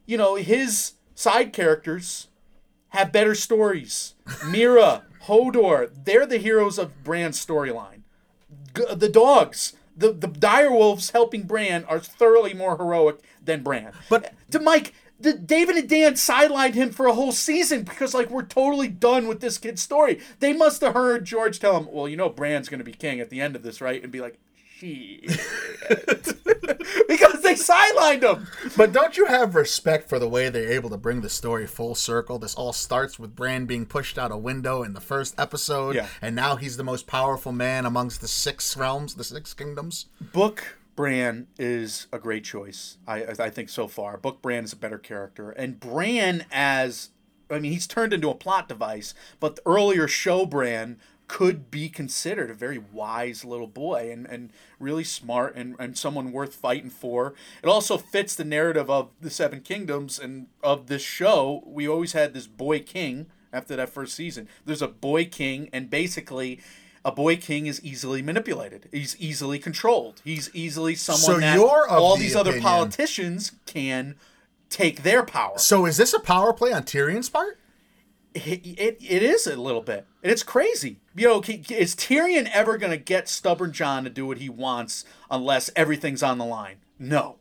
you 0.06 0.18
know, 0.18 0.36
his 0.36 0.94
side 1.18 1.52
characters 1.52 2.28
have 2.90 3.12
better 3.12 3.34
stories. 3.36 4.14
Meera, 4.28 5.04
Hodor, 5.24 5.90
they're 6.06 6.28
the 6.28 6.38
heroes 6.38 6.78
of 6.78 7.04
Bran's 7.04 7.44
storyline. 7.44 8.02
G- 8.76 8.86
the 8.96 9.10
dogs, 9.10 9.74
the 9.96 10.14
the 10.14 10.28
direwolves 10.28 11.12
helping 11.12 11.44
Bran 11.44 11.84
are 11.86 12.00
thoroughly 12.00 12.54
more 12.54 12.78
heroic 12.78 13.18
than 13.44 13.64
Bran. 13.64 13.92
But- 14.10 14.34
to 14.52 14.60
Mike, 14.60 14.94
the 15.20 15.34
David 15.34 15.76
and 15.76 15.90
Dan 15.90 16.14
sidelined 16.14 16.76
him 16.76 16.92
for 16.92 17.08
a 17.08 17.14
whole 17.14 17.32
season 17.32 17.82
because 17.84 18.14
like 18.14 18.30
we're 18.30 18.44
totally 18.44 18.88
done 18.88 19.28
with 19.28 19.42
this 19.42 19.58
kid's 19.58 19.82
story. 19.82 20.20
They 20.40 20.54
must 20.54 20.82
have 20.82 20.94
heard 20.94 21.26
George 21.26 21.60
tell 21.60 21.76
him, 21.78 21.88
"Well, 21.92 22.08
you 22.08 22.16
know, 22.16 22.30
Bran's 22.30 22.70
going 22.70 22.80
to 22.80 22.86
be 22.86 22.94
king 22.94 23.20
at 23.20 23.32
the 23.32 23.42
end 23.42 23.56
of 23.56 23.64
this, 23.64 23.82
right?" 23.82 24.02
And 24.02 24.12
be 24.12 24.22
like, 24.22 24.38
"Shit," 24.78 25.22
because 27.08 27.37
they 27.48 27.54
sidelined 27.56 28.24
him. 28.24 28.48
But 28.76 28.92
don't 28.94 29.18
you 29.18 29.26
have 29.26 29.56
respect 29.56 30.10
for 30.10 30.20
the 30.20 30.28
way 30.28 30.50
they're 30.50 30.72
able 30.72 30.90
to 30.90 30.98
bring 30.98 31.22
the 31.22 31.30
story 31.30 31.68
full 31.68 31.96
circle? 31.96 32.38
This 32.40 32.56
all 32.56 32.74
starts 32.74 33.18
with 33.18 33.36
Bran 33.36 33.66
being 33.66 33.86
pushed 33.86 34.18
out 34.18 34.32
a 34.32 34.38
window 34.38 34.84
in 34.84 34.94
the 34.94 35.02
first 35.02 35.40
episode, 35.40 35.96
Yeah. 35.96 36.08
and 36.22 36.36
now 36.36 36.56
he's 36.56 36.78
the 36.78 36.84
most 36.84 37.08
powerful 37.08 37.52
man 37.52 37.86
amongst 37.86 38.22
the 38.22 38.28
six 38.28 38.76
realms, 38.78 39.16
the 39.16 39.24
six 39.24 39.54
kingdoms. 39.54 40.08
Book 40.20 40.78
Bran 40.96 41.48
is 41.60 42.08
a 42.12 42.18
great 42.20 42.44
choice. 42.44 42.98
I 43.08 43.24
I 43.40 43.50
think 43.50 43.70
so 43.70 43.88
far. 43.88 44.18
Book 44.18 44.42
Bran 44.42 44.64
is 44.64 44.74
a 44.74 44.78
better 44.78 44.98
character, 44.98 45.52
and 45.52 45.80
Bran 45.80 46.46
as 46.52 47.10
I 47.50 47.60
mean 47.60 47.72
he's 47.72 47.88
turned 47.88 48.14
into 48.14 48.30
a 48.30 48.36
plot 48.36 48.68
device. 48.68 49.14
But 49.40 49.58
the 49.58 49.62
earlier 49.68 50.08
show 50.08 50.46
Bran 50.46 50.98
could 51.28 51.70
be 51.70 51.90
considered 51.90 52.50
a 52.50 52.54
very 52.54 52.78
wise 52.78 53.44
little 53.44 53.68
boy 53.68 54.10
and, 54.12 54.26
and 54.28 54.50
really 54.80 55.04
smart 55.04 55.56
and, 55.56 55.76
and 55.78 55.98
someone 55.98 56.32
worth 56.32 56.56
fighting 56.56 56.90
for. 56.90 57.34
It 57.62 57.68
also 57.68 57.98
fits 57.98 58.34
the 58.36 58.46
narrative 58.46 58.90
of 58.90 59.10
the 59.20 59.30
Seven 59.30 59.62
Kingdoms 59.62 60.20
and 60.20 60.48
of 60.64 60.88
this 60.88 61.02
show. 61.02 61.64
We 61.66 61.88
always 61.88 62.14
had 62.14 62.34
this 62.34 62.48
boy 62.48 62.80
king 62.80 63.28
after 63.52 63.76
that 63.76 63.90
first 63.90 64.16
season. 64.16 64.48
There's 64.66 64.82
a 64.82 64.88
boy 64.88 65.26
king, 65.26 65.70
and 65.74 65.90
basically, 65.90 66.60
a 67.04 67.12
boy 67.12 67.38
king 67.38 67.68
is 67.68 67.84
easily 67.84 68.22
manipulated. 68.22 68.88
He's 68.92 69.16
easily 69.20 69.60
controlled. 69.60 70.22
He's 70.24 70.50
easily 70.54 70.96
someone 70.96 71.22
So 71.22 71.40
that 71.40 71.60
all 71.90 72.16
the 72.16 72.24
these 72.24 72.36
other 72.36 72.60
politicians 72.60 73.54
can 73.66 74.16
take 74.70 75.04
their 75.04 75.24
power. 75.24 75.58
So 75.58 75.86
is 75.86 75.98
this 75.98 76.14
a 76.14 76.20
power 76.20 76.54
play 76.54 76.74
on 76.74 76.84
Tyrion's 76.84 77.30
part? 77.30 77.60
It, 78.34 78.66
it, 78.66 78.98
it 79.02 79.24
is 79.24 79.48
a 79.48 79.56
little 79.56 79.82
bit. 79.82 80.06
And 80.28 80.34
it's 80.34 80.44
crazy. 80.44 81.00
You 81.16 81.30
know, 81.30 81.40
is 81.40 81.96
Tyrion 81.96 82.50
ever 82.52 82.78
going 82.78 82.92
to 82.92 82.98
get 82.98 83.30
stubborn 83.30 83.72
Jon 83.72 84.04
to 84.04 84.10
do 84.10 84.26
what 84.26 84.40
he 84.40 84.50
wants 84.50 85.06
unless 85.32 85.70
everything's 85.74 86.22
on 86.22 86.38
the 86.38 86.44
line? 86.44 86.80
No. 87.00 87.38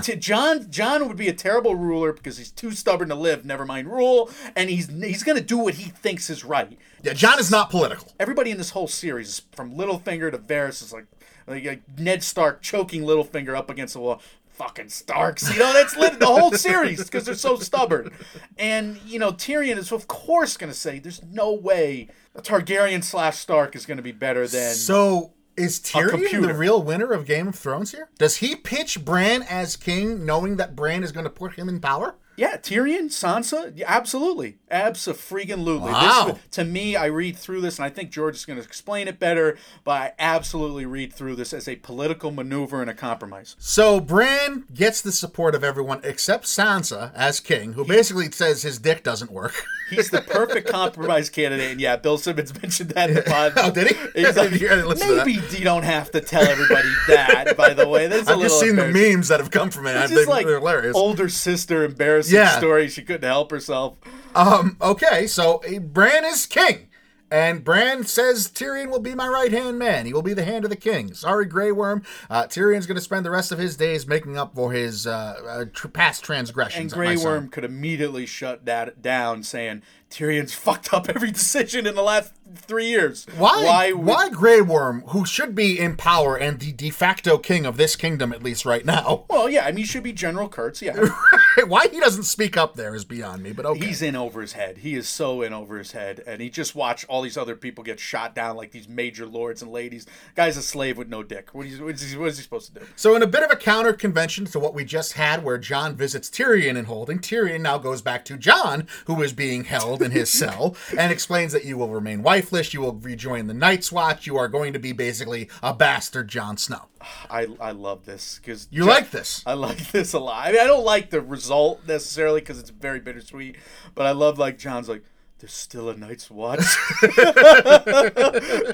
T- 0.00 0.16
Jon 0.16 0.70
Jon 0.70 1.06
would 1.06 1.18
be 1.18 1.28
a 1.28 1.34
terrible 1.34 1.74
ruler 1.74 2.14
because 2.14 2.38
he's 2.38 2.50
too 2.50 2.70
stubborn 2.70 3.10
to 3.10 3.14
live, 3.14 3.44
never 3.44 3.66
mind 3.66 3.92
rule, 3.92 4.30
and 4.56 4.70
he's 4.70 4.88
he's 4.88 5.22
going 5.22 5.36
to 5.36 5.44
do 5.44 5.58
what 5.58 5.74
he 5.74 5.90
thinks 5.90 6.30
is 6.30 6.42
right. 6.42 6.78
Yeah, 7.02 7.12
Jon 7.12 7.38
is 7.38 7.50
not 7.50 7.68
political. 7.68 8.10
Everybody 8.18 8.50
in 8.50 8.56
this 8.56 8.70
whole 8.70 8.88
series, 8.88 9.42
from 9.52 9.74
Littlefinger 9.74 10.30
to 10.30 10.38
Varys, 10.38 10.82
is 10.82 10.94
like, 10.94 11.08
like, 11.46 11.66
like 11.66 11.98
Ned 11.98 12.22
Stark 12.22 12.62
choking 12.62 13.02
Littlefinger 13.02 13.54
up 13.54 13.68
against 13.68 13.92
the 13.92 14.00
wall. 14.00 14.22
Fucking 14.60 14.90
Starks, 14.90 15.50
you 15.50 15.58
know 15.58 15.72
that's 15.72 15.96
lit 15.96 16.20
the 16.20 16.26
whole 16.26 16.52
series 16.52 17.02
because 17.02 17.24
they're 17.24 17.34
so 17.34 17.56
stubborn. 17.56 18.10
And 18.58 19.00
you 19.06 19.18
know 19.18 19.32
Tyrion 19.32 19.78
is 19.78 19.90
of 19.90 20.06
course 20.06 20.58
going 20.58 20.70
to 20.70 20.78
say, 20.78 20.98
"There's 20.98 21.22
no 21.22 21.54
way 21.54 22.08
a 22.34 22.42
Targaryen 22.42 23.02
slash 23.02 23.38
Stark 23.38 23.74
is 23.74 23.86
going 23.86 23.96
to 23.96 24.02
be 24.02 24.12
better 24.12 24.46
than." 24.46 24.74
So 24.74 25.32
is 25.56 25.80
Tyrion 25.80 26.42
the 26.46 26.52
real 26.52 26.82
winner 26.82 27.10
of 27.10 27.24
Game 27.24 27.48
of 27.48 27.54
Thrones 27.54 27.92
here? 27.92 28.10
Does 28.18 28.36
he 28.36 28.54
pitch 28.54 29.02
Bran 29.02 29.44
as 29.44 29.76
king, 29.76 30.26
knowing 30.26 30.56
that 30.56 30.76
Bran 30.76 31.04
is 31.04 31.10
going 31.10 31.24
to 31.24 31.30
put 31.30 31.54
him 31.54 31.66
in 31.70 31.80
power? 31.80 32.16
Yeah, 32.40 32.56
Tyrion, 32.56 33.10
Sansa, 33.10 33.70
yeah, 33.76 33.84
absolutely, 33.86 34.56
absolutely. 34.70 35.92
Wow. 35.92 36.38
to 36.52 36.64
me, 36.64 36.96
I 36.96 37.04
read 37.04 37.36
through 37.36 37.60
this, 37.60 37.78
and 37.78 37.84
I 37.84 37.90
think 37.90 38.10
George 38.10 38.34
is 38.34 38.46
going 38.46 38.58
to 38.58 38.64
explain 38.64 39.08
it 39.08 39.18
better. 39.18 39.58
But 39.84 40.00
I 40.00 40.12
absolutely 40.18 40.86
read 40.86 41.12
through 41.12 41.36
this 41.36 41.52
as 41.52 41.68
a 41.68 41.76
political 41.76 42.30
maneuver 42.30 42.80
and 42.80 42.88
a 42.88 42.94
compromise. 42.94 43.56
So 43.58 44.00
Bran 44.00 44.64
gets 44.72 45.02
the 45.02 45.12
support 45.12 45.54
of 45.54 45.62
everyone 45.62 46.00
except 46.02 46.46
Sansa 46.46 47.12
as 47.14 47.40
king, 47.40 47.74
who 47.74 47.84
basically 47.84 48.30
says 48.30 48.62
his 48.62 48.78
dick 48.78 49.04
doesn't 49.04 49.30
work. 49.30 49.62
He's 49.90 50.10
the 50.10 50.22
perfect 50.22 50.68
compromise 50.68 51.28
candidate, 51.28 51.72
and 51.72 51.80
yeah, 51.80 51.96
Bill 51.96 52.16
Simmons 52.18 52.54
mentioned 52.62 52.90
that 52.90 53.10
in 53.10 53.16
the 53.16 53.22
pod. 53.22 53.52
Oh, 53.56 53.70
did 53.70 53.88
he? 53.88 53.94
He's 54.24 54.36
like, 54.36 54.50
didn't 54.50 54.58
hear- 54.58 54.72
I 54.72 54.74
didn't 54.76 54.88
listen 54.88 55.08
to 55.08 55.14
that. 55.16 55.26
maybe 55.26 55.40
you 55.56 55.64
don't 55.64 55.82
have 55.82 56.10
to 56.12 56.20
tell 56.20 56.42
everybody 56.42 56.88
that. 57.08 57.56
By 57.56 57.74
the 57.74 57.88
way, 57.88 58.06
that's 58.06 58.28
I've 58.28 58.38
little 58.38 58.42
just 58.56 58.60
seen 58.60 58.76
the 58.76 58.88
memes 58.88 59.28
that 59.28 59.40
have 59.40 59.50
come 59.50 59.70
from 59.70 59.86
it. 59.86 59.96
I 59.96 60.00
It's 60.04 60.08
think 60.08 60.20
just 60.20 60.28
like 60.28 60.46
they're 60.46 60.58
hilarious. 60.58 60.96
older 60.96 61.28
sister 61.28 61.84
embarrassing 61.84 62.34
Yeah. 62.36 62.56
story. 62.58 62.88
She 62.88 63.02
couldn't 63.02 63.28
help 63.28 63.50
herself. 63.50 63.98
Um, 64.34 64.76
okay, 64.80 65.26
so 65.26 65.60
uh, 65.68 65.80
Bran 65.80 66.24
is 66.24 66.46
king. 66.46 66.86
And 67.30 67.62
Bran 67.62 68.04
says 68.04 68.48
Tyrion 68.48 68.90
will 68.90 69.00
be 69.00 69.14
my 69.14 69.28
right 69.28 69.52
hand 69.52 69.78
man. 69.78 70.04
He 70.04 70.12
will 70.12 70.22
be 70.22 70.34
the 70.34 70.44
hand 70.44 70.64
of 70.64 70.70
the 70.70 70.76
king. 70.76 71.14
Sorry, 71.14 71.46
Grey 71.46 71.70
Worm. 71.70 72.02
Uh, 72.28 72.44
Tyrion's 72.44 72.86
going 72.86 72.96
to 72.96 73.00
spend 73.02 73.24
the 73.24 73.30
rest 73.30 73.52
of 73.52 73.58
his 73.58 73.76
days 73.76 74.06
making 74.06 74.36
up 74.36 74.54
for 74.54 74.72
his 74.72 75.06
uh, 75.06 75.40
uh, 75.46 75.64
tr- 75.72 75.88
past 75.88 76.24
transgressions. 76.24 76.92
And 76.92 77.00
Grey. 77.00 77.16
Worm 77.16 77.48
could 77.48 77.64
immediately 77.64 78.26
shut 78.26 78.64
that 78.64 79.00
down, 79.00 79.42
saying 79.44 79.82
Tyrion's 80.10 80.54
fucked 80.54 80.92
up 80.92 81.08
every 81.08 81.30
decision 81.30 81.86
in 81.86 81.94
the 81.94 82.02
last 82.02 82.32
three 82.54 82.86
years. 82.86 83.26
Why? 83.36 83.64
Why? 83.64 83.92
Why, 83.92 84.28
Grey 84.30 84.60
Worm, 84.60 85.02
who 85.08 85.24
should 85.24 85.54
be 85.54 85.78
in 85.78 85.96
power 85.96 86.36
and 86.36 86.58
the 86.58 86.72
de 86.72 86.90
facto 86.90 87.38
king 87.38 87.66
of 87.66 87.76
this 87.76 87.96
kingdom 87.96 88.32
at 88.32 88.42
least 88.42 88.64
right 88.64 88.84
now? 88.84 89.24
Well, 89.30 89.48
yeah. 89.48 89.64
I 89.64 89.68
mean, 89.68 89.78
he 89.78 89.84
should 89.84 90.02
be 90.02 90.12
General 90.12 90.48
Kurtz. 90.48 90.82
Yeah. 90.82 91.08
why 91.66 91.86
he 91.88 92.00
doesn't 92.00 92.24
speak 92.24 92.56
up 92.56 92.74
there 92.74 92.94
is 92.94 93.04
beyond 93.04 93.42
me. 93.42 93.52
But 93.52 93.64
okay. 93.64 93.86
He's 93.86 94.02
in 94.02 94.16
over 94.16 94.40
his 94.40 94.52
head. 94.52 94.78
He 94.78 94.94
is 94.94 95.08
so 95.08 95.42
in 95.42 95.52
over 95.52 95.78
his 95.78 95.92
head, 95.92 96.22
and 96.26 96.40
he 96.40 96.50
just 96.50 96.74
watched 96.74 97.04
all 97.08 97.22
these 97.22 97.36
other 97.36 97.54
people 97.54 97.84
get 97.84 98.00
shot 98.00 98.34
down 98.34 98.56
like 98.56 98.72
these 98.72 98.88
major 98.88 99.24
lords 99.24 99.62
and 99.62 99.70
ladies. 99.70 100.06
Guy's 100.34 100.56
a 100.56 100.62
slave 100.62 100.98
with 100.98 101.08
no 101.08 101.22
dick. 101.22 101.50
What 101.52 101.66
is, 101.66 101.80
what 101.80 101.94
is, 101.94 102.10
he, 102.10 102.18
what 102.18 102.28
is 102.28 102.38
he 102.38 102.42
supposed 102.42 102.74
to 102.74 102.80
do? 102.80 102.86
So, 102.96 103.14
in 103.14 103.22
a 103.22 103.26
bit 103.26 103.42
of 103.42 103.50
a 103.50 103.56
counter 103.56 103.92
convention 103.92 104.46
to 104.46 104.58
what 104.58 104.74
we 104.74 104.84
just 104.84 105.14
had, 105.14 105.44
where 105.44 105.58
Jon 105.58 105.94
visits 105.94 106.28
Tyrion 106.28 106.76
in 106.76 106.86
holding, 106.86 107.18
Tyrion 107.18 107.60
now 107.60 107.78
goes 107.78 108.02
back 108.02 108.24
to 108.26 108.36
Jon, 108.36 108.86
who 109.06 109.22
is 109.22 109.32
being 109.32 109.64
held 109.64 110.02
in 110.02 110.10
his 110.10 110.30
cell, 110.40 110.76
and 110.98 111.12
explains 111.12 111.52
that 111.52 111.64
you 111.64 111.76
will 111.76 111.90
remain 111.90 112.22
wifeless, 112.40 112.72
you 112.72 112.80
will 112.80 112.94
rejoin 112.94 113.46
the 113.46 113.54
Night's 113.54 113.92
Watch, 113.92 114.26
you 114.26 114.36
are 114.36 114.48
going 114.48 114.72
to 114.72 114.78
be 114.78 114.92
basically 114.92 115.48
a 115.62 115.74
bastard 115.74 116.28
Jon 116.28 116.56
Snow. 116.56 116.86
I 117.30 117.48
I 117.60 117.72
love 117.72 118.04
this 118.06 118.40
because 118.42 118.68
You 118.70 118.84
like 118.84 119.10
this? 119.10 119.42
I 119.46 119.54
like 119.54 119.90
this 119.92 120.12
a 120.12 120.18
lot. 120.18 120.46
I 120.46 120.52
mean, 120.52 120.60
I 120.60 120.66
don't 120.66 120.84
like 120.84 121.10
the 121.10 121.20
result 121.20 121.86
necessarily 121.86 122.40
because 122.40 122.58
it's 122.58 122.70
very 122.70 123.00
bittersweet, 123.00 123.56
but 123.94 124.06
I 124.06 124.12
love 124.12 124.38
like 124.38 124.58
Jon's 124.58 124.88
like. 124.88 125.04
There's 125.40 125.52
still 125.52 125.88
a 125.88 125.96
Night's 125.96 126.30
Watch. 126.30 126.60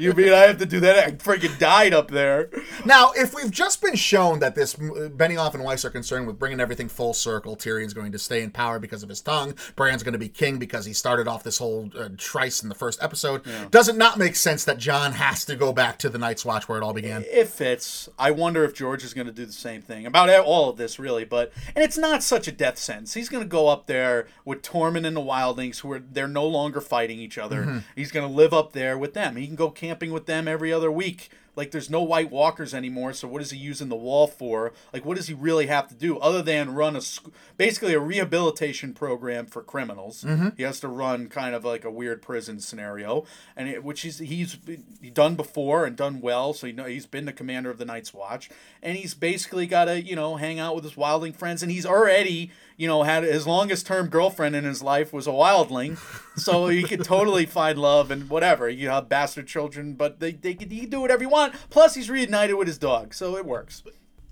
you 0.01 0.12
mean 0.12 0.33
I 0.33 0.47
have 0.49 0.59
to 0.59 0.67
do 0.67 0.81
that? 0.81 0.99
I 0.99 1.12
freaking 1.12 1.57
died 1.61 1.95
up 1.95 2.11
there. 2.11 2.51
Now, 2.85 3.12
if 3.14 3.35
we've 3.35 3.53
just 3.53 3.81
been 3.81 3.95
shown 3.95 4.41
that 4.41 4.57
this 4.57 4.75
uh, 4.75 5.09
Benioff 5.14 5.55
and 5.55 5.62
Weiss 5.62 5.85
are 5.85 5.91
concerned 5.91 6.27
with 6.27 6.41
bringing 6.41 6.59
everything 6.59 6.89
full 6.89 7.14
circle, 7.14 7.57
Tyrion's 7.57 7.95
going 7.95 8.11
to 8.11 8.19
stay 8.19 8.43
in 8.43 8.51
power 8.51 8.81
because 8.81 9.05
of 9.05 9.09
his 9.09 9.21
tongue, 9.21 9.55
Bran's 9.77 10.03
going 10.03 10.14
to 10.14 10.19
be 10.19 10.29
king 10.29 10.59
because 10.59 10.85
he 10.85 10.93
started 10.93 11.29
off 11.29 11.45
this 11.45 11.59
whole 11.59 11.89
uh, 11.97 12.09
trice 12.17 12.64
in 12.64 12.69
the 12.69 12.75
first 12.75 13.01
episode, 13.01 13.43
does 13.71 13.89
it 13.89 13.97
not 13.97 14.19
make 14.19 14.35
sense 14.35 14.64
that 14.64 14.79
Jon 14.79 15.12
has 15.12 15.45
to 15.45 15.55
go 15.55 15.73
back 15.73 15.99
to 16.01 16.09
the 16.09 16.19
Night's 16.19 16.45
Watch 16.45 16.69
where 16.69 16.79
it 16.79 16.83
all 16.83 16.93
began? 16.93 17.25
It 17.31 17.47
fits. 17.47 18.09
I 18.19 18.33
wonder 18.33 18.64
if 18.64 18.75
George 18.75 19.05
is 19.05 19.14
going 19.14 19.29
to 19.29 19.33
do 19.33 19.47
the 19.47 19.53
same 19.53 19.83
thing 19.83 20.05
about 20.05 20.29
all 20.45 20.69
of 20.69 20.77
this, 20.77 20.99
really. 20.99 21.25
But 21.25 21.53
and 21.75 21.85
it's 21.85 21.97
not 21.97 22.25
such 22.25 22.49
a 22.49 22.53
death 22.53 22.79
sentence. 22.79 23.14
He's 23.14 23.29
going 23.29 23.45
to 23.45 23.49
go 23.49 23.69
up 23.69 23.87
there 23.87 24.27
with 24.45 24.62
Tormund 24.62 25.07
and 25.07 25.17
the 25.17 25.21
Wildlings, 25.21 25.81
who 25.81 25.93
are 25.93 26.01
they're 26.01 26.27
no 26.27 26.56
longer 26.57 26.81
fighting 26.81 27.19
each 27.19 27.39
other. 27.39 27.63
Mm-hmm. 27.63 27.79
He's 27.95 28.11
going 28.11 28.27
to 28.27 28.33
live 28.33 28.53
up 28.53 28.73
there 28.73 28.97
with 28.99 29.15
them. 29.15 29.37
He 29.37 29.47
can 29.47 29.57
go 29.57 29.71
camping 29.71 30.13
with 30.13 30.27
them 30.27 30.49
every 30.49 30.73
other 30.73 30.91
week. 30.91 31.31
Like 31.57 31.71
there's 31.71 31.89
no 31.89 32.03
White 32.03 32.31
Walkers 32.31 32.75
anymore, 32.75 33.15
so 33.15 33.27
what 33.27 33.41
is 33.41 33.51
he 33.51 33.57
using 33.57 33.89
the 33.89 33.97
wall 33.97 34.27
for? 34.27 34.75
Like 34.93 35.07
what 35.07 35.17
does 35.17 35.27
he 35.27 35.33
really 35.33 35.67
have 35.67 35.89
to 35.89 35.95
do 35.95 36.19
other 36.19 36.43
than 36.43 36.75
run 36.75 36.95
a 36.95 37.01
basically 37.57 37.95
a 37.95 37.99
rehabilitation 37.99 38.93
program 38.93 39.47
for 39.47 39.63
criminals? 39.63 40.23
Mm-hmm. 40.23 40.51
He 40.59 40.65
has 40.65 40.81
to 40.81 40.89
run 40.89 41.29
kind 41.29 41.55
of 41.55 41.65
like 41.65 41.87
a 41.87 41.91
weird 41.91 42.21
prison 42.21 42.61
scenario, 42.61 43.25
and 43.57 43.71
it, 43.71 43.83
which 43.83 44.03
he's 44.03 44.19
he's 44.19 44.59
done 45.15 45.35
before 45.35 45.87
and 45.87 45.97
done 45.97 46.21
well. 46.21 46.53
So 46.53 46.67
you 46.67 46.75
know 46.75 46.85
he's 46.85 47.07
been 47.07 47.25
the 47.25 47.33
commander 47.33 47.71
of 47.71 47.79
the 47.79 47.87
Night's 47.87 48.13
Watch, 48.13 48.51
and 48.83 48.99
he's 48.99 49.15
basically 49.15 49.67
got 49.67 49.87
to 49.87 50.03
you 50.03 50.15
know 50.15 50.37
hang 50.37 50.59
out 50.59 50.75
with 50.75 50.85
his 50.85 50.95
wildling 50.95 51.35
friends, 51.35 51.63
and 51.63 51.73
he's 51.73 51.87
already 51.87 52.51
you 52.77 52.87
know 52.87 53.03
had 53.03 53.24
his 53.24 53.47
longest 53.47 53.87
term 53.87 54.09
girlfriend 54.09 54.55
in 54.55 54.64
his 54.64 54.83
life 54.83 55.12
was 55.12 55.27
a 55.27 55.31
wildling, 55.31 55.99
so 56.39 56.68
he 56.68 56.83
could 56.83 57.05
totally 57.05 57.47
find 57.59 57.79
love 57.79 58.11
and 58.11 58.29
whatever. 58.29 58.68
You 58.68 58.89
have 58.89 59.09
bastard 59.09 59.47
children, 59.47 59.95
but 59.95 60.20
they 60.20 60.33
they 60.33 60.55
can, 60.55 60.70
he 60.70 60.81
can 60.81 60.91
do 60.91 61.01
whatever 61.01 61.22
you 61.22 61.29
want. 61.29 61.55
Plus 61.70 61.95
he's 61.95 62.11
reunited 62.11 62.57
with 62.57 62.68
his 62.68 62.79
dog, 62.79 63.14
so 63.14 63.37
it 63.37 63.45
works. 63.47 63.83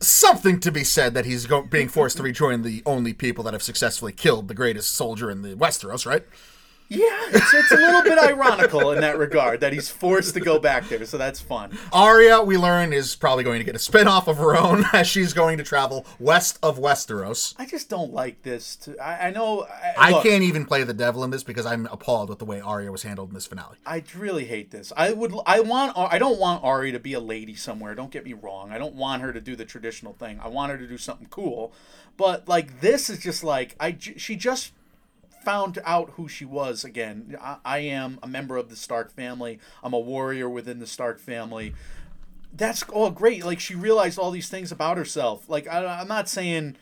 Something 0.00 0.60
to 0.60 0.70
be 0.70 0.84
said 0.84 1.14
that 1.14 1.24
he's 1.24 1.46
go- 1.46 1.62
being 1.62 1.88
forced 1.88 2.18
to 2.18 2.22
rejoin 2.22 2.62
the 2.62 2.82
only 2.84 3.14
people 3.14 3.42
that 3.44 3.54
have 3.54 3.62
successfully 3.62 4.12
killed 4.12 4.48
the 4.48 4.54
greatest 4.54 4.92
soldier 4.92 5.30
in 5.30 5.42
the 5.42 5.54
Westeros, 5.54 6.04
right? 6.04 6.24
Yeah, 6.88 7.06
it's, 7.28 7.54
it's 7.54 7.72
a 7.72 7.76
little 7.76 8.02
bit 8.02 8.18
ironical 8.18 8.92
in 8.92 9.00
that 9.00 9.16
regard 9.16 9.60
that 9.60 9.72
he's 9.72 9.88
forced 9.88 10.34
to 10.34 10.40
go 10.40 10.58
back 10.58 10.86
there, 10.88 11.04
so 11.06 11.16
that's 11.16 11.40
fun. 11.40 11.76
Arya, 11.92 12.42
we 12.42 12.58
learn, 12.58 12.92
is 12.92 13.16
probably 13.16 13.42
going 13.42 13.58
to 13.58 13.64
get 13.64 13.74
a 13.74 13.78
spin-off 13.78 14.28
of 14.28 14.36
her 14.36 14.54
own 14.54 14.84
as 14.92 15.06
she's 15.06 15.32
going 15.32 15.56
to 15.58 15.64
travel 15.64 16.04
west 16.18 16.58
of 16.62 16.78
Westeros. 16.78 17.54
I 17.58 17.64
just 17.64 17.88
don't 17.88 18.12
like 18.12 18.42
this. 18.42 18.76
To, 18.76 18.98
I, 18.98 19.28
I 19.28 19.30
know. 19.30 19.62
I, 19.62 19.94
I 19.96 20.10
look, 20.10 20.24
can't 20.24 20.42
even 20.42 20.66
play 20.66 20.84
the 20.84 20.92
devil 20.92 21.24
in 21.24 21.30
this 21.30 21.42
because 21.42 21.64
I'm 21.64 21.86
appalled 21.86 22.28
with 22.28 22.38
the 22.38 22.44
way 22.44 22.60
Arya 22.60 22.92
was 22.92 23.02
handled 23.02 23.30
in 23.30 23.34
this 23.34 23.46
finale. 23.46 23.78
I 23.86 24.02
really 24.16 24.44
hate 24.44 24.70
this. 24.70 24.92
I 24.94 25.12
would. 25.12 25.34
I 25.46 25.60
want. 25.60 25.96
I 25.96 26.18
don't 26.18 26.38
want 26.38 26.62
Arya 26.62 26.92
to 26.92 27.00
be 27.00 27.14
a 27.14 27.20
lady 27.20 27.54
somewhere. 27.54 27.94
Don't 27.94 28.10
get 28.10 28.24
me 28.24 28.34
wrong. 28.34 28.72
I 28.72 28.78
don't 28.78 28.94
want 28.94 29.22
her 29.22 29.32
to 29.32 29.40
do 29.40 29.56
the 29.56 29.64
traditional 29.64 30.12
thing. 30.12 30.38
I 30.40 30.48
want 30.48 30.70
her 30.70 30.78
to 30.78 30.86
do 30.86 30.98
something 30.98 31.28
cool. 31.30 31.72
But 32.18 32.46
like 32.46 32.80
this 32.80 33.08
is 33.08 33.20
just 33.20 33.42
like 33.42 33.74
I. 33.80 33.96
She 33.98 34.36
just 34.36 34.72
found 35.44 35.78
out 35.84 36.10
who 36.10 36.28
she 36.28 36.44
was 36.44 36.84
again. 36.84 37.36
I, 37.40 37.56
I 37.64 37.78
am 37.78 38.18
a 38.22 38.28
member 38.28 38.56
of 38.56 38.70
the 38.70 38.76
Stark 38.76 39.12
family. 39.12 39.58
I'm 39.82 39.92
a 39.92 39.98
warrior 39.98 40.48
within 40.48 40.78
the 40.78 40.86
Stark 40.86 41.18
family. 41.18 41.74
That's 42.52 42.82
all 42.84 43.10
great. 43.10 43.44
Like 43.44 43.60
she 43.60 43.74
realized 43.74 44.18
all 44.18 44.30
these 44.30 44.48
things 44.48 44.72
about 44.72 44.96
herself. 44.96 45.48
Like 45.48 45.66
I, 45.68 46.00
I'm 46.00 46.08
not 46.08 46.28
saying 46.28 46.76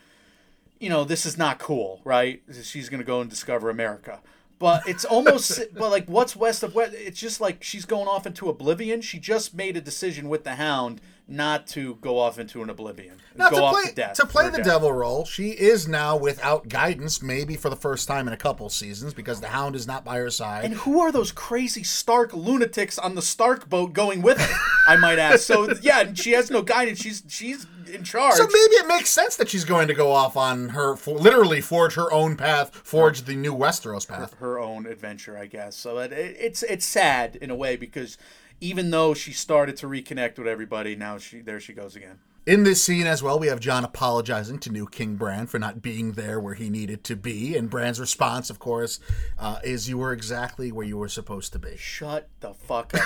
you 0.83 0.89
know, 0.89 1.05
this 1.05 1.25
is 1.25 1.37
not 1.37 1.59
cool, 1.59 2.01
right? 2.03 2.41
She's 2.61 2.89
gonna 2.89 3.05
go 3.05 3.21
and 3.21 3.29
discover 3.29 3.69
America. 3.69 4.19
But 4.59 4.85
it's 4.85 5.05
almost, 5.05 5.61
but 5.73 5.89
like, 5.89 6.07
what's 6.07 6.35
west 6.35 6.61
of 6.61 6.75
west? 6.75 6.93
It's 6.93 7.19
just 7.19 7.39
like 7.39 7.63
she's 7.63 7.85
going 7.85 8.09
off 8.09 8.27
into 8.27 8.49
oblivion. 8.49 8.99
She 8.99 9.17
just 9.17 9.55
made 9.55 9.77
a 9.77 9.81
decision 9.81 10.27
with 10.27 10.43
the 10.43 10.55
Hound 10.55 10.99
not 11.27 11.67
to 11.67 11.95
go 12.01 12.19
off 12.19 12.37
into 12.37 12.61
an 12.61 12.69
oblivion, 12.69 13.15
Now, 13.35 13.49
go 13.49 13.57
to 13.57 13.63
off 13.63 13.73
play, 13.75 13.89
to 13.89 13.95
death. 13.95 14.13
to 14.15 14.25
play 14.25 14.49
the 14.49 14.57
death. 14.57 14.65
devil 14.65 14.91
role, 14.91 15.23
she 15.25 15.49
is 15.51 15.87
now 15.87 16.17
without 16.17 16.67
guidance, 16.67 17.21
maybe 17.21 17.55
for 17.55 17.69
the 17.69 17.75
first 17.77 18.07
time 18.07 18.27
in 18.27 18.33
a 18.33 18.37
couple 18.37 18.69
seasons, 18.69 19.13
because 19.13 19.39
the 19.39 19.47
Hound 19.47 19.75
is 19.75 19.87
not 19.87 20.03
by 20.03 20.17
her 20.17 20.29
side. 20.29 20.65
And 20.65 20.73
who 20.75 20.99
are 20.99 21.11
those 21.11 21.31
crazy 21.31 21.83
Stark 21.83 22.33
lunatics 22.33 22.97
on 22.99 23.15
the 23.15 23.21
Stark 23.21 23.69
boat 23.69 23.93
going 23.93 24.21
with 24.21 24.37
her? 24.39 24.55
I 24.87 24.97
might 24.97 25.17
ask. 25.17 25.39
So 25.41 25.73
yeah, 25.81 26.13
she 26.13 26.31
has 26.31 26.51
no 26.51 26.61
guidance. 26.61 26.99
She's 27.01 27.23
she's 27.27 27.65
in 27.91 28.03
charge. 28.03 28.33
so 28.35 28.43
maybe 28.45 28.75
it 28.75 28.87
makes 28.87 29.09
sense 29.09 29.35
that 29.37 29.49
she's 29.49 29.65
going 29.65 29.87
to 29.87 29.93
go 29.93 30.11
off 30.11 30.35
on 30.35 30.69
her, 30.69 30.95
for, 30.95 31.15
literally 31.17 31.61
forge 31.61 31.93
her 31.95 32.11
own 32.11 32.35
path, 32.35 32.73
forge 32.73 33.23
the 33.23 33.35
new 33.35 33.53
Westeros 33.55 34.07
path. 34.07 34.33
her 34.39 34.57
own 34.59 34.85
adventure, 34.85 35.37
I 35.37 35.45
guess. 35.45 35.75
So 35.75 35.99
it, 35.99 36.11
it's 36.11 36.63
it's 36.63 36.85
sad 36.85 37.35
in 37.37 37.49
a 37.49 37.55
way 37.55 37.75
because 37.75 38.17
even 38.61 38.91
though 38.91 39.13
she 39.13 39.31
started 39.33 39.77
to 39.77 39.87
reconnect 39.87 40.37
with 40.37 40.47
everybody, 40.47 40.95
now 40.95 41.17
she 41.17 41.41
there 41.41 41.59
she 41.59 41.73
goes 41.73 41.95
again. 41.95 42.19
In 42.45 42.63
this 42.63 42.83
scene 42.83 43.07
as 43.07 43.23
well, 43.23 43.39
we 43.39 43.47
have 43.47 43.61
Jon 43.61 43.85
apologizing 43.85 44.59
to 44.59 44.69
new 44.69 44.85
King 44.85 45.15
Bran 45.15 45.47
for 45.47 45.59
not 45.59 45.81
being 45.81 46.11
there 46.11 46.41
where 46.41 46.55
he 46.55 46.69
needed 46.69 47.05
to 47.05 47.15
be, 47.15 47.55
and 47.55 47.69
Bran's 47.69 48.01
response, 48.01 48.49
of 48.49 48.59
course, 48.59 48.99
uh, 49.39 49.59
is 49.63 49.87
"You 49.87 49.97
were 49.97 50.11
exactly 50.11 50.69
where 50.69 50.85
you 50.85 50.97
were 50.97 51.07
supposed 51.07 51.53
to 51.53 51.59
be." 51.59 51.77
Shut 51.77 52.27
the 52.41 52.53
fuck 52.53 52.93
up. 52.93 53.01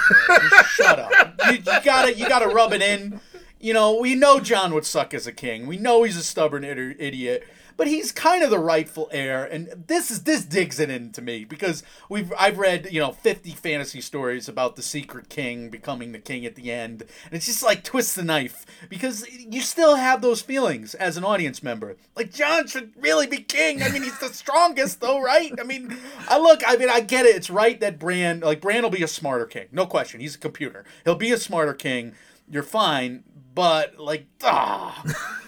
shut 0.66 1.00
up. 1.00 1.40
You, 1.46 1.58
you 1.58 1.64
gotta 1.64 2.14
you 2.16 2.28
gotta 2.28 2.48
rub 2.48 2.74
it 2.74 2.82
in. 2.82 3.22
You 3.60 3.74
know, 3.74 4.00
we 4.00 4.16
know 4.16 4.40
Jon 4.40 4.74
would 4.74 4.86
suck 4.86 5.14
as 5.14 5.28
a 5.28 5.32
king. 5.32 5.68
We 5.68 5.78
know 5.78 6.04
he's 6.04 6.18
a 6.18 6.24
stubborn 6.24 6.64
idiot, 6.64 7.48
but 7.78 7.88
he's 7.88 8.12
kind 8.12 8.44
of 8.44 8.50
the 8.50 8.60
rightful 8.60 9.08
heir. 9.12 9.46
And 9.46 9.86
this 9.88 10.12
is 10.12 10.24
this 10.24 10.44
digs 10.44 10.80
it 10.80 10.90
into 10.90 11.22
me 11.22 11.46
because 11.46 11.84
we've 12.10 12.34
I've 12.38 12.58
read 12.58 12.90
you 12.92 13.00
know 13.00 13.12
fifty 13.12 13.52
fantasy 13.52 14.02
stories 14.02 14.50
about 14.50 14.76
the 14.76 14.82
secret 14.82 15.30
king 15.30 15.70
becoming 15.70 16.12
the 16.12 16.20
king 16.20 16.46
at 16.46 16.56
the 16.56 16.72
end, 16.72 17.04
and 17.26 17.34
it's 17.34 17.46
just 17.46 17.64
like 17.64 17.84
twist 17.84 18.16
the 18.16 18.24
knife 18.24 18.66
because 18.90 19.26
you 19.32 19.62
still 19.62 19.96
have 19.96 20.22
those 20.22 20.42
feelings 20.42 20.96
as 20.96 21.16
an 21.16 21.24
audience 21.24 21.62
member. 21.62 21.96
Like 22.16 22.34
Jon 22.34 22.68
should 22.68 22.92
really 23.00 23.28
be 23.28 23.38
king. 23.38 23.84
I 23.84 23.90
mean, 23.90 24.04
he's 24.04 24.20
the 24.20 24.30
strongest 24.30 25.00
though, 25.00 25.22
right? 25.22 25.54
I 25.60 25.64
mean, 25.64 25.96
I 26.28 26.40
look. 26.40 26.62
I 26.68 26.76
mean, 26.76 26.90
I 26.90 27.00
get 27.00 27.26
it. 27.26 27.36
It's 27.36 27.50
right 27.50 27.80
that 27.80 28.00
Bran 28.00 28.40
like 28.40 28.60
Bran 28.60 28.82
will 28.84 28.90
be 28.90 29.04
a 29.04 29.08
smarter 29.08 29.46
king, 29.46 29.68
no 29.72 29.86
question. 29.86 30.20
He's 30.20 30.36
a 30.36 30.40
computer. 30.40 30.84
He'll 31.06 31.16
be 31.16 31.32
a 31.32 31.38
smarter 31.38 31.74
king. 31.74 32.14
You're 32.50 32.64
fine, 32.64 33.24
but 33.54 34.00
like, 34.00 34.26
ah. 34.44 35.04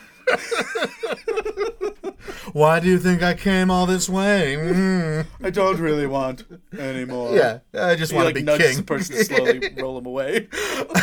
Why 2.54 2.80
do 2.80 2.88
you 2.88 2.98
think 3.00 3.22
I 3.22 3.34
came 3.36 3.70
all 3.70 3.86
this 3.86 4.10
way? 4.10 4.56
Mm. 4.58 5.26
I 5.44 5.50
don't 5.50 5.80
really 5.80 6.08
want 6.08 6.46
anymore. 6.78 7.36
Yeah, 7.36 7.60
I 7.74 7.96
just 7.96 8.12
He 8.12 8.16
want 8.16 8.26
like 8.26 8.36
to 8.36 8.40
be 8.42 8.46
nudges 8.46 8.68
king. 8.70 8.78
the 8.78 8.84
person 8.84 9.16
to 9.16 9.24
slowly 9.24 9.74
roll 9.78 9.98
him 9.98 10.06
away. 10.06 10.48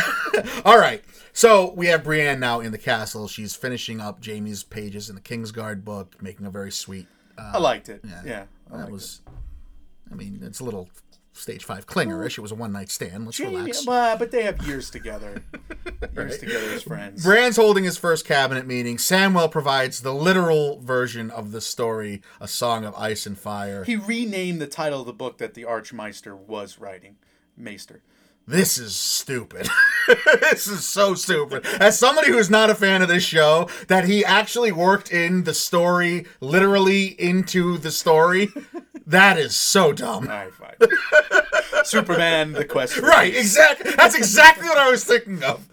All 0.65 0.77
right. 0.77 1.03
So 1.33 1.71
we 1.73 1.87
have 1.87 2.03
Brienne 2.03 2.39
now 2.39 2.59
in 2.59 2.71
the 2.71 2.77
castle. 2.77 3.27
She's 3.27 3.55
finishing 3.55 4.01
up 4.01 4.23
Jaime's 4.25 4.63
pages 4.63 5.09
in 5.09 5.15
the 5.15 5.21
Kingsguard 5.21 5.83
book, 5.85 6.21
making 6.21 6.45
a 6.45 6.49
very 6.49 6.71
sweet. 6.71 7.07
Uh, 7.37 7.51
I 7.55 7.57
liked 7.59 7.89
it. 7.89 8.03
Yeah. 8.25 8.45
I 8.71 8.77
that 8.77 8.91
was. 8.91 9.21
I 10.11 10.15
mean, 10.15 10.39
it's 10.43 10.59
a 10.59 10.63
little 10.63 10.89
stage 11.37 11.63
five 11.63 11.85
clingerish. 11.87 12.37
It 12.37 12.41
was 12.41 12.51
a 12.51 12.55
one 12.55 12.71
night 12.71 12.89
stand. 12.89 13.25
Let's 13.25 13.39
relax. 13.39 13.85
well, 13.85 14.17
but 14.17 14.31
they 14.31 14.43
have 14.43 14.65
years 14.67 14.89
together. 14.89 15.43
years 16.15 16.37
together 16.37 16.71
as 16.71 16.83
friends. 16.83 17.23
Bran's 17.23 17.55
holding 17.55 17.83
his 17.83 17.97
first 17.97 18.25
cabinet 18.25 18.65
meeting. 18.67 18.97
Samuel 18.97 19.49
provides 19.49 20.01
the 20.01 20.13
literal 20.13 20.79
version 20.79 21.29
of 21.31 21.51
the 21.51 21.61
story, 21.61 22.21
A 22.41 22.47
Song 22.47 22.85
of 22.85 22.93
Ice 22.95 23.25
and 23.25 23.37
Fire. 23.37 23.83
he 23.83 23.95
renamed 23.95 24.61
the 24.61 24.67
title 24.67 25.01
of 25.01 25.05
the 25.07 25.13
book 25.13 25.37
that 25.37 25.53
the 25.53 25.65
Archmaester 25.65 26.35
was 26.35 26.79
writing. 26.79 27.17
Maester. 27.55 28.01
this 28.47 28.77
is 28.77 28.95
stupid. 28.95 29.67
this 30.41 30.67
is 30.67 30.87
so 30.87 31.15
stupid. 31.15 31.65
As 31.79 31.97
somebody 31.99 32.31
who's 32.31 32.49
not 32.49 32.69
a 32.69 32.75
fan 32.75 33.01
of 33.01 33.07
this 33.09 33.23
show, 33.23 33.67
that 33.87 34.05
he 34.05 34.23
actually 34.23 34.71
worked 34.71 35.11
in 35.11 35.43
the 35.43 35.53
story 35.53 36.25
literally 36.39 37.07
into 37.19 37.77
the 37.77 37.91
story, 37.91 38.49
that 39.07 39.37
is 39.37 39.55
so 39.55 39.91
dumb. 39.93 40.27
All 40.27 40.33
right, 40.35 40.53
fine. 40.53 40.75
Superman, 41.83 42.51
the 42.53 42.65
quest. 42.65 42.97
Right, 42.97 43.33
exactly. 43.35 43.91
That's 43.91 44.15
exactly 44.15 44.67
what 44.67 44.77
I 44.77 44.89
was 44.91 45.03
thinking 45.03 45.43
of. 45.43 45.67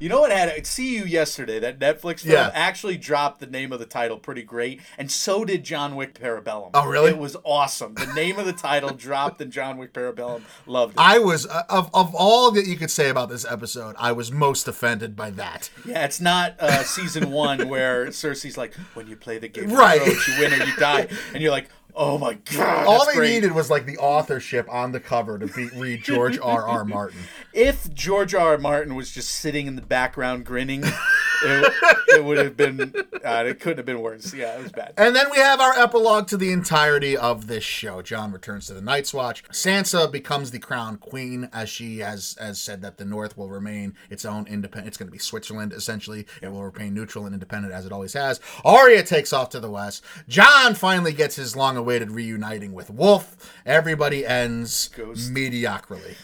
You 0.00 0.08
know 0.08 0.20
what 0.22 0.30
had 0.32 0.66
See 0.66 0.96
You 0.96 1.04
Yesterday, 1.04 1.58
that 1.60 1.78
Netflix 1.78 2.20
film 2.20 2.34
Yeah. 2.34 2.50
actually 2.54 2.96
dropped 2.96 3.40
the 3.40 3.46
name 3.46 3.72
of 3.72 3.78
the 3.78 3.86
title 3.86 4.16
pretty 4.18 4.42
great, 4.42 4.80
and 4.98 5.10
so 5.10 5.44
did 5.44 5.64
John 5.64 5.94
Wick 5.96 6.14
Parabellum. 6.18 6.70
Oh, 6.74 6.86
really? 6.86 7.10
It 7.10 7.18
was 7.18 7.36
awesome. 7.44 7.94
The 7.94 8.12
name 8.14 8.38
of 8.38 8.46
the 8.46 8.52
title 8.52 8.90
dropped 8.96 9.40
in 9.40 9.50
John 9.50 9.76
Wick 9.78 9.92
Parabellum. 9.92 10.42
Loved 10.66 10.94
it. 10.94 11.00
I 11.00 11.18
was 11.18 11.46
uh, 11.46 11.62
of 11.68 11.90
of 11.94 12.14
all 12.14 12.50
that 12.52 12.66
you 12.66 12.76
could 12.76 12.90
say 12.90 13.08
about 13.08 13.28
this 13.28 13.44
episode, 13.44 13.94
I 13.98 14.12
was 14.12 14.32
most 14.32 14.66
offended 14.66 15.14
by 15.16 15.30
that. 15.32 15.70
yeah, 15.84 16.04
it's 16.04 16.20
not 16.20 16.56
uh, 16.60 16.82
season 16.82 17.30
one 17.30 17.68
where 17.68 18.06
Cersei's 18.06 18.56
like, 18.56 18.74
when 18.94 19.06
you 19.06 19.16
play 19.16 19.38
the 19.38 19.48
game, 19.48 19.70
Right. 19.72 20.00
You 20.04 20.34
win 20.40 20.52
or 20.52 20.64
you 20.64 20.76
die, 20.76 21.08
and 21.32 21.42
you're 21.42 21.52
like, 21.52 21.68
oh 21.94 22.18
my 22.18 22.34
god. 22.52 22.86
all 22.86 23.06
they 23.06 23.14
great. 23.14 23.30
needed 23.30 23.52
was 23.52 23.70
like 23.70 23.86
the 23.86 23.98
authorship 23.98 24.66
on 24.70 24.92
the 24.92 25.00
cover 25.00 25.38
to 25.38 25.46
be, 25.46 25.68
read 25.76 26.02
George 26.02 26.38
R. 26.38 26.66
R. 26.66 26.84
Martin. 26.84 27.20
If 27.52 27.92
George 27.94 28.34
R. 28.34 28.52
R. 28.52 28.58
Martin 28.58 28.96
was 28.96 29.12
just 29.12 29.30
sitting 29.30 29.68
in 29.68 29.76
the 29.76 29.82
background 29.82 30.44
grinning, 30.44 30.82
it, 31.44 31.72
it 32.08 32.24
would 32.24 32.38
have 32.38 32.56
been. 32.56 32.92
Uh, 33.24 33.44
it 33.46 33.60
couldn't 33.60 33.78
have 33.78 33.86
been 33.86 34.00
worse. 34.02 34.34
Yeah, 34.34 34.56
it 34.58 34.62
was 34.62 34.72
bad. 34.72 34.94
And 34.96 35.14
then 35.16 35.30
we 35.30 35.38
have 35.38 35.60
our 35.60 35.72
epilogue 35.78 36.26
to 36.28 36.36
the 36.36 36.52
entirety 36.52 37.16
of 37.16 37.46
this 37.46 37.64
show. 37.64 38.02
Jon 38.02 38.32
returns 38.32 38.66
to 38.66 38.74
the 38.74 38.82
Night's 38.82 39.14
Watch. 39.14 39.42
Sansa 39.48 40.10
becomes 40.10 40.50
the 40.50 40.58
crown 40.58 40.96
queen, 40.98 41.48
as 41.52 41.68
she 41.68 41.98
has 41.98 42.36
has 42.40 42.58
said 42.60 42.82
that 42.82 42.98
the 42.98 43.04
North 43.04 43.36
will 43.38 43.48
remain 43.48 43.94
its 44.10 44.24
own 44.24 44.46
independent. 44.46 44.88
It's 44.88 44.96
going 44.96 45.08
to 45.08 45.12
be 45.12 45.18
Switzerland 45.18 45.72
essentially. 45.72 46.26
It 46.42 46.48
will 46.52 46.64
remain 46.64 46.94
neutral 46.94 47.24
and 47.26 47.34
independent 47.34 47.72
as 47.72 47.86
it 47.86 47.92
always 47.92 48.12
has. 48.12 48.40
Arya 48.64 49.02
takes 49.02 49.32
off 49.32 49.50
to 49.50 49.60
the 49.60 49.70
west. 49.70 50.04
Jon 50.28 50.74
finally 50.74 51.12
gets 51.12 51.36
his 51.36 51.56
long-awaited 51.56 52.10
reuniting 52.10 52.72
with 52.72 52.90
Wolf. 52.90 53.52
Everybody 53.64 54.26
ends 54.26 54.88
Ghost. 54.88 55.30
mediocrity. 55.30 56.16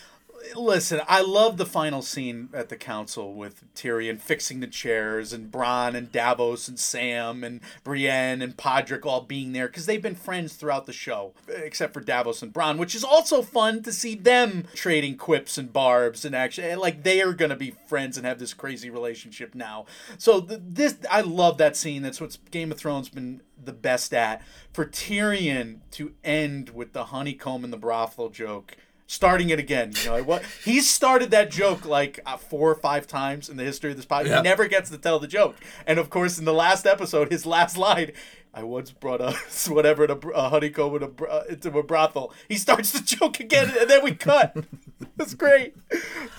Listen, 0.56 1.00
I 1.08 1.20
love 1.20 1.56
the 1.56 1.66
final 1.66 2.02
scene 2.02 2.48
at 2.52 2.68
the 2.68 2.76
council 2.76 3.34
with 3.34 3.62
Tyrion 3.74 4.20
fixing 4.20 4.60
the 4.60 4.66
chairs 4.66 5.32
and 5.32 5.50
Bronn 5.50 5.94
and 5.94 6.10
Davos 6.10 6.68
and 6.68 6.78
Sam 6.78 7.44
and 7.44 7.60
Brienne 7.84 8.42
and 8.42 8.56
Podrick 8.56 9.04
all 9.04 9.22
being 9.22 9.52
there 9.52 9.66
because 9.66 9.86
they've 9.86 10.02
been 10.02 10.14
friends 10.14 10.54
throughout 10.54 10.86
the 10.86 10.92
show, 10.92 11.34
except 11.48 11.94
for 11.94 12.00
Davos 12.00 12.42
and 12.42 12.52
Bronn, 12.52 12.78
which 12.78 12.94
is 12.94 13.04
also 13.04 13.42
fun 13.42 13.82
to 13.82 13.92
see 13.92 14.14
them 14.14 14.64
trading 14.74 15.16
quips 15.16 15.58
and 15.58 15.72
barbs 15.72 16.24
and 16.24 16.34
actually 16.34 16.68
eh, 16.68 16.76
like 16.76 17.02
they 17.02 17.20
are 17.20 17.32
gonna 17.32 17.56
be 17.56 17.74
friends 17.86 18.16
and 18.16 18.26
have 18.26 18.38
this 18.38 18.54
crazy 18.54 18.90
relationship 18.90 19.54
now. 19.54 19.86
So 20.18 20.40
th- 20.40 20.60
this 20.64 20.96
I 21.10 21.20
love 21.20 21.58
that 21.58 21.76
scene. 21.76 22.02
That's 22.02 22.20
what 22.20 22.36
Game 22.50 22.72
of 22.72 22.78
Thrones 22.78 23.08
been 23.08 23.42
the 23.62 23.72
best 23.72 24.14
at. 24.14 24.42
For 24.72 24.86
Tyrion 24.86 25.80
to 25.92 26.14
end 26.24 26.70
with 26.70 26.92
the 26.92 27.06
honeycomb 27.06 27.64
and 27.64 27.72
the 27.72 27.78
brothel 27.78 28.30
joke 28.30 28.76
starting 29.10 29.50
it 29.50 29.58
again. 29.58 29.92
You 30.02 30.10
know, 30.10 30.22
what 30.22 30.44
he's 30.64 30.88
started 30.88 31.32
that 31.32 31.50
joke 31.50 31.84
like 31.84 32.20
uh, 32.24 32.36
four 32.36 32.70
or 32.70 32.76
five 32.76 33.08
times 33.08 33.48
in 33.48 33.56
the 33.56 33.64
history 33.64 33.90
of 33.90 33.96
this 33.96 34.06
podcast. 34.06 34.26
Yeah. 34.26 34.36
He 34.36 34.42
never 34.42 34.68
gets 34.68 34.88
to 34.90 34.98
tell 34.98 35.18
the 35.18 35.26
joke, 35.26 35.56
and 35.86 35.98
of 35.98 36.08
course, 36.08 36.38
in 36.38 36.44
the 36.44 36.54
last 36.54 36.86
episode, 36.86 37.30
his 37.30 37.44
last 37.44 37.76
line. 37.76 38.12
I 38.52 38.64
once 38.64 38.90
brought 38.90 39.20
a 39.20 39.32
whatever 39.68 40.04
in 40.04 40.10
a, 40.10 40.48
honeycomb 40.48 40.96
in 40.96 41.02
a, 41.04 41.24
uh, 41.24 41.44
into 41.48 41.76
a 41.78 41.84
brothel. 41.84 42.32
He 42.48 42.56
starts 42.56 42.90
the 42.90 43.00
joke 43.00 43.38
again, 43.38 43.72
and 43.78 43.88
then 43.88 44.02
we 44.02 44.12
cut. 44.12 44.56
That's 45.16 45.34
great. 45.34 45.76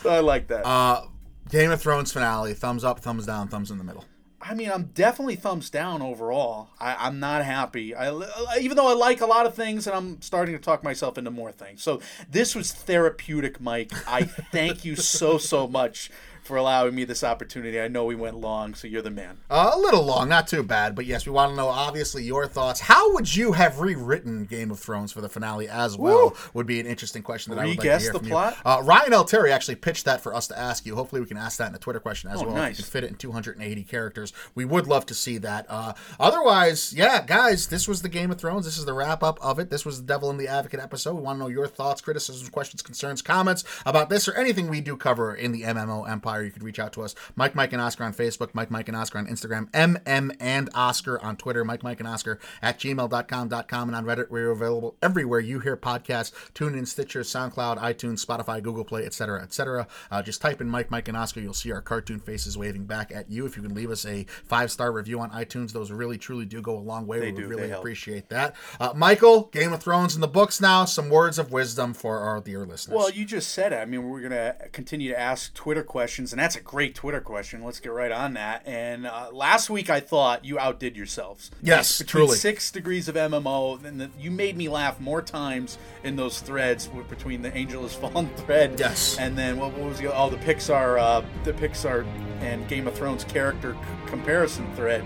So 0.01 0.09
I 0.09 0.19
like 0.19 0.47
that. 0.49 0.65
Uh, 0.65 1.05
Game 1.49 1.71
of 1.71 1.81
Thrones 1.81 2.11
finale. 2.11 2.53
Thumbs 2.53 2.83
up, 2.83 2.99
thumbs 2.99 3.25
down, 3.25 3.47
thumbs 3.47 3.71
in 3.71 3.77
the 3.77 3.85
middle. 3.85 4.03
I 4.43 4.55
mean, 4.55 4.71
I'm 4.71 4.85
definitely 4.95 5.35
thumbs 5.35 5.69
down 5.69 6.01
overall. 6.01 6.69
I, 6.79 6.95
I'm 7.07 7.19
not 7.19 7.45
happy. 7.45 7.93
I, 7.93 8.09
uh, 8.09 8.25
even 8.59 8.75
though 8.75 8.87
I 8.87 8.93
like 8.93 9.21
a 9.21 9.25
lot 9.25 9.45
of 9.45 9.53
things, 9.53 9.85
and 9.85 9.95
I'm 9.95 10.21
starting 10.21 10.55
to 10.55 10.61
talk 10.61 10.83
myself 10.83 11.17
into 11.17 11.29
more 11.31 11.51
things. 11.51 11.83
So 11.83 12.01
this 12.29 12.55
was 12.55 12.71
therapeutic, 12.71 13.61
Mike. 13.61 13.91
I 14.07 14.23
thank 14.23 14.83
you 14.83 14.95
so 14.95 15.37
so 15.37 15.67
much 15.67 16.09
for 16.43 16.57
allowing 16.57 16.95
me 16.95 17.03
this 17.05 17.23
opportunity. 17.23 17.79
I 17.79 17.87
know 17.87 18.05
we 18.05 18.15
went 18.15 18.35
long, 18.37 18.73
so 18.73 18.87
you're 18.87 19.01
the 19.01 19.11
man. 19.11 19.37
Uh, 19.49 19.71
a 19.73 19.77
little 19.79 20.03
long, 20.03 20.27
not 20.27 20.47
too 20.47 20.63
bad, 20.63 20.95
but 20.95 21.05
yes, 21.05 21.25
we 21.25 21.31
want 21.31 21.51
to 21.51 21.55
know 21.55 21.67
obviously 21.67 22.23
your 22.23 22.47
thoughts. 22.47 22.79
How 22.81 23.13
would 23.13 23.33
you 23.35 23.53
have 23.53 23.79
rewritten 23.79 24.45
Game 24.45 24.71
of 24.71 24.79
Thrones 24.79 25.11
for 25.11 25.21
the 25.21 25.29
finale 25.29 25.69
as 25.69 25.97
well? 25.97 26.35
Would 26.53 26.65
be 26.67 26.79
an 26.79 26.85
interesting 26.87 27.21
question 27.23 27.53
that 27.53 27.59
I 27.61 27.65
would 27.65 27.69
like 27.69 27.77
to 27.79 27.83
Re-guess 27.87 28.03
hear 28.03 28.13
the 28.13 28.19
from 28.19 28.27
plot? 28.29 28.55
you. 28.65 28.71
Uh, 28.71 28.81
Ryan 28.83 29.13
L. 29.13 29.23
Terry 29.23 29.51
actually 29.51 29.75
pitched 29.75 30.05
that 30.05 30.21
for 30.21 30.33
us 30.33 30.47
to 30.47 30.57
ask 30.57 30.85
you. 30.85 30.95
Hopefully, 30.95 31.21
we 31.21 31.27
can 31.27 31.37
ask 31.37 31.57
that 31.59 31.69
in 31.69 31.75
a 31.75 31.79
Twitter 31.79 31.99
question 31.99 32.29
as 32.31 32.41
Oh, 32.41 32.45
well. 32.47 32.55
nice. 32.55 32.73
If 32.73 32.77
you 32.79 32.83
can 32.85 32.91
fit 32.91 33.03
it 33.03 33.09
in 33.11 33.15
280 33.15 33.83
characters, 33.83 34.33
we 34.55 34.65
would 34.65 34.87
love 34.87 35.05
to 35.07 35.13
see 35.13 35.37
that. 35.39 35.65
Uh, 35.69 35.93
otherwise, 36.19 36.93
yeah, 36.93 37.21
guys, 37.23 37.67
this 37.67 37.87
was 37.87 38.01
the 38.01 38.09
Game 38.09 38.31
of 38.31 38.39
Thrones. 38.39 38.65
This 38.65 38.77
is 38.77 38.85
the 38.85 38.93
wrap 38.93 39.21
up 39.21 39.37
of 39.41 39.59
it. 39.59 39.69
This 39.69 39.85
was 39.85 40.01
the 40.01 40.07
Devil 40.07 40.29
and 40.29 40.39
the 40.39 40.47
Advocate 40.47 40.79
episode. 40.79 41.15
We 41.15 41.21
want 41.21 41.37
to 41.37 41.43
know 41.43 41.49
your 41.49 41.67
thoughts, 41.67 42.01
criticisms, 42.01 42.49
questions, 42.49 42.81
concerns, 42.81 43.21
comments 43.21 43.63
about 43.85 44.09
this 44.09 44.27
or 44.27 44.33
anything 44.33 44.69
we 44.69 44.81
do 44.81 44.95
cover 44.97 45.35
in 45.35 45.51
the 45.51 45.61
MMO 45.63 46.09
Empire. 46.09 46.30
Empire. 46.31 46.45
You 46.45 46.51
could 46.51 46.63
reach 46.63 46.79
out 46.79 46.93
to 46.93 47.01
us. 47.03 47.13
Mike, 47.35 47.55
Mike, 47.55 47.73
and 47.73 47.81
Oscar 47.81 48.05
on 48.05 48.13
Facebook. 48.13 48.49
Mike, 48.53 48.71
Mike, 48.71 48.87
and 48.87 48.95
Oscar 48.95 49.17
on 49.17 49.27
Instagram. 49.27 49.69
MM 49.71 50.35
and 50.39 50.69
Oscar 50.73 51.21
on 51.21 51.35
Twitter. 51.35 51.65
Mike, 51.65 51.83
Mike, 51.83 51.99
and 51.99 52.07
Oscar 52.07 52.39
at 52.61 52.79
gmail.com.com 52.79 53.89
and 53.89 53.95
on 53.95 54.05
Reddit. 54.05 54.29
We're 54.29 54.51
available 54.51 54.95
everywhere 55.01 55.39
you 55.39 55.59
hear 55.59 55.75
podcasts. 55.75 56.31
TuneIn, 56.53 56.87
Stitcher, 56.87 57.21
SoundCloud, 57.21 57.79
iTunes, 57.79 58.25
Spotify, 58.25 58.63
Google 58.63 58.85
Play, 58.85 59.05
etc., 59.05 59.41
etc. 59.41 59.87
Uh, 60.09 60.21
just 60.21 60.41
type 60.41 60.61
in 60.61 60.69
Mike, 60.69 60.89
Mike, 60.89 61.07
and 61.07 61.17
Oscar. 61.17 61.41
You'll 61.41 61.53
see 61.53 61.71
our 61.71 61.81
cartoon 61.81 62.19
faces 62.19 62.57
waving 62.57 62.85
back 62.85 63.11
at 63.13 63.29
you. 63.29 63.45
If 63.45 63.57
you 63.57 63.63
can 63.63 63.73
leave 63.73 63.91
us 63.91 64.05
a 64.05 64.25
five 64.45 64.71
star 64.71 64.91
review 64.91 65.19
on 65.19 65.31
iTunes, 65.31 65.73
those 65.73 65.91
really 65.91 66.17
truly 66.17 66.45
do 66.45 66.61
go 66.61 66.77
a 66.77 66.79
long 66.79 67.07
way. 67.07 67.19
They 67.19 67.31
we 67.31 67.37
do, 67.37 67.43
they 67.43 67.55
really 67.55 67.69
help. 67.69 67.81
appreciate 67.81 68.29
that. 68.29 68.55
Uh, 68.79 68.93
Michael, 68.95 69.45
Game 69.51 69.73
of 69.73 69.81
Thrones 69.83 70.15
in 70.15 70.21
the 70.21 70.27
books 70.27 70.61
now. 70.61 70.85
Some 70.85 71.09
words 71.09 71.37
of 71.37 71.51
wisdom 71.51 71.93
for 71.93 72.19
our 72.19 72.39
dear 72.39 72.65
listeners. 72.65 72.95
Well, 72.95 73.09
you 73.09 73.25
just 73.25 73.49
said 73.51 73.73
it. 73.73 73.77
I 73.77 73.85
mean, 73.85 74.07
we're 74.07 74.21
going 74.21 74.31
to 74.31 74.55
continue 74.71 75.09
to 75.09 75.19
ask 75.19 75.53
Twitter 75.53 75.83
questions, 75.83 76.20
and 76.31 76.39
that's 76.39 76.55
a 76.55 76.61
great 76.61 76.93
Twitter 76.93 77.19
question. 77.19 77.63
Let's 77.63 77.79
get 77.79 77.91
right 77.91 78.11
on 78.11 78.35
that. 78.35 78.61
And 78.67 79.07
uh, 79.07 79.29
last 79.33 79.69
week, 79.69 79.89
I 79.89 79.99
thought 79.99 80.45
you 80.45 80.59
outdid 80.59 80.95
yourselves. 80.95 81.49
Yes, 81.63 81.97
between 81.99 82.25
truly. 82.27 82.37
six 82.37 82.69
degrees 82.71 83.07
of 83.07 83.15
MMO, 83.15 83.83
and 83.83 83.99
the, 83.99 84.11
you 84.19 84.29
made 84.29 84.55
me 84.55 84.69
laugh 84.69 84.99
more 84.99 85.21
times 85.21 85.77
in 86.03 86.15
those 86.15 86.39
threads 86.39 86.87
between 87.09 87.41
the 87.41 87.55
Angel 87.57 87.81
Has 87.81 87.95
Fallen 88.01 88.29
thread. 88.35 88.79
Yes. 88.79 89.17
and 89.17 89.35
then 89.37 89.57
what, 89.57 89.73
what 89.73 89.89
was 89.89 89.99
the 89.99 90.15
oh 90.15 90.29
the 90.29 90.37
Pixar 90.37 90.99
uh, 90.99 91.25
the 91.43 91.53
Pixar 91.53 92.05
and 92.41 92.67
Game 92.67 92.87
of 92.87 92.93
Thrones 92.93 93.23
character 93.23 93.73
c- 93.73 93.79
comparison 94.09 94.71
thread. 94.75 95.03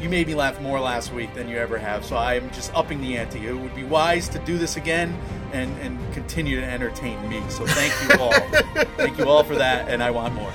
You 0.00 0.08
made 0.08 0.26
me 0.26 0.34
laugh 0.34 0.60
more 0.62 0.80
last 0.80 1.12
week 1.12 1.34
than 1.34 1.46
you 1.48 1.58
ever 1.58 1.76
have, 1.76 2.04
so 2.06 2.16
I'm 2.16 2.50
just 2.52 2.72
upping 2.74 3.00
the 3.02 3.16
ante. 3.18 3.46
It 3.46 3.52
would 3.52 3.74
be 3.74 3.84
wise 3.84 4.28
to 4.30 4.38
do 4.40 4.56
this 4.56 4.76
again 4.76 5.14
and, 5.52 5.76
and 5.80 5.98
continue 6.12 6.60
to 6.60 6.66
entertain 6.66 7.28
me. 7.28 7.42
So 7.48 7.66
thank 7.66 7.92
you 8.02 8.22
all. 8.22 8.32
thank 8.96 9.18
you 9.18 9.24
all 9.26 9.44
for 9.44 9.56
that, 9.56 9.88
and 9.88 10.02
I 10.02 10.10
want 10.10 10.34
more. 10.34 10.52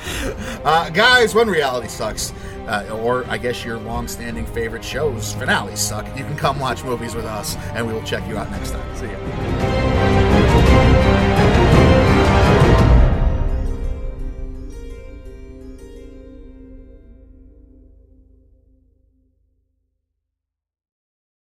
Uh, 0.63 0.89
guys, 0.89 1.35
when 1.35 1.49
reality 1.49 1.87
sucks, 1.87 2.33
uh, 2.67 2.97
or 3.01 3.25
I 3.27 3.37
guess 3.37 3.63
your 3.63 3.77
long-standing 3.77 4.45
favorite 4.47 4.83
shows 4.83 5.33
finales 5.33 5.79
suck, 5.79 6.05
you 6.17 6.23
can 6.23 6.35
come 6.35 6.59
watch 6.59 6.83
movies 6.83 7.15
with 7.15 7.25
us, 7.25 7.55
and 7.73 7.85
we 7.85 7.93
will 7.93 8.03
check 8.03 8.27
you 8.27 8.37
out 8.37 8.49
next 8.51 8.71
time. 8.71 8.95
See 8.95 9.07
ya. 9.07 10.04